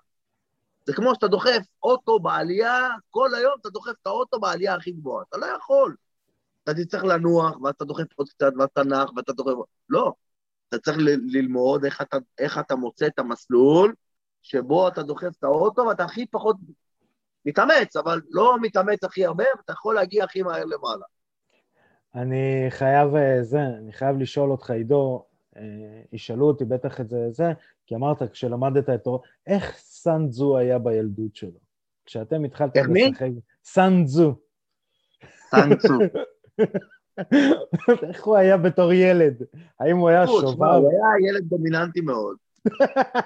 זה 0.88 0.94
כמו 0.94 1.16
שאתה 1.16 1.28
דוחף 1.28 1.66
אוטו 1.84 2.20
בעלייה, 2.20 2.90
כל 3.10 3.36
היום 3.36 3.54
אתה 3.62 3.70
דוחף 3.70 3.92
את 4.02 4.08
האוטו 4.08 4.40
בעלייה 4.40 4.76
הכי 4.76 4.92
גבוהה. 4.92 5.24
אתה 5.30 5.38
לא 5.38 5.46
יכול. 5.46 5.96
אתה 6.64 6.74
תצטרך 6.74 7.04
לנוח, 7.04 7.62
ואז 7.62 7.74
אתה 7.74 7.86
דוחף 7.86 8.06
עוד 8.16 8.30
קצת, 8.30 8.52
ואז 8.60 8.70
אתה 8.74 8.84
נח, 8.84 9.12
ואתה 9.16 9.34
דוחף... 9.34 9.54
לא. 9.90 10.14
אתה 10.70 10.80
צריך 10.80 10.98
ללמוד 11.34 11.86
איך 11.86 12.02
אתה, 12.02 12.18
איך 12.40 12.58
אתה 12.58 12.76
מוצא 12.76 13.08
את 13.08 13.20
המסלול 13.20 13.94
שבו 14.42 14.88
אתה 14.88 15.04
דוחף 15.04 15.32
את 15.40 15.44
האוטו, 15.44 15.82
ואתה 15.82 16.04
הכי 16.04 16.26
פחות 16.26 16.56
מתאמץ, 17.46 17.96
אבל 17.96 18.22
לא 18.30 18.58
מתאמץ 18.62 19.04
הכי 19.04 19.26
הרבה, 19.26 19.44
ואתה 19.58 19.74
יכול 19.74 19.96
להגיע 19.96 20.24
הכי 20.24 20.42
מהר 20.42 20.66
למעלה. 20.66 21.06
אני 22.16 22.66
חייב, 22.70 23.16
אה, 23.16 23.44
זה, 23.44 23.60
אני 23.60 23.94
חייב 23.94 24.18
לשאול 24.18 24.52
אותך, 24.52 24.70
עידו, 24.72 25.26
ישאלו 26.12 26.48
אותי 26.48 26.66
בטח 26.66 27.02
את 27.02 27.10
זה, 27.10 27.28
זה, 27.32 27.54
כי 27.86 27.96
אמרת, 27.96 28.32
כשלמדת 28.32 28.90
את 28.90 29.04
תור... 29.04 29.24
איך 29.48 29.78
סאנדזו 29.78 30.58
היה 30.58 30.80
בילדות 30.80 31.36
שלו? 31.36 31.60
כשאתם 32.06 32.44
התחלתם 32.44 32.80
איך 32.80 32.90
מי? 32.90 33.10
לשחק... 33.10 33.30
סאנדזו. 33.64 34.36
טנצו. 35.52 35.94
איך 38.10 38.24
הוא 38.26 38.38
היה 38.38 38.58
בתור 38.58 38.94
ילד? 38.94 39.44
האם 39.80 39.98
הוא 39.98 40.10
היה 40.10 40.26
תשמע, 40.26 40.40
שובב? 40.42 40.64
הוא 40.64 40.90
היה 40.90 41.30
ילד 41.30 41.44
דומיננטי 41.44 42.02
מאוד. 42.02 42.38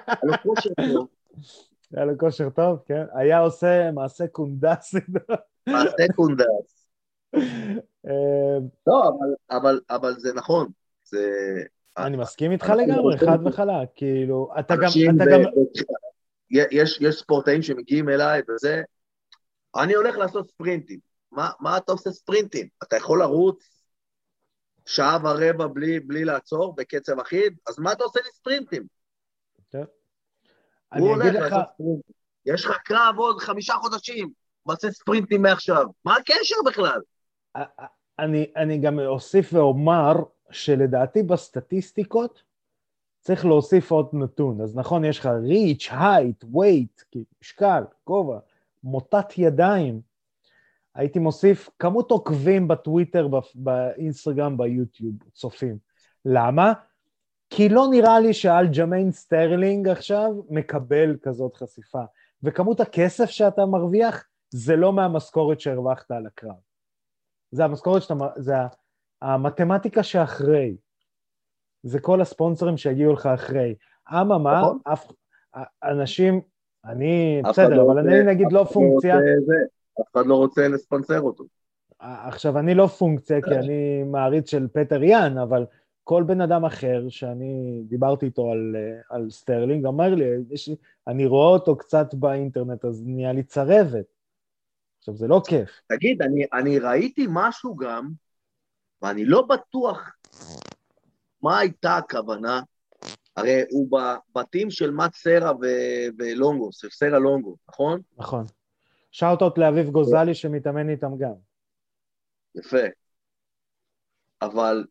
היה 0.06 0.24
לו 0.24 0.32
כושר 0.42 0.70
טוב, 0.92 1.08
היה 1.94 2.04
לו 2.04 2.18
כושר 2.18 2.50
טוב, 2.50 2.78
כן? 2.86 3.04
היה 3.14 3.38
עושה 3.38 3.90
מעשה 3.90 4.26
קונדס. 4.26 4.94
מעשה 5.68 6.04
קונדס. 6.16 6.88
אה, 8.06 8.58
לא, 8.86 9.10
אבל 9.90 10.14
זה 10.18 10.34
נכון. 10.34 10.70
זה... 11.04 11.26
אני 11.98 12.16
מסכים 12.16 12.52
איתך 12.52 12.72
לגמרי, 12.78 13.18
חד 13.18 13.38
וחלק. 13.46 13.88
כאילו, 13.94 14.48
אתה 14.60 14.74
גם... 14.76 14.90
אתה 15.16 15.24
יש, 16.50 16.98
יש 17.00 17.14
ספורטאים 17.14 17.62
שמגיעים 17.62 18.08
אליי 18.08 18.42
וזה, 18.48 18.82
אני 19.76 19.94
הולך 19.94 20.16
לעשות 20.16 20.50
ספרינטים. 20.50 20.98
מה, 21.32 21.50
מה 21.60 21.76
אתה 21.76 21.92
עושה 21.92 22.10
ספרינטים? 22.10 22.68
אתה 22.82 22.96
יכול 22.96 23.20
לרוץ 23.20 23.86
שעה 24.86 25.18
ורבע 25.24 25.66
בלי, 25.66 26.00
בלי 26.00 26.24
לעצור 26.24 26.74
בקצב 26.76 27.20
אחיד? 27.20 27.56
אז 27.68 27.78
מה 27.78 27.92
אתה 27.92 28.04
עושה 28.04 28.20
לי 28.24 28.30
ספרינטים? 28.32 28.82
הוא 30.94 31.08
הולך 31.08 31.26
לך, 31.26 31.42
לעשות 31.42 31.64
ספרינטים. 31.74 32.12
יש 32.46 32.64
לך 32.64 32.76
קרב 32.84 33.14
עוד 33.16 33.40
חמישה 33.40 33.74
חודשים, 33.74 34.30
ועושה 34.66 34.90
ספרינטים 34.90 35.42
מעכשיו. 35.42 35.86
מה 36.04 36.16
הקשר 36.16 36.56
בכלל? 36.66 37.00
אני, 38.18 38.52
אני 38.56 38.78
גם 38.78 38.98
אוסיף 38.98 39.52
ואומר 39.52 40.12
שלדעתי 40.52 41.22
בסטטיסטיקות 41.22 42.42
צריך 43.20 43.44
להוסיף 43.44 43.90
עוד 43.90 44.08
נתון. 44.12 44.60
אז 44.60 44.76
נכון, 44.76 45.04
יש 45.04 45.18
לך 45.18 45.26
ריץ', 45.26 45.88
הייט, 45.90 46.44
ווייט, 46.44 47.02
משקל, 47.42 47.82
כובע, 48.04 48.38
מוטת 48.84 49.38
ידיים. 49.38 50.00
הייתי 50.94 51.18
מוסיף 51.18 51.68
כמות 51.78 52.10
עוקבים 52.10 52.68
בטוויטר, 52.68 53.28
באינסטגרם, 53.54 54.56
ביוטיוב, 54.56 55.14
צופים. 55.32 55.78
למה? 56.24 56.72
כי 57.50 57.68
לא 57.68 57.86
נראה 57.90 58.20
לי 58.20 58.34
שאלג'מיין 58.34 59.12
סטרלינג 59.12 59.88
עכשיו 59.88 60.30
מקבל 60.50 61.16
כזאת 61.22 61.56
חשיפה. 61.56 62.02
וכמות 62.42 62.80
הכסף 62.80 63.30
שאתה 63.30 63.66
מרוויח 63.66 64.24
זה 64.50 64.76
לא 64.76 64.92
מהמשכורת 64.92 65.60
שהרווחת 65.60 66.10
על 66.10 66.26
הקרב. 66.26 66.54
זה 67.50 67.64
המשכורת 67.64 68.02
שאתה, 68.02 68.14
זה 68.36 68.54
המתמטיקה 69.22 70.02
שאחרי. 70.02 70.76
זה 71.82 72.00
כל 72.00 72.20
הספונסרים 72.20 72.76
שיגיעו 72.76 73.12
לך 73.12 73.26
אחרי. 73.26 73.74
אממה, 74.12 74.60
נכון. 74.60 74.78
אף, 74.84 75.12
אנשים, 75.84 76.40
אני, 76.84 77.42
בסדר, 77.48 77.68
לא 77.68 77.82
אבל 77.82 77.98
רוצה- 78.00 78.00
אני 78.00 78.22
נגיד 78.22 78.52
לא 78.52 78.62
אחד 78.62 78.72
פונקציה, 78.72 79.16
אף 80.00 80.06
אחד 80.12 80.26
לא 80.26 80.34
רוצה 80.34 80.68
לספונסר 80.68 81.20
אותו. 81.20 81.44
עכשיו, 82.00 82.58
אני 82.58 82.74
לא 82.74 82.86
פונקציה, 82.86 83.42
כי 83.42 83.54
אני 83.54 84.02
מעריץ 84.02 84.50
של 84.50 84.66
פטר 84.72 85.02
יאן, 85.02 85.38
אבל 85.38 85.66
כל 86.04 86.22
בן 86.22 86.40
אדם 86.40 86.64
אחר 86.64 87.04
שאני 87.08 87.82
דיברתי 87.84 88.26
איתו 88.26 88.50
על, 88.52 88.76
אה, 88.76 89.00
על 89.16 89.30
סטרלינג, 89.30 89.86
אמר 89.86 90.14
לי, 90.14 90.24
יש, 90.50 90.70
אני 91.08 91.26
רואה 91.26 91.48
אותו 91.48 91.76
קצת 91.76 92.14
באינטרנט, 92.14 92.84
אז 92.84 93.02
נהיה 93.06 93.32
לי 93.32 93.42
צרבת. 93.42 94.04
עכשיו, 94.98 95.16
זה 95.16 95.28
לא 95.28 95.42
כיף. 95.46 95.80
תגיד, 95.88 96.22
אני, 96.22 96.44
אני 96.52 96.78
ראיתי 96.78 97.26
משהו 97.30 97.76
גם, 97.76 98.08
ואני 99.02 99.24
לא 99.24 99.42
בטוח 99.42 100.16
מה 101.42 101.58
הייתה 101.58 101.96
הכוונה. 101.96 102.60
הרי 103.36 103.62
הוא 103.70 103.88
בג'ים 103.90 104.70
של 104.70 104.90
מאט 104.90 105.14
סרה 105.14 105.52
ו- 105.52 106.08
ולונגו, 106.18 106.72
של 106.72 106.90
סרה 106.90 107.18
לונגו, 107.18 107.56
נכון? 107.68 108.00
נכון. 108.16 108.44
shout-out 109.10 109.58
לאביב 109.58 109.90
גוזלי 109.90 110.34
שמתאמן 110.34 110.88
איתם 110.88 111.10
גם. 111.18 111.34
יפה. 112.54 112.86
אבל 114.42 114.84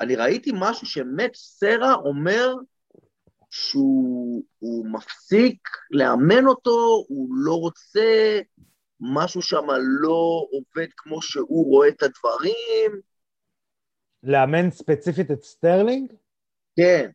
אני 0.00 0.16
ראיתי 0.16 0.50
משהו 0.54 0.86
שמאט 0.86 1.34
סרה 1.34 1.94
אומר 1.94 2.54
שהוא 3.50 4.86
מפסיק 4.86 5.68
לאמן 5.90 6.46
אותו, 6.46 7.04
הוא 7.08 7.28
לא 7.36 7.54
רוצה, 7.54 8.40
משהו 9.00 9.42
שם 9.42 9.66
לא 10.00 10.46
עובד 10.50 10.86
כמו 10.96 11.22
שהוא 11.22 11.66
רואה 11.66 11.88
את 11.88 12.02
הדברים. 12.02 13.00
לאמן 14.22 14.70
ספציפית 14.70 15.30
את 15.30 15.42
סטרלינג? 15.42 16.12
כן. 16.76 17.10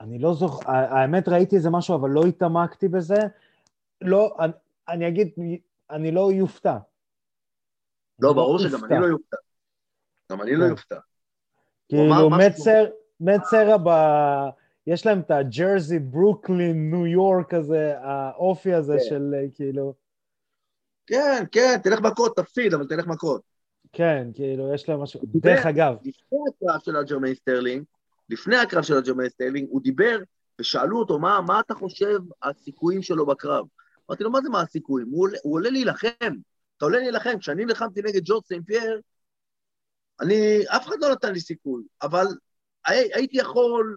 אני 0.00 0.18
לא 0.18 0.34
זוכר, 0.34 0.70
האמת 0.70 1.28
ראיתי 1.28 1.56
איזה 1.56 1.70
משהו, 1.70 1.94
אבל 1.94 2.10
לא 2.10 2.24
התעמקתי 2.24 2.88
בזה. 2.88 3.18
לא, 4.00 4.36
אני, 4.40 4.52
אני 4.88 5.08
אגיד, 5.08 5.32
אני 5.90 6.10
לא 6.10 6.32
יופתע. 6.32 6.76
לא, 8.18 8.32
ברור 8.32 8.58
שגם 8.58 8.84
אני 8.84 9.00
לא 9.00 9.06
יופתע. 9.06 9.36
גם 10.32 10.42
אני 10.42 10.56
לא 10.56 10.64
כן. 10.64 10.70
יופתע. 10.70 10.96
כאילו, 11.88 12.30
מצר 13.20 13.76
ב... 13.84 13.88
יש 14.86 15.06
להם 15.06 15.20
את 15.20 15.30
הג'רזי, 15.30 15.98
ברוקלין, 15.98 16.90
ניו 16.90 17.06
יורק 17.06 17.54
הזה, 17.54 17.94
האופי 17.98 18.74
הזה 18.74 18.92
כן. 18.92 19.04
של 19.08 19.34
כאילו... 19.54 19.94
כן, 21.08 21.44
כן, 21.52 21.76
תלך 21.82 22.00
מכות, 22.00 22.36
תפסיד, 22.36 22.74
אבל 22.74 22.86
תלך 22.86 23.06
מכות. 23.06 23.42
כן, 23.92 24.28
כאילו, 24.34 24.74
יש 24.74 24.88
להם 24.88 25.00
משהו... 25.00 25.20
דרך 25.24 25.66
אגב. 25.66 25.94
לפני 26.04 26.38
הקרב 26.48 26.80
של 26.80 26.96
אלג'מיין 26.96 27.34
סטרלינג, 27.34 27.84
לפני 28.28 28.56
הקרב 28.56 28.82
של 28.82 28.96
אלג'מיין 28.96 29.30
סטרלינג, 29.30 29.68
הוא 29.70 29.82
דיבר 29.82 30.18
ושאלו 30.60 30.98
אותו, 30.98 31.18
מה, 31.18 31.40
מה 31.46 31.60
אתה 31.60 31.74
חושב 31.74 32.18
הסיכויים 32.42 33.02
שלו 33.02 33.26
בקרב? 33.26 33.66
אמרתי 34.10 34.24
לו, 34.24 34.30
מה 34.30 34.40
זה 34.42 34.48
מה 34.48 34.60
הסיכויים? 34.60 35.08
הוא 35.10 35.22
עולה, 35.22 35.38
הוא 35.42 35.54
עולה 35.54 35.70
להילחם. 35.70 36.34
אתה 36.76 36.84
עולה 36.84 36.98
להילחם. 36.98 37.38
כשאני 37.38 37.64
נלחמתי 37.64 38.02
נגד 38.02 38.20
ג'ורג' 38.24 38.44
סן 38.44 38.62
פייר, 38.62 39.00
אני, 40.20 40.60
אף 40.66 40.86
אחד 40.86 40.96
לא 41.00 41.12
נתן 41.12 41.32
לי 41.32 41.40
סיכוי, 41.40 41.82
אבל 42.02 42.26
הי, 42.86 43.10
הייתי 43.14 43.36
יכול 43.38 43.96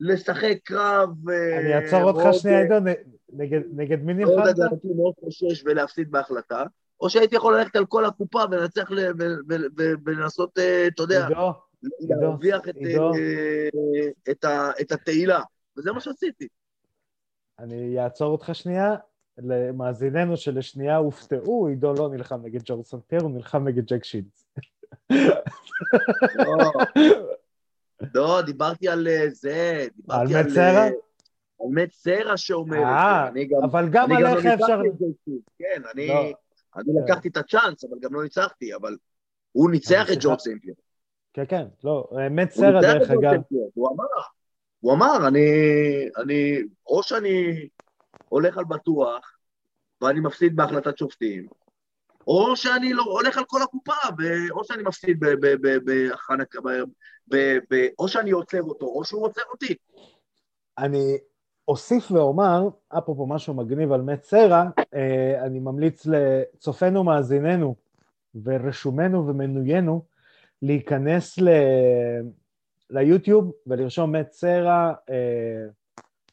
לשחק 0.00 0.56
קרב... 0.64 1.28
אני 1.30 1.74
אעצור 1.74 2.02
אותך 2.02 2.38
שנייה, 2.40 2.62
עידו, 2.62 2.74
נגד, 3.32 3.60
נגד 3.76 4.02
מי 4.02 4.14
נלחמת? 4.14 4.36
מאוד 4.36 4.48
הגנתי, 4.48 4.88
מאוד 4.96 5.14
חושש 5.20 5.62
ולהפסיד 5.64 6.10
בהחלטה, 6.10 6.64
או 7.00 7.10
שהייתי 7.10 7.36
יכול 7.36 7.58
ללכת 7.58 7.76
על 7.76 7.86
כל 7.86 8.04
הקופה 8.04 8.38
ולנצח 8.50 8.90
ולנסות, 10.06 10.58
אה, 10.58 10.86
אתה 10.86 11.02
יודע, 11.02 11.28
להרוויח 12.00 12.68
את, 12.68 12.76
אה, 12.84 14.30
את, 14.30 14.44
את 14.80 14.92
התהילה, 14.92 15.40
וזה 15.76 15.92
מה 15.92 16.00
שעשיתי. 16.00 16.48
אני 17.58 18.04
אעצור 18.04 18.32
אותך 18.32 18.50
שנייה, 18.54 18.94
למאזיננו 19.38 20.36
שלשנייה 20.36 20.96
הופתעו, 20.96 21.66
עידו 21.66 21.92
לא 21.92 22.08
נלחם 22.08 22.40
נגד 22.42 22.60
ג'ורג' 22.64 22.84
סן 22.84 22.94
פייר, 22.94 23.18
הוא 23.22 23.30
נלחם 23.30 23.68
נגד 23.68 23.84
ג'ייק 23.86 24.04
שילדס. 24.04 24.46
לא. 26.34 26.72
לא, 28.14 28.42
דיברתי 28.42 28.88
על 28.88 29.08
אה, 29.08 29.26
זה, 29.30 29.86
דיברתי 29.96 30.34
על... 30.34 30.40
על 30.40 30.46
מאט 30.46 30.64
סרה? 30.64 30.88
על 31.60 31.66
מאט 31.70 31.92
סרה 31.92 32.36
שאומר 32.36 32.82
את 32.82 33.48
זה. 33.48 33.56
אבל 33.64 33.88
גם 33.90 34.12
עליך 34.12 34.44
לא 34.44 34.54
אפשר... 34.54 34.80
כן, 35.58 35.82
אני 35.94 36.08
לא. 36.08 37.02
לקחתי 37.04 37.28
את 37.28 37.36
הצ'אנס, 37.36 37.84
אבל 37.84 37.98
גם 38.00 38.14
לא 38.14 38.22
ניצחתי, 38.22 38.74
אבל 38.74 38.96
הוא 39.52 39.70
ניצח 39.70 40.06
את 40.12 40.16
ג'ורד 40.20 40.38
סמפייר. 40.38 40.74
כן, 41.32 41.44
כן, 41.48 41.66
לא, 41.84 42.08
מת 42.30 42.50
סרה 42.50 42.80
דרך 42.80 43.10
אגב. 43.10 43.40
הוא 43.74 43.88
אמר, 43.88 44.04
הוא 44.80 44.92
אמר, 44.92 45.28
אני, 46.22 46.62
או 46.86 47.02
שאני 47.02 47.68
הולך 48.28 48.58
על 48.58 48.64
בטוח, 48.64 49.38
ואני 50.00 50.20
מפסיד 50.20 50.56
בהחלטת 50.56 50.98
שופטים, 50.98 51.48
או 52.26 52.56
שאני 52.56 52.92
לא, 52.92 53.02
הולך 53.02 53.38
על 53.38 53.44
כל 53.46 53.62
הקופה, 53.62 53.92
או 54.50 54.64
שאני 54.64 54.82
מפסיד 54.82 55.20
בהכנקה, 55.84 56.58
או 57.98 58.08
שאני 58.08 58.30
עוצר 58.30 58.62
אותו, 58.62 58.86
או 58.86 59.04
שהוא 59.04 59.26
עוצר 59.26 59.42
אותי. 59.52 59.74
אני 60.78 61.18
אוסיף 61.68 62.10
ואומר, 62.10 62.68
אפרופו 62.88 63.26
משהו 63.26 63.54
מגניב 63.54 63.92
על 63.92 64.02
מאט 64.02 64.24
סרה, 64.24 64.70
אה, 64.94 65.44
אני 65.44 65.60
ממליץ 65.60 66.06
לצופינו, 66.06 67.04
מאזיננו 67.04 67.74
ורשומנו 68.44 69.26
ומנוינו 69.26 70.02
להיכנס 70.62 71.38
ל... 71.38 71.48
ליוטיוב 72.90 73.52
ולרשום 73.66 74.12
מאט 74.12 74.32
סרה 74.32 74.94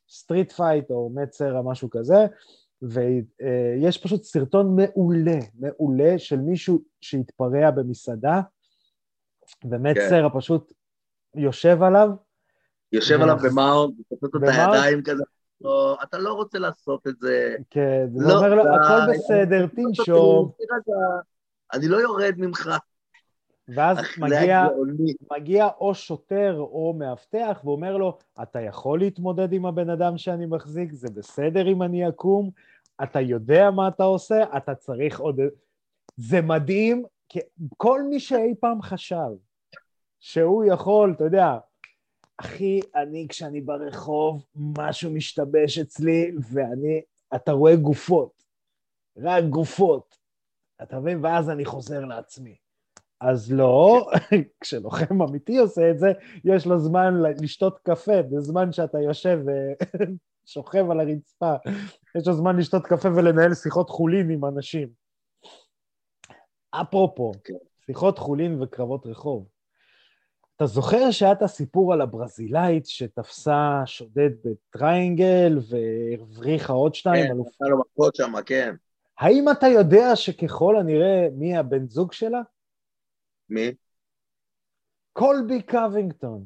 street 0.10 0.51
fight 0.51 0.91
או 0.92 1.10
מאט 1.14 1.34
סרה 1.34 1.62
משהו 1.62 1.90
כזה, 1.90 2.26
ויש 2.82 3.98
פשוט 4.04 4.24
סרטון 4.24 4.76
מעולה, 4.76 5.40
מעולה 5.60 6.20
של 6.20 6.40
מישהו 6.40 6.82
שהתפרע 7.02 7.72
במסעדה, 7.72 8.42
ומת 9.66 9.96
כן. 9.96 10.10
סרה 10.10 10.30
פשוט 10.30 10.74
יושב 11.36 11.84
עליו. 11.84 12.10
יושב 12.92 13.22
עליו 13.22 13.38
במאונד, 13.44 13.94
ופשוט 14.00 14.36
את 14.36 14.50
הידיים 14.50 15.04
כזה. 15.04 15.24
לא, 15.62 15.98
אתה 16.04 16.18
לא 16.18 16.34
רוצה 16.34 16.60
לעשות 16.60 17.08
את 17.08 17.20
זה. 17.20 17.56
כן, 17.70 18.06
לא, 18.16 18.28
הוא 18.28 18.38
אומר 18.38 18.56
לו, 18.56 18.64
הכל 18.64 19.14
בסדר, 19.14 19.68
תנשום. 19.68 20.52
אני 21.74 21.88
לא 21.88 21.98
יורד 21.98 22.34
ממך. 22.38 22.70
ואז 23.68 23.98
מגיע, 24.18 24.68
מגיע 25.38 25.68
או 25.80 25.96
שוטר 25.96 26.56
או 26.60 26.96
מאבטח 26.98 27.62
ואומר 27.64 27.98
לו, 27.98 28.18
אתה 28.42 28.62
יכול 28.62 29.00
להתמודד 29.00 29.54
עם 29.54 29.66
הבן 29.66 29.90
אדם 29.90 30.18
שאני 30.18 30.46
מחזיק, 30.46 30.94
זה 30.94 31.08
בסדר 31.14 31.68
אם 31.68 31.84
אני 31.84 32.10
אקום, 32.10 32.50
אתה 33.04 33.22
יודע 33.22 33.72
מה 33.72 33.88
אתה 33.88 34.04
עושה, 34.04 34.44
אתה 34.58 34.76
צריך 34.76 35.20
עוד... 35.20 35.40
זה 36.18 36.42
מדהים, 36.42 37.04
כי 37.30 37.40
כל 37.78 38.04
מי 38.04 38.20
שאי 38.20 38.56
פעם 38.60 38.82
חשב 38.82 39.30
שהוא 40.20 40.66
יכול, 40.66 41.14
אתה 41.16 41.24
יודע, 41.24 41.58
אחי, 42.38 42.80
אני 42.96 43.28
כשאני 43.30 43.62
ברחוב, 43.62 44.46
משהו 44.56 45.12
משתבש 45.12 45.78
אצלי, 45.78 46.32
ואני, 46.52 47.02
אתה 47.36 47.52
רואה 47.52 47.76
גופות, 47.76 48.44
רק 49.18 49.44
גופות, 49.44 50.18
אתה 50.84 51.00
מבין? 51.00 51.26
ואז 51.26 51.50
אני 51.50 51.66
חוזר 51.66 52.06
לעצמי. 52.06 52.56
אז 53.22 53.52
לא, 53.52 54.08
כשלוחם 54.62 55.22
אמיתי 55.22 55.58
עושה 55.58 55.92
את 55.92 56.00
זה, 56.00 56.12
יש 56.46 56.66
לו 56.66 56.80
זמן 56.80 57.14
לשתות 57.42 57.80
קפה 57.80 58.22
בזמן 58.22 58.72
שאתה 58.72 59.00
יושב 59.00 59.40
ושוכב 60.46 60.92
על 60.92 61.00
הרצפה. 61.00 61.56
יש 62.18 62.28
לו 62.28 62.34
זמן 62.34 62.58
לשתות 62.58 62.88
קפה 62.88 63.10
ולנהל 63.16 63.54
שיחות 63.54 63.90
חולין 63.90 64.30
עם 64.30 64.46
אנשים. 64.46 64.90
אפרופו, 66.82 67.32
כן. 67.44 67.54
שיחות 67.86 68.20
חולין 68.20 68.62
וקרבות 68.62 69.06
רחוב. 69.06 69.48
אתה 70.56 70.66
זוכר 70.66 71.12
שהיה 71.12 71.32
את 71.32 71.41
הסיפור 71.41 71.93
על 71.93 72.01
הברזילאית 72.01 72.86
שתפסה 72.86 73.82
שודד 73.86 74.30
בטריינגל 74.43 75.60
והבריחה 75.70 76.74
עוד 76.74 76.95
שתיים? 76.95 77.26
כן, 77.26 77.32
עשה 77.32 77.66
לו 77.66 77.80
מכות 77.80 78.16
שם, 78.16 78.34
כן. 78.45 78.76
האם 79.18 79.45
אתה 79.51 79.68
יודע 79.68 80.16
שככל 80.16 80.76
הנראה 80.80 81.28
מי 81.34 81.58
הבן 81.58 81.88
זוג 81.88 82.14
שלה? 82.14 82.41
מי? 83.49 83.72
קולבי 85.14 85.62
קווינגטון. 85.62 86.45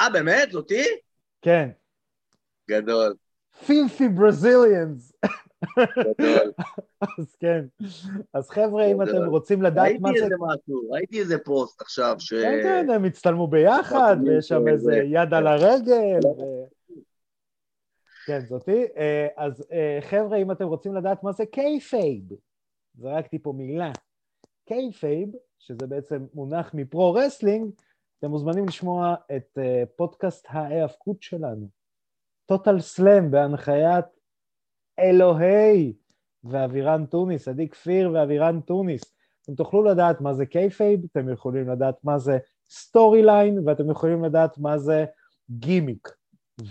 אה, 0.00 0.10
באמת? 0.10 0.52
זאתי? 0.52 0.84
כן. 1.42 1.70
גדול. 2.70 3.14
filthy 3.66 4.08
Brazilians. 4.08 5.12
אז 7.18 7.36
כן. 7.40 7.64
אז 8.32 8.50
חבר'ה, 8.50 8.84
אם 8.84 9.02
אתם 9.02 9.26
רוצים 9.26 9.62
לדעת 9.62 9.92
מה 10.00 10.08
זה... 10.08 10.14
ראיתי 10.14 10.24
איזה 10.24 10.34
משהו, 10.40 10.90
ראיתי 10.90 11.20
איזה 11.20 11.38
פוסט 11.38 11.80
עכשיו 11.80 12.16
ש... 12.18 12.34
כן, 12.34 12.60
כן, 12.62 12.90
הם 12.90 13.04
הצטלמו 13.04 13.46
ביחד, 13.46 14.16
ויש 14.24 14.48
שם 14.48 14.68
איזה 14.68 14.94
יד 14.94 15.34
על 15.34 15.46
הרגל. 15.46 16.20
כן, 18.26 18.40
זאתי. 18.46 18.86
אה, 18.96 19.26
אז 19.36 19.64
אה, 19.72 19.98
חבר'ה, 20.00 20.36
אם 20.36 20.52
אתם 20.52 20.64
רוצים 20.64 20.94
לדעת 20.94 21.22
מה 21.22 21.32
זה 21.32 21.46
kayfabe, 21.46 22.22
זרקתי 22.94 23.38
פה 23.38 23.52
מילה. 23.56 23.92
kayfabe, 24.64 25.28
שזה 25.58 25.86
בעצם 25.86 26.26
מונח 26.34 26.70
מ 26.74 26.81
pro 26.81 27.01
wrestling, 27.01 27.70
אתם 28.18 28.30
מוזמנים 28.30 28.66
לשמוע 28.66 29.14
את 29.36 29.58
uh, 29.58 29.86
פודקאסט 29.96 30.46
ההיאבקות 30.48 31.22
שלנו. 31.22 31.68
טוטל 32.46 32.80
סלאם 32.80 33.30
בהנחיית 33.30 34.04
אלוהי 34.98 35.92
ואבירן 36.44 37.06
טוניס, 37.06 37.48
עדי 37.48 37.68
כפיר 37.68 38.10
ואבירן 38.14 38.60
טוניס. 38.60 39.02
אתם 39.42 39.54
תוכלו 39.54 39.84
לדעת 39.84 40.20
מה 40.20 40.34
זה 40.34 40.46
kayfabe, 40.46 41.00
אתם 41.12 41.28
יכולים 41.32 41.68
לדעת 41.68 42.04
מה 42.04 42.18
זה 42.18 42.38
storyline, 42.70 43.68
ואתם 43.68 43.90
יכולים 43.90 44.24
לדעת 44.24 44.58
מה 44.58 44.78
זה 44.78 45.04
גימיק. 45.50 46.08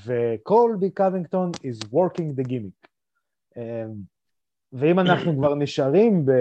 וקולבי 0.05 0.91
קווינגטון 0.91 1.51
is 1.51 1.85
working 1.85 2.39
the 2.39 2.47
gimmick. 2.47 2.87
Um, 3.55 3.59
ואם 4.73 4.99
אנחנו 4.99 5.35
כבר 5.35 5.55
נשארים 5.55 6.25
ב... 6.25 6.31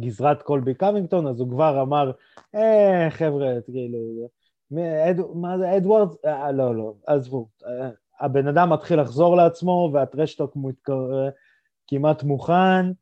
גזרת 0.00 0.42
קולבי 0.42 0.74
קווינגטון, 0.74 1.26
אז 1.26 1.40
הוא 1.40 1.50
כבר 1.50 1.82
אמר, 1.82 2.10
אה, 2.54 3.06
חבר'ה, 3.10 3.48
כאילו, 3.64 4.28
מה 5.34 5.58
זה, 5.58 5.76
אדוארד? 5.76 6.08
אה, 6.24 6.52
לא, 6.52 6.76
לא, 6.76 6.94
עזבו, 7.06 7.48
אה, 7.66 7.90
הבן 8.20 8.48
אדם 8.48 8.72
מתחיל 8.72 9.00
לחזור 9.00 9.36
לעצמו, 9.36 9.90
והטרשטוק 9.94 10.52
מתקר... 10.56 11.28
כמעט 11.86 12.22
מוכן, 12.22 12.92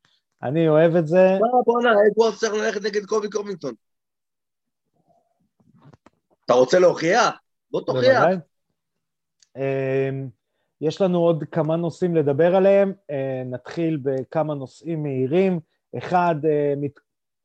אני 0.42 0.68
אוהב 0.68 0.96
את 0.96 1.06
זה. 1.06 1.38
בואנה, 1.64 1.90
אדוארד 2.12 2.34
צריך 2.34 2.52
ללכת 2.52 2.82
נגד 2.82 3.04
קובי 3.06 3.30
קומינגטון. 3.30 3.74
אתה 6.44 6.54
רוצה 6.54 6.78
להוכיח? 6.78 7.40
בוא 7.70 7.80
תוכיח. 7.80 8.24
אמ, 9.56 10.28
יש 10.80 11.00
לנו 11.00 11.18
עוד 11.18 11.44
כמה 11.52 11.76
נושאים 11.76 12.16
לדבר 12.16 12.56
עליהם, 12.56 12.92
אה, 13.10 13.42
נתחיל 13.46 13.98
בכמה 14.02 14.54
נושאים 14.54 15.02
מהירים. 15.02 15.60
אחד, 15.98 16.34
אה, 16.44 16.74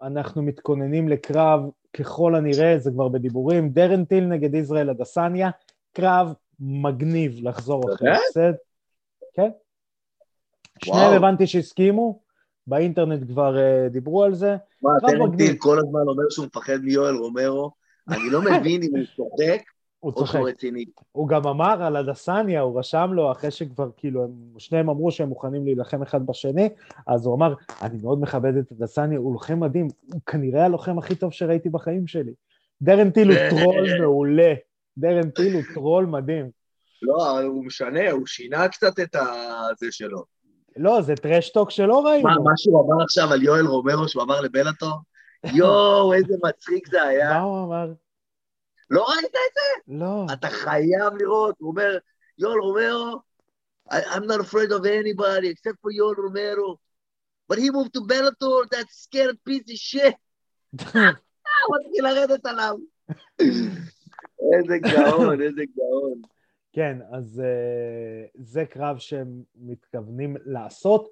אנחנו 0.01 0.43
מתכוננים 0.43 1.07
לקרב 1.07 1.61
ככל 1.93 2.35
הנראה, 2.35 2.79
זה 2.79 2.91
כבר 2.91 3.07
בדיבורים, 3.07 3.69
דרנטיל 3.69 4.25
נגד 4.25 4.55
ישראל 4.55 4.89
אדסניה, 4.89 5.49
קרב 5.93 6.33
מגניב 6.59 7.39
לחזור 7.41 7.93
אחרי 7.93 8.11
הפסד. 8.11 8.53
כן. 9.33 9.49
שניהם 10.83 11.13
הבנתי 11.13 11.47
שהסכימו, 11.47 12.19
באינטרנט 12.67 13.27
כבר 13.27 13.55
uh, 13.55 13.89
דיברו 13.89 14.23
על 14.23 14.33
זה. 14.33 14.55
מה, 14.81 14.91
דרנטיל 15.07 15.55
כל 15.57 15.79
הזמן 15.79 16.01
אומר 16.07 16.29
שהוא 16.29 16.45
מפחד 16.45 16.77
מיואל 16.83 17.15
רומרו, 17.15 17.71
אני 18.09 18.29
לא 18.29 18.41
מבין 18.41 18.83
אם 18.83 18.89
הוא 18.95 19.05
צודק 19.15 19.61
הוא 19.99 20.11
צוחק. 20.11 20.39
הוא 21.11 21.27
גם 21.27 21.47
אמר 21.47 21.83
על 21.83 21.95
אדסניה, 21.95 22.61
הוא 22.61 22.79
רשם 22.79 23.09
לו, 23.13 23.31
אחרי 23.31 23.51
שכבר 23.51 23.89
כאילו, 23.97 24.23
הם, 24.23 24.31
שניהם 24.57 24.89
אמרו 24.89 25.11
שהם 25.11 25.29
מוכנים 25.29 25.65
להילחם 25.65 26.01
אחד 26.01 26.25
בשני, 26.25 26.69
אז 27.07 27.25
הוא 27.25 27.35
אמר, 27.35 27.53
אני 27.81 27.97
מאוד 28.01 28.21
מכבד 28.21 28.57
את 28.57 28.71
אדסניה, 28.71 29.19
הוא 29.19 29.33
לוחם 29.33 29.59
מדהים, 29.59 29.87
הוא 30.13 30.21
כנראה 30.25 30.65
הלוחם 30.65 30.97
הכי 30.97 31.15
טוב 31.15 31.31
שראיתי 31.31 31.69
בחיים 31.69 32.07
שלי. 32.07 32.33
דרן 32.81 33.09
טיל 33.09 33.31
הוא 33.31 33.37
טרול 33.49 34.01
מעולה, 34.01 34.53
דרן 34.97 35.29
טיל 35.29 35.53
הוא 35.53 35.63
טרול 35.73 36.05
מדהים. 36.05 36.49
לא, 37.01 37.39
הוא 37.41 37.65
משנה, 37.65 38.11
הוא 38.11 38.27
שינה 38.27 38.67
קצת 38.67 38.99
את 38.99 39.15
הזה 39.15 39.91
שלו. 39.91 40.23
לא, 40.77 41.01
זה 41.01 41.15
trash 41.15 41.46
talk 41.46 41.71
שלא 41.71 42.05
ראינו. 42.05 42.29
מה, 42.29 42.35
מה 42.43 42.51
שהוא 42.57 42.85
אמר 42.85 43.03
עכשיו 43.03 43.33
על 43.33 43.43
יואל 43.43 43.65
רומרו, 43.65 44.07
שהוא 44.07 44.23
אמר 44.23 44.41
לבלאטור? 44.41 44.93
יואו, 45.57 46.13
איזה 46.13 46.33
מצחיק 46.43 46.87
זה 46.87 47.03
היה. 47.03 47.29
מה 47.29 47.39
הוא 47.39 47.65
אמר? 47.65 47.93
לא 48.89 49.05
ראית 49.09 49.25
את 49.25 49.53
זה? 49.53 49.95
לא. 49.97 50.25
אתה 50.33 50.49
חייב 50.49 51.13
לראות, 51.19 51.55
הוא 51.59 51.69
אומר, 51.69 51.97
יואל 52.37 52.59
רומרו, 52.59 53.21
I'm 53.89 54.25
not 54.27 54.41
afraid 54.41 54.71
of 54.71 54.85
anybody 54.85 55.47
except 55.47 55.77
for 55.81 55.91
יואל 55.91 56.15
רומרו. 56.17 56.77
But 57.49 57.57
he 57.57 57.69
moved 57.69 57.93
to 57.93 58.01
Bellator, 58.01 58.69
that 58.71 58.87
scared 58.89 59.37
piece 59.45 59.71
of 59.71 59.77
shit. 59.77 60.15
הוא 61.67 61.77
מתחיל 61.79 62.03
לרדת 62.03 62.45
עליו. 62.45 62.75
איזה 64.53 64.77
גאון, 64.77 65.41
איזה 65.41 65.61
גאון. 65.77 66.21
כן, 66.73 66.97
אז 67.11 67.41
uh, 67.45 68.29
זה 68.35 68.65
קרב 68.65 68.97
שהם 68.97 69.43
מתכוונים 69.55 70.37
לעשות. 70.45 71.09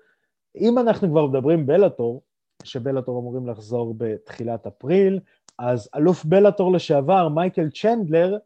אם 0.55 0.79
אנחנו 0.79 1.09
כבר 1.09 1.27
מדברים 1.27 1.65
בלאטור, 1.65 2.21
שבלאטור 2.63 3.19
אמורים 3.19 3.47
לחזור 3.47 3.95
בתחילת 3.97 4.67
אפריל, 4.67 5.19
אז 5.59 5.89
אלוף 5.95 6.25
בלאטור 6.25 6.71
לשעבר, 6.73 7.29
מייקל 7.29 7.69
צ'נדלר, 7.69 8.38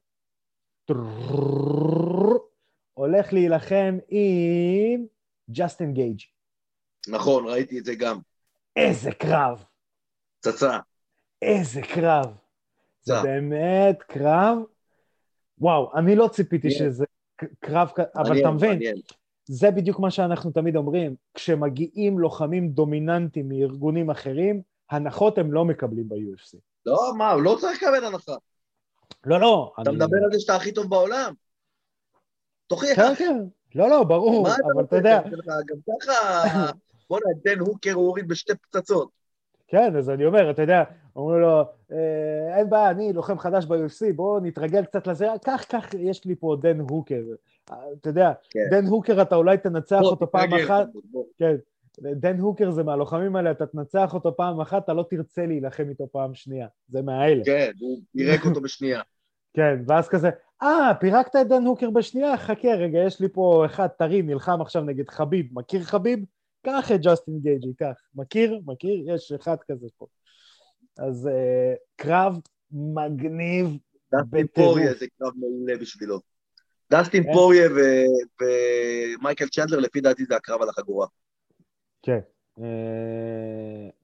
הולך 2.93 3.33
להילחם 3.33 3.97
עם 4.07 5.05
ג'סטין 5.49 5.93
גייג'. 5.93 6.19
נכון, 7.07 7.47
ראיתי 7.47 7.79
את 7.79 7.85
זה 7.85 7.95
גם. 7.95 8.17
איזה 8.75 9.11
קרב. 9.11 9.63
פצצה. 10.39 10.79
איזה 11.41 11.81
קרב. 11.81 12.25
זה 13.01 13.13
באמת 13.23 14.03
קרב. 14.03 14.57
וואו, 15.61 15.91
אני 15.95 16.15
לא 16.15 16.27
ציפיתי 16.27 16.71
שזה 16.71 17.05
קרב, 17.59 17.89
אבל 18.15 18.39
אתה 18.39 18.51
מבין, 18.51 18.79
זה 19.45 19.71
בדיוק 19.71 19.99
מה 19.99 20.11
שאנחנו 20.11 20.51
תמיד 20.51 20.75
אומרים, 20.75 21.15
כשמגיעים 21.33 22.19
לוחמים 22.19 22.69
דומיננטיים 22.69 23.49
מארגונים 23.49 24.09
אחרים, 24.09 24.61
הנחות 24.89 25.37
הם 25.37 25.53
לא 25.53 25.65
מקבלים 25.65 26.09
ב-UFC. 26.09 26.57
לא, 26.85 27.11
מה, 27.17 27.31
הוא 27.31 27.41
לא 27.41 27.57
צריך 27.59 27.83
לקבל 27.83 28.05
הנחה. 28.05 28.35
לא, 29.25 29.39
לא. 29.39 29.73
אתה 29.81 29.89
אני... 29.89 29.97
מדבר 29.97 30.17
על 30.25 30.31
זה 30.33 30.39
שאתה 30.39 30.55
הכי 30.55 30.71
טוב 30.71 30.89
בעולם. 30.89 31.33
תוכיח. 32.67 32.95
כן, 32.95 33.15
כן. 33.15 33.37
לא, 33.75 33.89
לא, 33.89 34.03
ברור, 34.03 34.47
אבל 34.47 34.83
אתה 34.83 34.95
יודע... 34.95 35.21
גם 35.45 35.77
ככה, 36.01 36.71
בוא'נה, 37.09 37.25
דן 37.45 37.59
הוקר 37.59 37.93
הוא 37.93 38.07
הוריד 38.07 38.27
בשתי 38.27 38.53
פצצות. 38.55 39.09
כן, 39.67 39.95
אז 39.97 40.09
אני 40.09 40.25
אומר, 40.25 40.51
אתה 40.51 40.61
יודע, 40.61 40.83
אומרים 41.15 41.41
לו, 41.41 41.61
אה, 41.91 42.57
אין 42.57 42.69
בעיה, 42.69 42.89
אני 42.91 43.13
לוחם 43.13 43.39
חדש 43.39 43.65
ב-UFC, 43.65 44.13
בואו 44.15 44.39
נתרגל 44.39 44.85
קצת 44.85 45.07
לזה, 45.07 45.27
קח, 45.45 45.63
קח, 45.67 45.93
יש 45.99 46.25
לי 46.25 46.35
פה 46.35 46.57
דן 46.61 46.79
הוקר. 46.79 47.21
אתה 47.65 48.09
יודע, 48.09 48.31
כן. 48.49 48.59
דן 48.71 48.85
הוקר 48.85 49.21
אתה 49.21 49.35
אולי 49.35 49.57
תנצח 49.57 50.01
אותו 50.01 50.31
פעם 50.31 50.53
אחת, 50.53 50.87
כן, 51.37 51.55
דן 52.01 52.39
הוקר 52.39 52.71
זה 52.71 52.83
מהלוחמים 52.83 53.35
האלה, 53.35 53.51
אתה 53.51 53.65
תנצח 53.65 54.13
אותו 54.13 54.35
פעם 54.35 54.61
אחת, 54.61 54.83
אתה 54.83 54.93
לא 54.93 55.05
תרצה 55.09 55.45
להילחם 55.45 55.89
איתו 55.89 56.07
פעם 56.11 56.33
שנייה, 56.33 56.67
זה 56.87 57.01
מהאלה. 57.01 57.45
כן, 57.45 57.71
הוא 57.79 57.99
פירק 58.17 58.45
אותו 58.45 58.61
בשנייה. 58.61 59.01
כן, 59.55 59.75
ואז 59.87 60.09
כזה, 60.09 60.29
אה, 60.63 60.91
פירקת 60.99 61.35
את 61.35 61.47
דן 61.47 61.65
הוקר 61.65 61.89
בשנייה? 61.89 62.37
חכה 62.37 62.73
רגע, 62.73 62.99
יש 62.99 63.21
לי 63.21 63.29
פה 63.29 63.65
אחד 63.65 63.87
טרי, 63.87 64.21
נלחם 64.21 64.61
עכשיו 64.61 64.83
נגד 64.83 65.09
חביב, 65.09 65.45
מכיר 65.51 65.83
חביב? 65.83 66.19
קח 66.65 66.91
את 66.95 67.01
ג'סטין 67.01 67.39
גייג'י, 67.39 67.73
קח. 67.73 68.01
מכיר? 68.15 68.59
מכיר? 68.65 69.15
יש 69.15 69.31
אחד 69.31 69.57
כזה 69.67 69.87
פה. 69.97 70.05
אז 70.99 71.29
אה, 71.31 71.77
קרב 71.95 72.39
מגניב 72.71 73.77
דסטין 74.15 74.47
פוריה 74.47 74.93
זה 74.93 75.05
קרב 75.19 75.31
מעולה 75.35 75.77
בשבילו. 75.77 76.19
דסטין 76.91 77.23
כן. 77.23 77.33
פוריה 77.33 77.69
ומייקל 78.41 79.47
צ'נדלר, 79.47 79.79
לפי 79.79 80.01
דעתי 80.01 80.25
זה 80.25 80.35
הקרב 80.35 80.61
על 80.61 80.69
החגורה. 80.69 81.07
כן, 82.01 82.19
uh, 82.59 82.61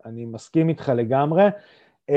אני 0.06 0.26
מסכים 0.26 0.70
איתך 0.70 0.92
לגמרי. 0.96 1.44
Uh, 2.12 2.14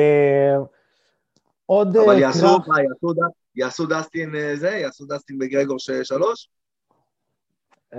עוד 1.67 1.97
אבל 1.97 2.17
uh, 2.17 2.21
יעשו, 2.21 2.41
קרב... 2.41 2.69
מה, 2.69 2.83
יעשו, 2.83 3.15
יעשו 3.55 3.87
דסטין 3.87 4.33
זה? 4.55 4.71
יעשו 4.71 5.07
דסטין 5.07 5.39
בגרגור 5.39 5.79
שלוש? 6.03 6.51
Uh, 7.95 7.97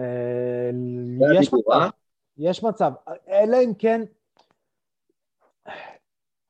יש 1.41 1.53
מצב. 1.53 1.89
יש 2.37 2.63
מצב. 2.63 2.91
אלא 3.29 3.57
אם 3.65 3.73
כן, 3.73 4.01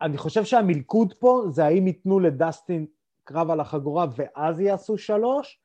אני 0.02 0.18
חושב 0.18 0.44
שהמלכוד 0.44 1.14
פה 1.14 1.44
זה 1.50 1.66
האם 1.66 1.88
ייתנו 1.88 2.20
לדסטין 2.20 2.86
קרב 3.24 3.52
על 3.52 3.60
החגורה 3.60 4.06
ואז 4.16 4.60
יעשו 4.60 4.98
שלוש, 4.98 5.60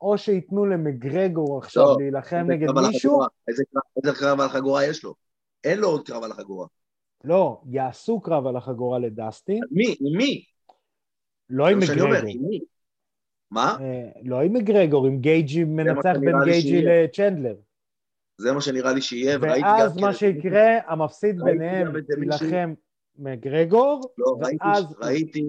או 0.00 0.18
שייתנו 0.18 0.66
למגרגור 0.66 1.58
עכשיו 1.58 1.84
לא, 1.84 1.96
להילחם 1.98 2.46
נגד 2.48 2.68
מישהו. 2.88 3.22
איזה, 3.48 3.62
איזה 3.96 4.18
קרב 4.18 4.40
על 4.40 4.46
החגורה 4.46 4.84
יש 4.84 5.04
לו? 5.04 5.14
אין 5.64 5.78
לו 5.78 5.88
עוד 5.88 6.06
קרב 6.06 6.22
על 6.24 6.30
החגורה. 6.30 6.66
לא, 7.24 7.60
יעשו 7.66 8.20
קרב 8.20 8.46
על 8.46 8.56
החגורה 8.56 8.98
לדסטין. 8.98 9.60
מי? 9.70 9.96
עם 10.00 10.16
מי? 10.16 10.44
לא 11.50 11.68
עם 11.68 11.78
מגרגור. 11.78 12.08
מה? 13.50 13.76
אה, 13.80 14.10
לא 14.22 14.40
עם 14.40 14.52
מגרגור, 14.52 15.06
עם 15.06 15.18
גייג'י 15.18 15.64
מנצח 15.64 16.12
בין 16.20 16.34
גייג'י 16.44 16.82
לצ'נדלר. 16.82 17.54
זה 18.38 18.52
מה 18.52 18.60
שנראה 18.60 18.92
לי 18.92 19.00
שיהיה, 19.00 19.38
ואז 19.40 19.96
מה 19.96 20.12
שיקרה, 20.12 20.66
המפסיד 20.86 21.36
ביניהם 21.44 21.92
יילחם 22.20 22.74
מגרגור, 23.18 24.14
לא, 24.18 24.36
ואז... 24.40 24.84
ראיתי, 25.00 25.44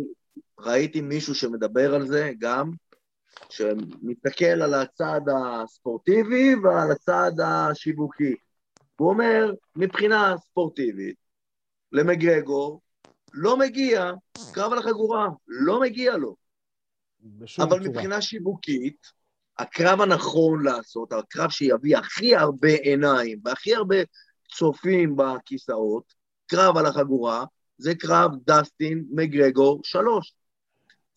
ראיתי 0.59 1.01
מישהו 1.01 1.35
שמדבר 1.35 1.95
על 1.95 2.07
זה 2.07 2.31
גם, 2.39 2.71
שמסתכל 3.49 4.45
על 4.45 4.73
הצד 4.73 5.21
הספורטיבי 5.37 6.55
ועל 6.55 6.91
הצד 6.91 7.31
השיווקי. 7.45 8.35
הוא 8.95 9.09
אומר, 9.09 9.53
מבחינה 9.75 10.35
ספורטיבית, 10.37 11.15
למגרגור 11.91 12.81
לא 13.33 13.57
מגיע 13.57 14.11
קרב 14.53 14.71
על 14.71 14.79
החגורה, 14.79 15.27
לא 15.47 15.79
אבל 15.79 16.17
לו. 16.17 16.35
אבל 17.59 17.67
צורה. 17.69 17.79
מבחינה 17.79 18.21
שיווקית, 18.21 19.07
הקרב 19.57 20.01
הנכון 20.01 20.63
לעשות, 20.63 21.13
הקרב 21.13 21.49
שיביא 21.49 21.97
הכי 21.97 22.35
הרבה 22.35 22.69
עיניים 22.69 23.39
והכי 23.43 23.75
הרבה 23.75 23.95
צופים 24.55 25.15
בכיסאות, 25.15 26.13
קרב 26.47 26.77
על 26.77 26.85
החגורה, 26.85 27.45
זה 27.79 27.95
קרב 27.95 28.31
דסטין 28.47 29.05
מגרגור 29.11 29.81
שלוש. 29.83 30.33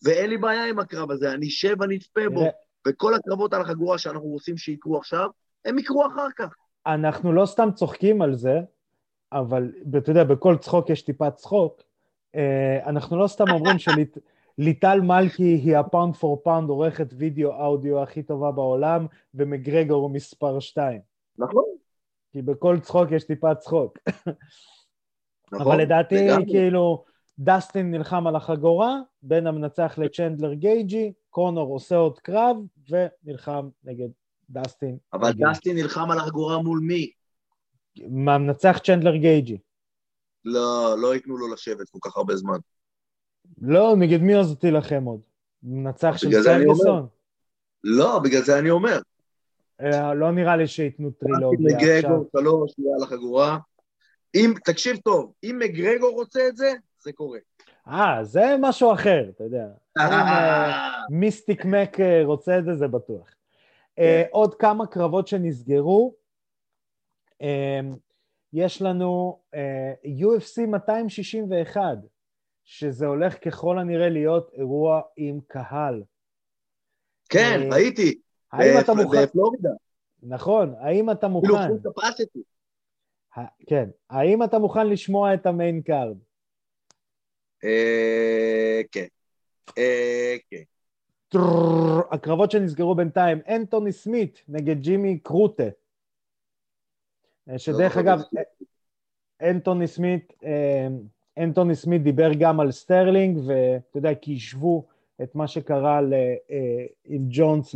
ואין 0.03 0.29
לי 0.29 0.37
בעיה 0.37 0.69
עם 0.69 0.79
הקרב 0.79 1.11
הזה, 1.11 1.31
אני 1.31 1.47
אשב 1.47 1.75
ואני 1.79 1.97
אצפה 1.97 2.29
בו. 2.33 2.43
וכל 2.87 3.13
הקרבות 3.13 3.53
על 3.53 3.61
החגורה 3.61 3.97
שאנחנו 3.97 4.27
רוצים 4.27 4.57
שיקרו 4.57 4.97
עכשיו, 4.97 5.29
הם 5.65 5.79
יקרו 5.79 6.07
אחר 6.07 6.27
כך. 6.35 6.55
אנחנו 6.85 7.33
לא 7.33 7.45
סתם 7.45 7.69
צוחקים 7.75 8.21
על 8.21 8.35
זה, 8.35 8.59
אבל 9.31 9.71
אתה 9.97 10.11
יודע, 10.11 10.23
בכל 10.23 10.57
צחוק 10.57 10.89
יש 10.89 11.01
טיפת 11.01 11.35
צחוק. 11.35 11.81
אה, 12.35 12.89
אנחנו 12.89 13.17
לא 13.17 13.27
סתם 13.27 13.45
אומרים 13.51 13.79
שלית... 13.85 14.17
ליטל 14.57 15.01
מלכי 15.01 15.43
היא 15.43 15.77
ה 15.77 15.83
pound 15.83 16.15
for 16.15 16.41
pound 16.43 16.69
עורכת 16.69 17.07
וידאו 17.17 17.51
אודיו 17.53 18.03
הכי 18.03 18.23
טובה 18.23 18.51
בעולם, 18.51 19.07
ומגרגור 19.33 20.03
הוא 20.03 20.11
מספר 20.11 20.59
שתיים. 20.59 21.01
נכון. 21.37 21.63
כי 22.31 22.41
בכל 22.41 22.79
צחוק 22.79 23.11
יש 23.11 23.23
טיפה 23.23 23.55
צחוק. 23.55 23.97
נכון. 25.53 25.71
אבל 25.71 25.81
לדעתי, 25.81 26.27
לגמרי. 26.27 26.45
כאילו, 26.45 27.03
דסטין 27.39 27.91
נלחם 27.91 28.27
על 28.27 28.35
החגורה, 28.35 28.97
בין 29.21 29.47
המנצח 29.47 29.93
לצ'נדלר 29.97 30.53
גייג'י, 30.53 31.13
קונור 31.29 31.73
עושה 31.73 31.95
עוד 31.95 32.19
קרב, 32.19 32.57
ונלחם 32.89 33.69
נגד 33.83 34.09
דסטין. 34.49 34.97
אבל 35.13 35.31
גייג'. 35.31 35.49
דסטין 35.49 35.75
נלחם 35.75 36.11
על 36.11 36.17
החגורה 36.17 36.61
מול 36.61 36.79
מי? 36.79 37.11
המנצח 37.97 38.79
צ'נדלר 38.83 39.15
גייג'י. 39.15 39.57
לא, 40.45 40.95
לא 41.01 41.13
ייתנו 41.13 41.37
לו 41.37 41.53
לשבת 41.53 41.89
כל 41.89 41.99
כך 42.01 42.17
הרבה 42.17 42.35
זמן. 42.35 42.57
לא, 43.61 43.95
נגד 43.99 44.21
מי 44.21 44.35
אז 44.35 44.55
תילחם 44.59 45.03
עוד? 45.03 45.19
מנצח 45.63 46.17
של. 46.17 46.29
פרגוסון? 46.43 47.07
לא, 47.83 48.19
בגלל 48.19 48.41
זה 48.41 48.59
אני 48.59 48.69
אומר. 48.69 48.99
אה, 49.81 50.13
לא 50.13 50.31
נראה 50.31 50.57
לי 50.57 50.67
שייתנו 50.67 51.11
טרילוגיה 51.11 51.75
עכשיו. 51.75 52.09
מגרגור 52.09 52.29
שלוש, 52.37 52.71
יהיה 52.77 52.95
על 52.95 53.03
החגורה. 53.03 53.57
אם, 54.35 54.53
תקשיב 54.65 54.97
טוב, 54.97 55.33
אם 55.43 55.59
מגרגור 55.63 56.11
רוצה 56.11 56.47
את 56.47 56.57
זה, 56.57 56.71
זה 56.99 57.11
קורה. 57.13 57.39
אה, 57.87 58.23
זה 58.23 58.55
משהו 58.59 58.93
אחר, 58.93 59.29
אתה 59.29 59.43
יודע. 59.43 59.65
אם 59.99 60.03
אה, 60.13 60.91
מיסטיק 61.09 61.65
מק 61.65 61.99
אה, 61.99 62.21
רוצה 62.23 62.59
את 62.59 62.65
זה, 62.65 62.75
זה 62.75 62.87
בטוח. 62.87 63.27
אה, 63.99 64.23
עוד 64.31 64.55
כמה 64.55 64.87
קרבות 64.87 65.27
שנסגרו. 65.27 66.15
יש 68.53 68.81
לנו 68.81 69.39
UFC 70.05 70.65
261, 70.67 71.81
שזה 72.63 73.05
הולך 73.05 73.43
ככל 73.45 73.79
הנראה 73.79 74.09
להיות 74.09 74.51
אירוע 74.53 75.01
עם 75.17 75.39
קהל. 75.47 76.03
כן, 77.29 77.59
ראיתי. 77.71 78.19
האם 78.51 78.79
אתה 78.79 78.93
מוכן? 78.93 79.23
בפלורידה. 79.23 79.69
נכון, 80.23 80.75
האם 80.79 81.11
אתה 81.11 81.27
אפילו 81.27 81.39
מוכן? 81.39 81.53
ה- 81.55 81.67
כן. 83.67 83.89
האם 84.09 84.43
אתה 84.43 84.59
מוכן 84.59 84.87
לשמוע 84.87 85.33
את 85.33 85.45
ה 85.45 85.52
main 85.52 85.81
card? 85.81 86.17
אה, 87.63 88.81
כן. 88.91 89.05
אה, 89.77 90.35
כן. 90.49 90.63
הקרבות 92.11 92.51
שנסגרו 92.51 92.95
בינתיים, 92.95 93.39
אנטוני 93.47 93.91
סמית 93.91 94.43
נגד 94.47 94.79
ג'ימי 94.79 95.19
קרוט. 95.19 95.63
אה, 97.49 97.59
שדרך 97.59 97.97
לא, 97.97 98.01
אגב, 98.01 98.21
לא, 98.33 98.41
אנטוני 99.41 99.87
סמית, 99.87 100.33
אנטוני 101.37 101.75
סמית 101.75 102.03
דיבר 102.03 102.29
גם 102.39 102.59
על 102.59 102.71
סטרלינג, 102.71 103.37
ואתה 103.47 103.97
יודע, 103.97 104.15
כי 104.15 104.35
השוו 104.35 104.85
את 105.23 105.35
מה 105.35 105.47
שקרה 105.47 106.01
ל, 106.01 106.13
עם 107.05 107.25
ג'ונס 107.29 107.75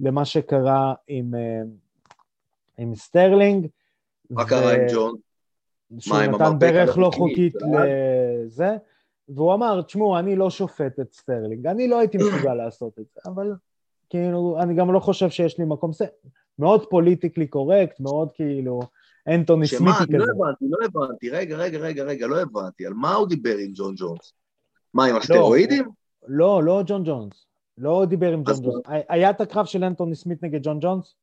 למה 0.00 0.24
שקרה 0.24 0.94
עם, 1.08 1.34
עם 2.78 2.94
סטרלינג. 2.94 3.66
מה 4.30 4.44
קרה 4.48 4.74
עם 4.74 4.80
ג'ון? 4.92 5.14
שהוא 5.98 6.18
נתן 6.18 6.58
ברך 6.58 6.98
לא 6.98 7.10
חוקית 7.14 7.54
אה? 7.56 7.68
לזה, 8.44 8.76
והוא 9.28 9.54
אמר, 9.54 9.82
תשמעו, 9.82 10.18
אני 10.18 10.36
לא 10.36 10.50
שופט 10.50 11.00
את 11.00 11.12
סטרלינג, 11.12 11.66
אני 11.66 11.88
לא 11.88 11.98
הייתי 11.98 12.18
מסוגל 12.18 12.54
לעשות 12.64 12.98
את 12.98 13.04
זה, 13.14 13.20
אבל 13.26 13.52
כאילו, 14.10 14.56
אני 14.60 14.74
גם 14.74 14.92
לא 14.92 15.00
חושב 15.00 15.30
שיש 15.30 15.58
לי 15.58 15.64
מקום, 15.64 15.90
מאוד 16.58 16.86
politically 16.90 17.46
correct, 17.46 18.00
מאוד 18.00 18.28
כאילו, 18.34 18.80
אנטוני 19.28 19.66
שמה? 19.66 19.92
סמיתי 19.92 20.12
אני 20.12 20.18
לא 20.18 20.24
כזה. 20.24 20.32
הבנתי, 20.32 20.64
לא 20.68 20.78
הבנתי. 20.84 21.30
רגע, 21.30 21.56
רגע, 21.56 21.78
רגע, 21.78 22.04
רגע, 22.04 22.26
לא 22.26 22.40
הבנתי. 22.40 22.86
על 22.86 22.94
מה 22.94 23.14
הוא 23.14 23.28
דיבר 23.28 23.56
עם 23.56 23.72
ג'ון 23.74 23.94
ג'ונס? 23.98 24.32
מה, 24.94 25.04
עם 25.04 25.16
הסטרואידים? 25.16 25.84
לא, 26.26 26.62
לא 26.64 26.82
ג'ון 26.86 27.02
ג'ונס. 27.04 27.46
לא 27.78 28.04
דיבר 28.08 28.32
עם 28.32 28.42
ג'ון 28.42 28.62
ג'ונס. 28.62 28.82
היה 29.08 29.30
את 29.30 29.40
הקרב 29.40 29.66
של 29.66 29.84
אנטוני 29.84 30.14
סמית 30.14 30.42
נגד 30.42 30.62
ג'ון 30.62 30.78
ג'ונס? 30.80 31.14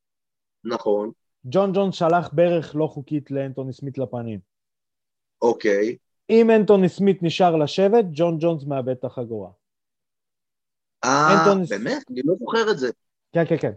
נכון, 0.64 1.12
ג'ון 1.46 1.72
ג'ונס 1.74 1.96
שלח 1.96 2.30
ברך 2.34 2.76
לא 2.76 2.88
חוקית 2.88 3.32
לאנטוני 3.32 3.74
סמית 3.74 3.98
לפנים. 3.98 4.40
אוקיי. 5.42 5.98
אם 6.30 6.52
אנטוני 6.52 6.90
סמית 6.90 7.24
נשאר 7.24 7.56
לשבת, 7.56 8.06
ג'ון 8.12 8.38
ג'ונס 8.40 8.64
מאבד 8.64 8.90
את 8.90 9.04
החגורה. 9.04 9.50
אה, 11.04 11.54
באמת? 11.70 12.04
אני 12.10 12.22
לא 12.26 12.36
זוכר 12.40 12.72
את 12.72 12.78
זה. 12.78 12.90
כן, 13.32 13.44
כן, 13.48 13.58
כן. 13.58 13.72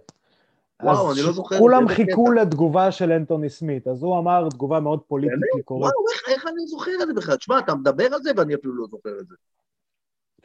וואו, 0.82 1.12
אני 1.12 1.22
לא 1.22 1.32
זוכר, 1.32 1.58
כולם 1.58 1.88
חיכו. 1.88 2.32
לתגובה 2.32 2.92
של 2.92 3.12
אנטוני 3.12 3.50
סמית, 3.50 3.88
אז 3.88 4.02
הוא 4.02 4.18
אמר 4.18 4.48
תגובה 4.50 4.80
מאוד 4.80 5.00
politically 5.08 5.48
וואו, 5.52 5.64
correct. 5.64 5.92
איך, 6.12 6.28
איך 6.28 6.46
אני 6.46 6.66
זוכר 6.66 6.90
את 7.02 7.06
זה 7.06 7.14
בכלל? 7.14 7.36
תשמע, 7.36 7.58
אתה 7.58 7.74
מדבר 7.74 8.14
על 8.14 8.22
זה 8.22 8.30
ואני 8.36 8.54
אפילו 8.54 8.74
לא 8.74 8.86
זוכר 8.90 9.20
את 9.20 9.26
זה. 9.26 9.34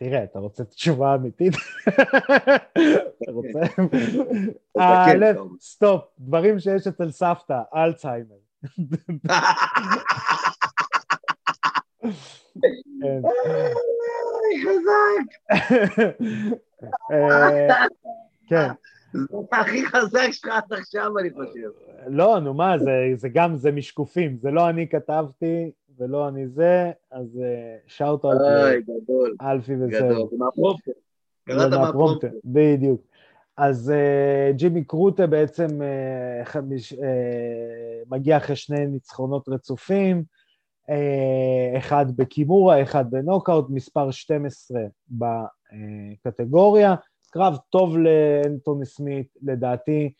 תראה, 0.02 0.24
אתה 0.24 0.40
רוצה 0.40 0.64
תשובה 0.64 1.16
אמיתית? 1.16 1.54
אתה 3.24 3.32
רוצה? 3.32 3.60
כן, 4.76 4.82
הלב, 4.82 5.36
טוב. 5.36 5.58
stop, 5.60 6.04
דברים 6.20 6.60
שיש 6.60 6.88
אצל 6.88 7.12
סבתא, 7.12 7.62
אלצהיימר. 7.76 8.36
כן. 13.02 13.22
חזק. 14.64 15.54
אה, 17.12 17.76
כן. 18.48 18.68
זה 19.14 19.38
הכי 19.52 19.86
חזק 19.86 20.32
שלך 20.32 20.50
עד 20.52 20.74
עכשיו, 20.74 21.18
אני 21.20 21.30
חושב. 21.30 21.70
לא, 22.08 22.40
נו 22.40 22.54
מה, 22.54 22.76
זה 23.16 23.30
גם, 23.30 23.56
זה 23.56 23.72
משקופים, 23.72 24.38
זה 24.42 24.52
לא 24.52 24.70
אני 24.70 24.90
כתבתי 24.90 25.72
ולא 26.02 26.28
אני 26.28 26.48
זה, 26.48 26.92
אז 27.12 27.40
שאוט 27.88 28.26
אאוט 28.26 28.42
לאלפי. 29.42 29.78
זה 29.78 29.88
קראת 31.46 31.74
מהפרומפטר. 31.74 32.30
בדיוק. 32.46 33.02
אז 33.58 33.94
uh, 33.94 34.54
ג'ימי 34.56 34.84
קרוטה 34.84 35.28
בעצם 35.28 35.68
uh, 35.68 36.46
חמיש, 36.46 36.94
uh, 36.94 36.98
מגיע 38.10 38.38
אחרי 38.38 38.56
שני 38.56 38.86
ניצחונות 38.88 39.50
רצופים, 39.50 40.24
אה, 40.90 41.78
אחד 41.78 42.06
בקימורה, 42.16 42.82
אחד 42.82 43.12
בנוקאוט, 43.12 43.66
מספר 43.70 44.12
12 44.12 44.82
בקטגוריה. 45.10 46.96
קרב 47.32 47.58
טוב 47.70 47.98
לאנטוני 47.98 48.86
סמית, 48.86 49.28
לדעתי, 49.42 50.14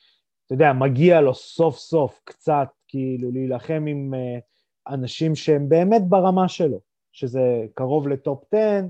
אתה 0.46 0.54
יודע, 0.54 0.74
מגיע 0.74 1.22
לו 1.22 1.34
סוף 1.34 1.78
סוף 1.78 2.22
קצת 2.24 2.68
כאילו 2.88 3.32
להילחם 3.32 3.86
עם 3.88 4.14
אה, 4.14 4.42
אנשים 4.88 5.36
שהם 5.36 5.70
באמת 5.70 6.02
ברמה 6.10 6.48
שלו, 6.50 6.80
שזה 7.12 7.66
קרוב 7.74 8.08
ל 8.08 8.19
top 8.19 8.54
10, 8.54 8.86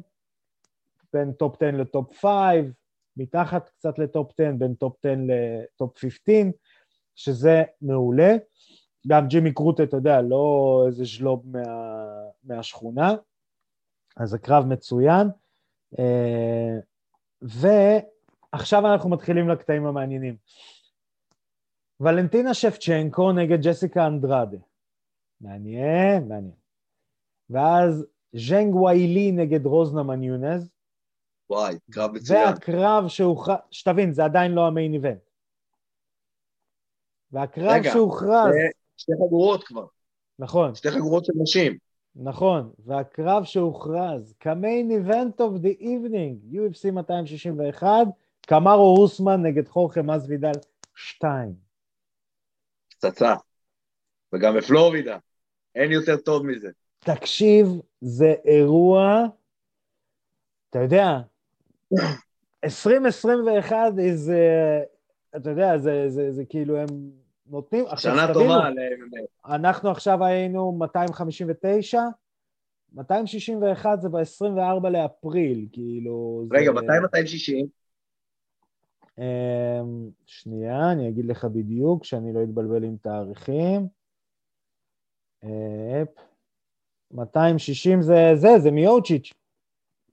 בין 1.14 1.32
top 1.32 1.56
10 1.56 1.72
ל 1.72 1.85
top 1.85 2.26
5, 2.26 2.32
מתחת 3.18 3.70
קצת 3.70 4.00
ל 4.00 4.08
top 4.08 4.32
10, 4.40 4.52
בין 4.58 4.74
top 4.74 5.06
10 5.06 5.16
ל 5.28 5.45
top 5.45 5.98
15, 5.98 6.36
שזה 7.16 7.64
מעולה. 7.82 8.36
גם 9.08 9.28
ג'ימי 9.28 9.54
קרוטה, 9.54 9.84
אתה 9.84 9.98
יודע, 9.98 10.22
לא 10.22 10.84
איזה 10.88 11.04
ז'לוב 11.04 11.44
מה, 11.46 11.62
מהשכונה, 12.44 13.16
אז 14.18 14.34
הקרב 14.34 14.66
מצוין. 14.66 15.28
אה, 16.00 16.78
ועכשיו 17.42 18.94
אנחנו 18.94 19.10
מתחילים 19.10 19.50
לקטעים 19.50 19.86
המעניינים. 19.86 20.36
ולנטינה 22.00 22.54
שפצ'נקו 22.54 23.32
נגד 23.32 23.62
ג'סיקה 23.62 24.08
אנדרדה. 24.08 24.58
מעניין, 25.42 26.28
מעניין. 26.28 26.56
ואז 27.50 28.06
ז'נג 28.34 28.76
ויילי 28.76 29.32
נגד 29.32 29.66
רוזנה 29.66 30.04
מניונז, 30.04 30.70
וואי, 31.50 31.76
קרב 31.92 32.12
מצוין. 32.12 32.48
והקרב 32.48 33.08
שהוכרז, 33.08 33.58
שתבין, 33.72 34.14
זה 34.14 34.24
עדיין 34.26 34.52
לא 34.52 34.68
ה 34.68 34.73
main 34.73 34.94
event. 34.94 35.30
והקרב 37.32 37.72
רגע, 37.72 37.90
שהוכרז, 37.94 38.54
זה 38.54 38.70
שתי 38.98 39.12
חגורות 39.14 39.64
כבר, 39.64 39.86
נכון, 40.40 40.76
שתי 40.76 40.92
חגורות 40.92 41.26
של 41.26 41.34
נשים. 41.42 41.78
נכון, 42.16 42.72
והקרב 42.86 43.44
שהוכרז 43.44 44.34
כ 44.40 44.57
main 44.57 44.92
event 44.92 45.42
of 45.42 45.58
the 45.58 45.70
evening, 45.70 46.56
UFC 46.56 46.92
261, 46.92 47.88
קמארו 48.42 48.96
אוסמן 48.96 49.42
נגד 49.46 49.68
חורחה 49.68 50.02
מסווידל 50.02 50.52
2. 50.96 51.56
פצצה. 52.90 53.36
וגם 54.34 54.58
בפלורידה. 54.58 55.18
אין 55.76 55.92
יותר 55.92 56.18
טוב 56.18 56.46
מזה. 56.46 56.70
תקשיב, 57.00 57.68
זה 58.02 58.34
אירוע, 58.46 59.26
אתה 60.70 60.80
יודע, 60.80 61.20
2021 62.64 63.78
is, 63.94 64.30
uh, 64.30 65.38
אתה 65.38 65.50
יודע, 65.50 65.78
זה, 65.78 66.10
זה, 66.10 66.32
זה 66.32 66.46
כאילו 66.46 66.78
הם 66.78 66.88
נותנים, 67.48 67.86
עכשיו 67.88 68.14
שנה 68.16 68.34
טובה 68.34 68.70
ל-MMA. 68.70 69.52
אנחנו 69.54 69.90
עכשיו 69.90 70.24
היינו 70.24 70.72
259, 70.72 72.02
261 72.94 74.02
זה 74.02 74.10
ב-24 74.10 74.90
לאפריל, 74.90 75.68
כאילו... 75.72 76.46
זה- 76.50 76.56
רגע, 76.58 76.72
מתי 76.72 77.00
260? 77.02 77.68
אמ, 79.20 79.24
שנייה, 80.26 80.92
אני 80.92 81.10
אגיד 81.10 81.26
לך 81.26 81.46
בדיוק, 81.46 82.04
שאני 82.06 82.34
לא 82.34 82.44
אתבלבל 82.44 82.84
עם 82.84 82.96
תאריכים. 83.02 83.88
אפ, 85.44 86.10
260 87.12 88.02
זה 88.02 88.32
זה, 88.36 88.60
זה 88.60 88.72
מיוצ'יץ'. 88.72 89.34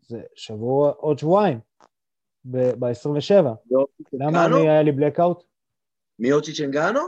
זה 0.08 0.22
שבוע, 0.34 0.92
עוד 0.96 1.18
שבועיים, 1.18 1.60
ב-27. 2.44 3.34
למה? 4.12 4.46
אני, 4.46 4.68
היה 4.68 4.82
לי 4.82 4.90
blackout? 4.90 5.42
מיוצ'יץ' 6.18 6.60
אנגנו? 6.60 7.00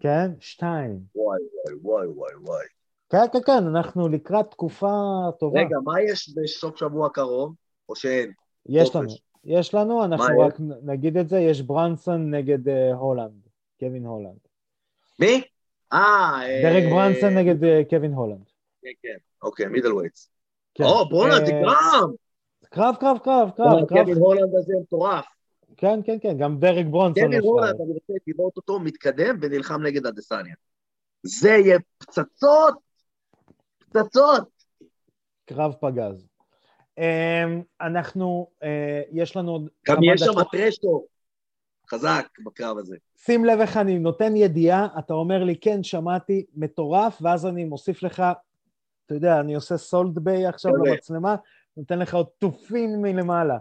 כן, 0.00 0.30
שתיים. 0.40 1.00
וואי, 1.14 1.38
וואי, 1.82 2.06
וואי, 2.06 2.34
וואי. 2.34 2.66
כן, 3.10 3.18
כן, 3.32 3.38
כן, 3.46 3.66
אנחנו 3.66 4.08
לקראת 4.08 4.50
תקופה 4.50 4.92
טובה. 5.38 5.60
רגע, 5.60 5.76
מה 5.84 6.02
יש 6.02 6.34
בסוף 6.36 6.76
שבוע 6.76 7.06
הקרוב? 7.06 7.54
או 7.88 7.96
שאין? 7.96 8.32
יש. 8.66 8.96
לנו, 8.96 9.08
יש 9.44 9.74
לנו, 9.74 10.04
אנחנו 10.04 10.40
רק 10.40 10.54
נגיד 10.82 11.16
את 11.16 11.28
זה, 11.28 11.38
יש 11.38 11.62
ברנסון 11.62 12.34
נגד 12.34 12.68
אה, 12.68 12.94
הולנד, 12.94 13.48
קווין 13.80 14.06
הולנד. 14.06 14.38
מי? 15.18 15.42
אה... 15.92 16.40
אה, 16.42 16.60
דרק 16.62 16.92
ברונסון 16.92 17.34
נגד 17.34 17.64
אה, 17.64 17.82
קווין 17.90 18.12
הולנד. 18.12 18.44
כן, 18.82 18.90
כן. 19.02 19.16
אוקיי, 19.42 19.66
middleweights. 19.66 20.30
כן. 20.74 20.84
או, 20.84 21.08
בואנה, 21.08 21.34
אה, 21.34 21.40
גרם! 21.40 22.10
קרב, 22.70 22.94
קרב, 23.00 23.18
קרב, 23.24 23.50
קרב. 23.56 23.88
קווין 23.88 24.18
הולנד 24.18 24.54
הזה 24.54 24.74
מטורף. 24.82 25.26
כן, 25.76 26.00
כן, 26.04 26.18
כן, 26.22 26.38
גם 26.38 26.58
דרק 26.58 26.86
ברונסון 26.86 27.24
קווין 27.24 27.40
הולנד. 27.40 27.80
אני 27.80 27.92
רוצה 27.92 28.12
לראות 28.26 28.56
אותו 28.56 28.80
מתקדם 28.80 29.38
ונלחם 29.42 29.82
נגד 29.82 30.06
אדסניה. 30.06 30.54
זה 31.22 31.50
יהיה 31.50 31.78
פצצות! 31.98 32.74
פצצות! 33.78 34.48
קרב 35.44 35.74
פגז. 35.80 36.26
אמ, 36.98 37.62
אנחנו, 37.80 38.50
אה, 38.62 39.02
יש 39.12 39.36
לנו 39.36 39.66
גם 39.88 39.96
יש 40.02 40.20
שם 40.20 40.32
דקות. 40.32 40.46
טרשטוק 40.52 41.06
חזק 41.90 42.26
בקרב 42.44 42.78
הזה. 42.78 42.96
שים 43.16 43.44
לב 43.44 43.60
איך 43.60 43.76
אני 43.76 43.98
נותן 43.98 44.36
ידיעה, 44.36 44.88
אתה 44.98 45.14
אומר 45.14 45.44
לי, 45.44 45.56
כן, 45.60 45.82
שמעתי, 45.82 46.44
מטורף, 46.54 47.18
ואז 47.22 47.46
אני 47.46 47.64
מוסיף 47.64 48.02
לך, 48.02 48.22
אתה 49.06 49.14
יודע, 49.14 49.40
אני 49.40 49.54
עושה 49.54 49.76
סולד 49.76 50.18
ביי 50.18 50.46
עכשיו 50.46 50.72
יפה. 50.72 50.90
למצלמה, 50.90 51.36
נותן 51.76 51.98
לך 51.98 52.14
עוד 52.14 52.26
תופין 52.38 53.02
מלמעלה. 53.02 53.58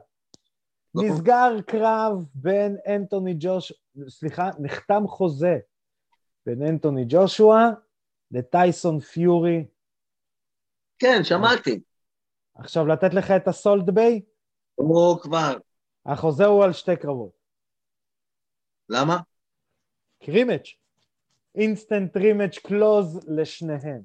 נכון. 0.95 1.09
נסגר 1.09 1.61
קרב 1.67 2.25
בין 2.33 2.77
אנטוני 2.87 3.35
ג'וש... 3.39 3.73
סליחה, 4.09 4.49
נחתם 4.59 5.07
חוזה 5.07 5.57
בין 6.45 6.61
אנטוני 6.61 7.05
ג'ושוע 7.07 7.69
לטייסון 8.31 8.99
פיורי. 8.99 9.65
כן, 10.99 11.23
שמעתי. 11.23 11.79
עכשיו 12.55 12.87
לתת 12.87 13.13
לך 13.13 13.31
את 13.31 13.47
הסולד 13.47 13.89
ביי, 13.89 14.21
או 14.77 15.19
כבר. 15.21 15.57
החוזה 16.05 16.45
הוא 16.45 16.63
על 16.63 16.73
שתי 16.73 16.95
קרבות. 16.95 17.36
למה? 18.89 19.17
קרימץ', 20.23 20.75
אינסטנט 21.55 22.17
רימץ' 22.17 22.57
קלוז 22.57 23.19
לשניהם. 23.27 24.01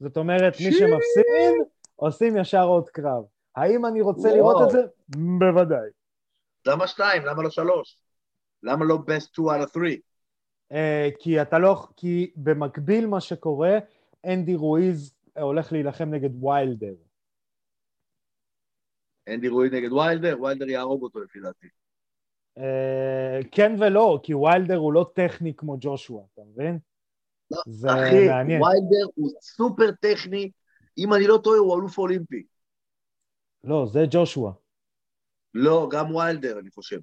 זאת 0.00 0.16
אומרת, 0.16 0.52
מי. 0.52 0.72
שמפסיד, 0.72 1.74
עושים 1.96 2.36
ישר 2.36 2.64
עוד 2.64 2.88
קרב. 2.88 3.24
האם 3.56 3.86
אני 3.86 4.00
רוצה 4.00 4.28
וואו. 4.28 4.36
לראות 4.36 4.62
את 4.66 4.70
זה? 4.70 4.80
בוודאי. 5.38 5.90
למה 6.66 6.86
שתיים? 6.86 7.26
למה 7.26 7.42
לא 7.42 7.50
שלוש? 7.50 7.98
למה 8.62 8.84
לא 8.84 8.94
best 8.94 9.26
two 9.26 9.42
out 9.44 9.68
of 9.68 9.76
three? 9.76 10.00
אה, 10.72 11.08
כי 11.18 11.42
אתה 11.42 11.58
לא, 11.58 11.86
כי 11.96 12.32
במקביל 12.36 13.06
מה 13.06 13.20
שקורה, 13.20 13.78
אנדי 14.24 14.54
רואיז 14.54 15.14
הולך 15.38 15.72
להילחם 15.72 16.10
נגד 16.10 16.44
ויילדר. 16.44 16.94
אנדי 19.28 19.48
רואיז 19.48 19.70
נגד 19.70 19.92
ויילדר, 19.92 20.42
ויילדר 20.42 20.68
יהרוג 20.68 21.02
אותו 21.02 21.20
לפי 21.20 21.40
דעתי. 21.40 21.66
כן 23.50 23.76
ולא, 23.80 24.20
כי 24.22 24.34
ויילדר 24.34 24.76
הוא 24.76 24.92
לא 24.92 25.10
טכני 25.14 25.54
כמו 25.56 25.76
ג'ושוע, 25.80 26.24
אתה 26.34 26.42
מבין? 26.52 26.78
לא, 27.50 27.62
זה 27.66 27.88
אחי, 27.88 28.28
מעניין. 28.28 28.62
ויילדר 28.62 29.06
הוא 29.14 29.30
סופר 29.40 29.90
טכני, 30.00 30.50
אם 30.98 31.14
אני 31.14 31.26
לא 31.26 31.40
טועה 31.44 31.58
הוא 31.58 31.76
אלוף 31.76 31.98
אולימפי. 31.98 32.42
לא, 33.64 33.86
זה 33.92 34.04
ג'ושוע. 34.10 34.52
לא, 35.54 35.88
גם 35.90 36.14
ויילדר 36.14 36.58
אני 36.58 36.70
חושב. 36.70 36.98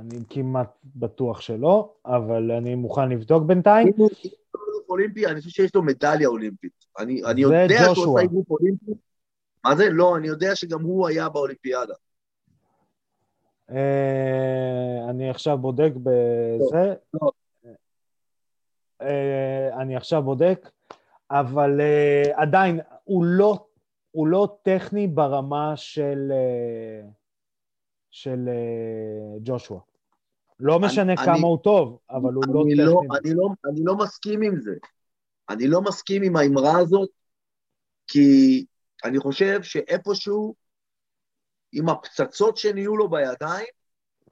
אני 0.00 0.18
כמעט 0.30 0.78
בטוח 0.84 1.40
שלא, 1.40 1.94
אבל 2.04 2.50
אני 2.50 2.74
מוכן 2.74 3.08
לבדוק 3.08 3.44
בינתיים. 3.46 3.88
אם 3.88 3.92
הוא 3.96 4.10
אם 4.24 4.30
הוא 4.52 4.62
אלוף 4.68 4.88
אולימפי, 4.88 5.26
אני 5.26 5.40
חושב 5.40 5.50
שיש 5.50 5.74
לו 5.74 5.82
מדליה 5.82 6.28
אולימפית. 6.28 6.84
אני 6.98 7.24
אני 7.24 7.40
יודע 7.40 7.94
שהוא. 7.94 8.18
עשה 8.18 8.26
אגרוף 8.26 8.50
אולימפי. 8.50 8.92
מה 9.64 9.76
זה? 9.76 9.90
לא, 9.90 10.16
אני 10.16 10.28
יודע 10.28 10.54
שגם 10.54 10.82
הוא 10.82 11.08
היה 11.08 11.28
באולימפיאדה. 11.28 11.94
אה, 13.72 15.10
אני 15.10 15.30
עכשיו 15.30 15.58
בודק 15.58 15.90
בזה. 15.96 16.94
לא. 17.14 17.30
אה, 19.02 19.80
אני 19.80 19.96
עכשיו 19.96 20.22
בודק, 20.22 20.70
אבל 21.30 21.80
אה, 21.80 22.22
עדיין, 22.34 22.80
הוא 23.04 23.24
לא, 23.24 23.66
הוא 24.10 24.26
לא 24.26 24.56
טכני 24.62 25.06
ברמה 25.06 25.72
של, 25.76 26.32
של 28.10 28.48
ג'ושוע. 29.42 29.80
לא 30.60 30.76
אני- 30.76 30.86
משנה 30.86 31.12
אני- 31.12 31.24
כמה 31.24 31.46
הוא 31.46 31.58
טוב, 31.58 31.98
אבל 32.10 32.34
הוא 32.34 32.44
לא 32.48 32.62
אני 32.62 32.72
טכני. 32.74 32.84
לא, 32.84 33.00
אני, 33.24 33.34
לא, 33.34 33.48
אני 33.70 33.80
לא 33.84 33.96
מסכים 33.96 34.42
עם 34.42 34.60
זה. 34.60 34.74
אני 35.50 35.66
לא 35.68 35.82
מסכים 35.82 36.22
עם 36.22 36.36
האמרה 36.36 36.78
הזאת, 36.78 37.08
כי 38.06 38.64
אני 39.04 39.18
חושב 39.18 39.62
שאיפשהו, 39.62 40.54
עם 41.72 41.88
הפצצות 41.88 42.56
שנהיו 42.56 42.96
לו 42.96 43.08
בידיים, 43.08 43.66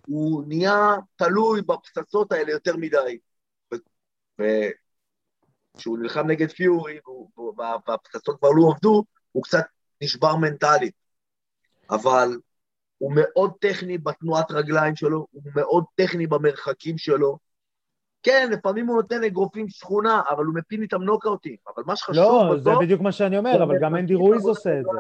הוא 0.07 0.45
נהיה 0.47 0.95
תלוי 1.17 1.63
בפצצות 1.63 2.33
האלה 2.33 2.51
יותר 2.51 2.77
מדי. 2.77 3.19
וכשהוא 4.41 5.99
נלחם 5.99 6.27
נגד 6.27 6.51
פיורי, 6.51 6.99
והפצצות 7.87 8.39
כבר 8.39 8.51
לא 8.51 8.73
עבדו, 8.75 9.05
הוא 9.33 9.43
קצת 9.43 9.65
נשבר 10.03 10.37
מנטלית. 10.37 10.95
אבל 11.91 12.29
הוא 12.99 13.13
מאוד 13.15 13.53
טכני 13.61 13.99
בתנועת 13.99 14.51
רגליים 14.51 14.97
שלו, 14.97 15.27
הוא 15.31 15.43
מאוד 15.55 15.85
טכני 15.95 16.27
במרחקים 16.27 16.99
שלו. 16.99 17.39
כן, 18.23 18.49
לפעמים 18.53 18.87
הוא 18.87 18.97
נותן 18.97 19.25
אגרופים 19.25 19.69
שכונה, 19.69 20.23
אבל 20.31 20.45
הוא 20.45 20.55
מפיל 20.55 20.83
איתם 20.83 21.03
נוקאוטים. 21.03 21.57
אבל 21.75 21.83
מה 21.87 21.97
שחשוב 21.97 22.25
לא, 22.25 22.57
זה 22.57 22.71
בסוף... 22.71 22.83
בדיוק 22.83 23.01
מה 23.01 23.13
שאני 23.13 23.39
אומר, 23.39 23.59
זה 23.59 23.63
אבל 23.63 23.77
גם 23.81 23.97
אנדי 23.97 24.15
בעבודת 24.15 24.43
עושה 24.45 24.79
את 24.79 24.85
זה. 24.85 24.91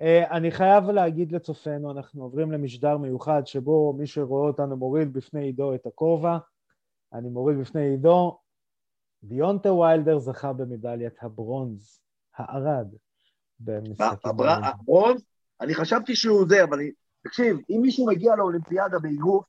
אה, 0.00 0.36
אני 0.36 0.50
חייב 0.50 0.84
להגיד 0.90 1.32
לצופינו, 1.32 1.90
אנחנו 1.90 2.22
עוברים 2.22 2.52
למשדר 2.52 2.96
מיוחד 2.98 3.42
שבו 3.46 3.92
מי 3.98 4.06
שרואה 4.06 4.48
אותנו 4.48 4.76
מוריד 4.76 5.12
בפני 5.12 5.44
עידו 5.44 5.74
את 5.74 5.86
הכובע. 5.86 6.38
אני 7.12 7.28
מוריד 7.28 7.58
בפני 7.58 7.80
עידו. 7.90 8.38
דיונטה 9.24 9.72
ויילדר 9.72 10.18
זכה 10.18 10.52
במדליית 10.52 11.14
הברונז, 11.22 12.00
הערד. 12.36 12.88
הבר- 13.60 14.44
האולימפיים. 14.44 14.74
הברונז, 14.80 15.24
אני 15.60 15.74
חשבתי 15.74 16.16
שהוא 16.16 16.48
זה, 16.48 16.64
אבל. 16.64 16.78
תקשיב, 17.22 17.56
אם 17.70 17.78
מישהו 17.82 18.06
מגיע 18.06 18.36
לאולימפיאדה 18.36 18.98
באגרוף, 18.98 19.44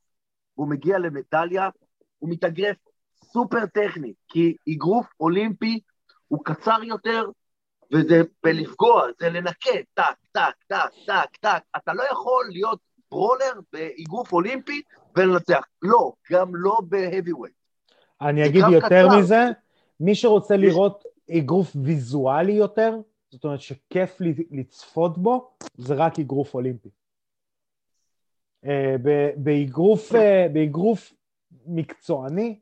והוא 0.56 0.68
מגיע 0.68 0.98
למדליה, 0.98 1.68
הוא 2.18 2.30
מתאגרף 2.30 2.76
סופר 3.24 3.66
טכני, 3.66 4.12
כי 4.28 4.56
אגרוף 4.74 5.06
אולימפי 5.20 5.80
הוא 6.28 6.44
קצר 6.44 6.78
יותר, 6.82 7.24
וזה 7.92 8.22
בלפגוע, 8.44 9.06
זה 9.20 9.30
לנקד, 9.30 9.70
טק, 9.94 10.04
טק, 10.32 10.54
טק, 10.66 10.90
טק, 11.06 11.36
טק. 11.40 11.62
אתה 11.76 11.94
לא 11.94 12.02
יכול 12.12 12.46
להיות 12.50 12.78
brawler 13.10 13.52
באגרוף 13.72 14.32
אולימפי 14.32 14.82
ולנצח. 15.16 15.64
לא, 15.82 16.12
גם 16.30 16.56
לא 16.56 16.78
בהאבי-ווייט. 16.88 17.54
אני 18.20 18.46
אגיד 18.46 18.64
יותר 18.72 18.86
קצר. 19.08 19.18
מזה, 19.18 19.44
מי 20.00 20.14
שרוצה 20.14 20.56
לראות 20.56 21.04
אגרוף 21.38 21.72
ויזואלי 21.84 22.52
יותר, 22.52 22.96
זאת 23.30 23.44
אומרת 23.44 23.60
שכיף 23.60 24.16
לצפות 24.50 25.18
בו, 25.18 25.50
זה 25.76 25.94
רק 25.94 26.18
אגרוף 26.18 26.54
אולימפי. 26.54 26.88
אה, 28.64 28.96
ב- 29.02 29.30
באגרוף, 29.36 30.14
אה, 30.14 30.46
באגרוף 30.52 31.12
מקצועני, 31.66 32.58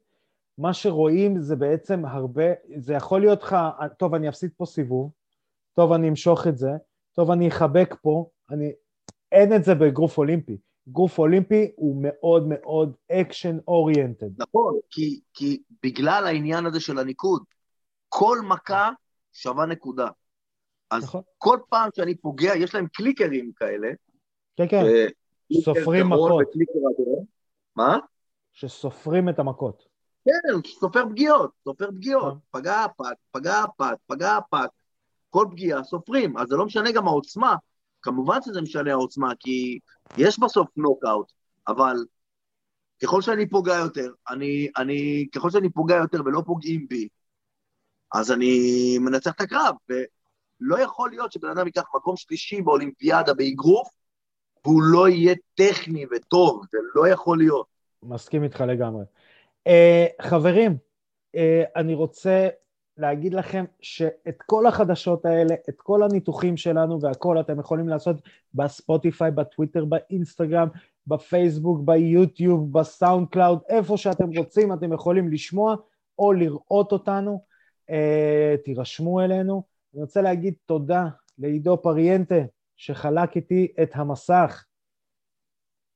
מה 0.59 0.75
שרואים 0.75 1.41
זה 1.41 1.57
בעצם 1.57 2.05
הרבה, 2.05 2.45
זה 2.77 2.95
יכול 2.95 3.21
להיות 3.21 3.43
לך, 3.43 3.57
טוב, 3.99 4.15
אני 4.15 4.29
אפסיד 4.29 4.51
פה 4.57 4.67
סיבוב, 4.67 5.11
טוב, 5.81 5.93
אני 5.93 6.09
אמשוך 6.09 6.47
את 6.47 6.59
זה, 6.59 6.71
טוב, 7.13 7.31
אני 7.31 7.49
אחבק 7.49 7.95
פה, 8.03 8.31
אני... 8.51 8.73
אין 9.33 9.57
את 9.57 9.65
זה 9.65 9.75
באגרוף 9.75 10.19
אולימפי. 10.19 10.57
אגרוף 10.89 11.19
אולימפי 11.19 11.73
הוא 11.77 12.03
מאוד 12.03 12.47
מאוד 12.49 12.97
action 13.13 13.59
oriented. 13.69 14.43
נכון, 14.43 14.79
כי, 14.91 15.21
כי 15.35 15.63
בגלל 15.83 16.27
העניין 16.27 16.67
הזה 16.67 16.81
של 16.81 16.99
הניקוד, 16.99 17.43
כל 18.09 18.39
מכה 18.49 18.91
שווה 19.33 19.67
נקודה. 19.67 20.09
אז 20.91 21.05
נכון. 21.05 21.23
כל 21.39 21.59
פעם 21.69 21.91
שאני 21.97 22.15
פוגע, 22.15 22.57
יש 22.57 22.75
להם 22.75 22.87
קליקרים 22.87 23.53
כאלה. 23.57 23.89
כן, 24.57 24.69
כן, 24.69 24.85
אה, 24.85 25.07
סופרים 25.63 26.07
מכות. 26.07 26.47
מה? 27.77 27.99
שסופרים 28.53 29.29
את 29.29 29.39
המכות. 29.39 29.85
כן, 30.25 30.71
סופר 30.81 31.09
פגיעות, 31.11 31.51
סופר 31.65 31.91
פגיעות. 31.91 32.35
אה. 32.35 32.61
פגע 32.61 32.87
פת, 32.97 33.17
פגע 33.33 33.65
פת, 33.77 33.99
פגע 34.07 34.39
פת. 34.51 34.80
כל 35.31 35.47
פגיעה 35.51 35.85
סופרים, 35.85 36.39
אז 36.39 36.49
זה 36.49 36.57
לא 36.57 36.67
משנה 36.67 36.93
גם 36.93 37.09
העוצמה. 37.09 37.57
כמובן 38.03 38.43
שזה 38.43 38.61
משנה 38.61 38.91
העוצמה, 38.91 39.33
כי 39.41 39.79
יש 40.17 40.39
בסוף 40.39 40.69
נוקאוט, 40.77 41.33
אבל 41.69 41.97
ככל 43.03 43.23
שאני 43.23 43.49
פוגע 43.49 43.75
יותר, 43.75 44.13
אני, 44.31 44.69
אני, 44.77 45.27
ככל 45.35 45.51
שאני 45.51 45.71
פוגע 45.71 45.97
יותר 45.97 46.21
ולא 46.25 46.43
פוגעים 46.47 46.87
בי, 46.89 47.09
אז 48.15 48.33
אני 48.33 48.59
מנצח 48.99 49.33
את 49.35 49.41
הקרב, 49.41 49.75
ולא 49.89 50.81
יכול 50.81 51.11
להיות 51.11 51.33
שבן 51.33 51.49
אדם 51.49 51.67
ייקח 51.67 51.83
מקום 51.95 52.17
שלישי 52.17 52.63
באולימפיאדה 52.63 53.35
באגרוף, 53.35 53.89
והוא 54.65 54.83
לא 54.83 55.09
יהיה 55.09 55.35
טכני 55.55 56.07
וטוב, 56.11 56.63
זה 56.73 56.79
לא 56.95 57.09
יכול 57.09 57.39
להיות. 57.39 57.67
מסכים 58.03 58.45
איתך 58.45 58.61
לגמרי. 58.61 59.05
Uh, 59.69 60.23
חברים, 60.23 60.77
uh, 61.37 61.41
אני 61.77 61.95
רוצה 61.95 62.49
להגיד 63.01 63.35
לכם 63.35 63.65
שאת 63.81 64.43
כל 64.47 64.67
החדשות 64.67 65.25
האלה, 65.25 65.55
את 65.69 65.81
כל 65.81 66.03
הניתוחים 66.03 66.57
שלנו 66.57 67.01
והכל 67.01 67.41
אתם 67.41 67.61
יכולים 67.61 67.89
לעשות 67.89 68.17
ב-Spotify, 68.55 69.31
ב-Twitter, 69.31 69.85
ב-Instagram, 69.85 70.69
ב-Facebook, 71.07 71.81
ב-YouTube, 71.85 72.79
ב-SoundCloud, 72.79 73.59
איפה 73.69 73.97
שאתם 73.97 74.37
רוצים 74.37 74.73
אתם 74.73 74.93
יכולים 74.93 75.33
לשמוע 75.33 75.77
או 76.19 76.33
לראות 76.33 76.93
אותנו, 76.93 77.45
אה, 77.91 78.55
תירשמו 78.65 79.21
אלינו. 79.21 79.63
אני 79.95 80.03
רוצה 80.03 80.23
להגיד 80.23 80.55
תודה 80.67 81.07
לעידו 81.39 81.83
פריאנטה 81.83 82.41
שחלק 82.77 83.37
איתי 83.37 83.73
את 83.83 83.91
המסך. 83.95 84.65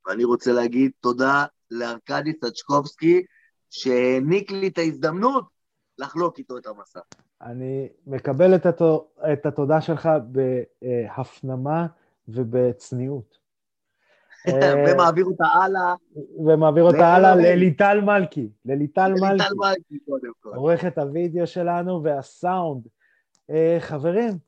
ואני 0.07 0.25
רוצה 0.25 0.53
להגיד 0.53 0.91
תודה 1.01 1.45
לארכדי 1.71 2.33
סצ'קובסקי 2.45 3.23
שהעניק 3.71 4.51
לי 4.51 4.69
את 4.69 4.79
ההזדמנות 4.79 5.54
לחלוק 5.99 6.39
איתו 6.39 6.59
את 6.59 6.67
המסך. 6.67 7.01
אני 7.43 7.89
מקבל 8.07 8.55
את, 8.55 8.67
התו, 8.67 9.09
את 9.33 9.47
התודה 9.47 9.81
שלך 9.81 10.09
בהפנמה 10.83 11.87
ובצניעות. 12.29 13.45
ומעביר 14.89 15.25
אותה 15.25 15.45
הלאה. 15.45 15.95
ומעביר 16.47 16.85
אותה 16.85 17.15
הלאה 17.15 17.35
לליטל 17.35 18.01
מלכי. 18.01 18.49
לליטל 18.65 19.13
מלכי. 19.13 19.27
לליטל 19.27 19.55
מלכי, 19.55 19.99
קודם 20.05 20.33
כל. 20.41 20.55
עורכת 20.55 20.99
הוידאו 20.99 21.47
שלנו 21.47 22.03
והסאונד. 22.03 22.87
אה, 23.51 23.77
חברים, 23.81 24.39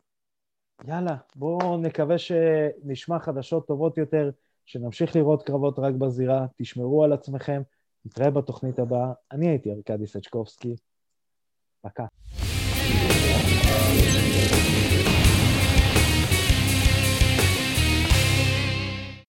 יאללה, 0.84 1.16
בואו 1.36 1.76
נקווה 1.76 2.18
שנשמע 2.18 3.18
חדשות 3.18 3.66
טובות 3.66 3.98
יותר, 3.98 4.30
שנמשיך 4.64 5.16
לראות 5.16 5.42
קרבות 5.42 5.78
רק 5.78 5.94
בזירה, 5.94 6.46
תשמרו 6.56 7.04
על 7.04 7.12
עצמכם, 7.12 7.62
נתראה 8.04 8.30
בתוכנית 8.30 8.78
הבאה. 8.78 9.12
אני 9.32 9.48
הייתי 9.48 9.72
ארכדי 9.72 10.06
סצ'קובסקי. 10.06 10.76
Pra 11.86 11.92
cá. 11.92 12.10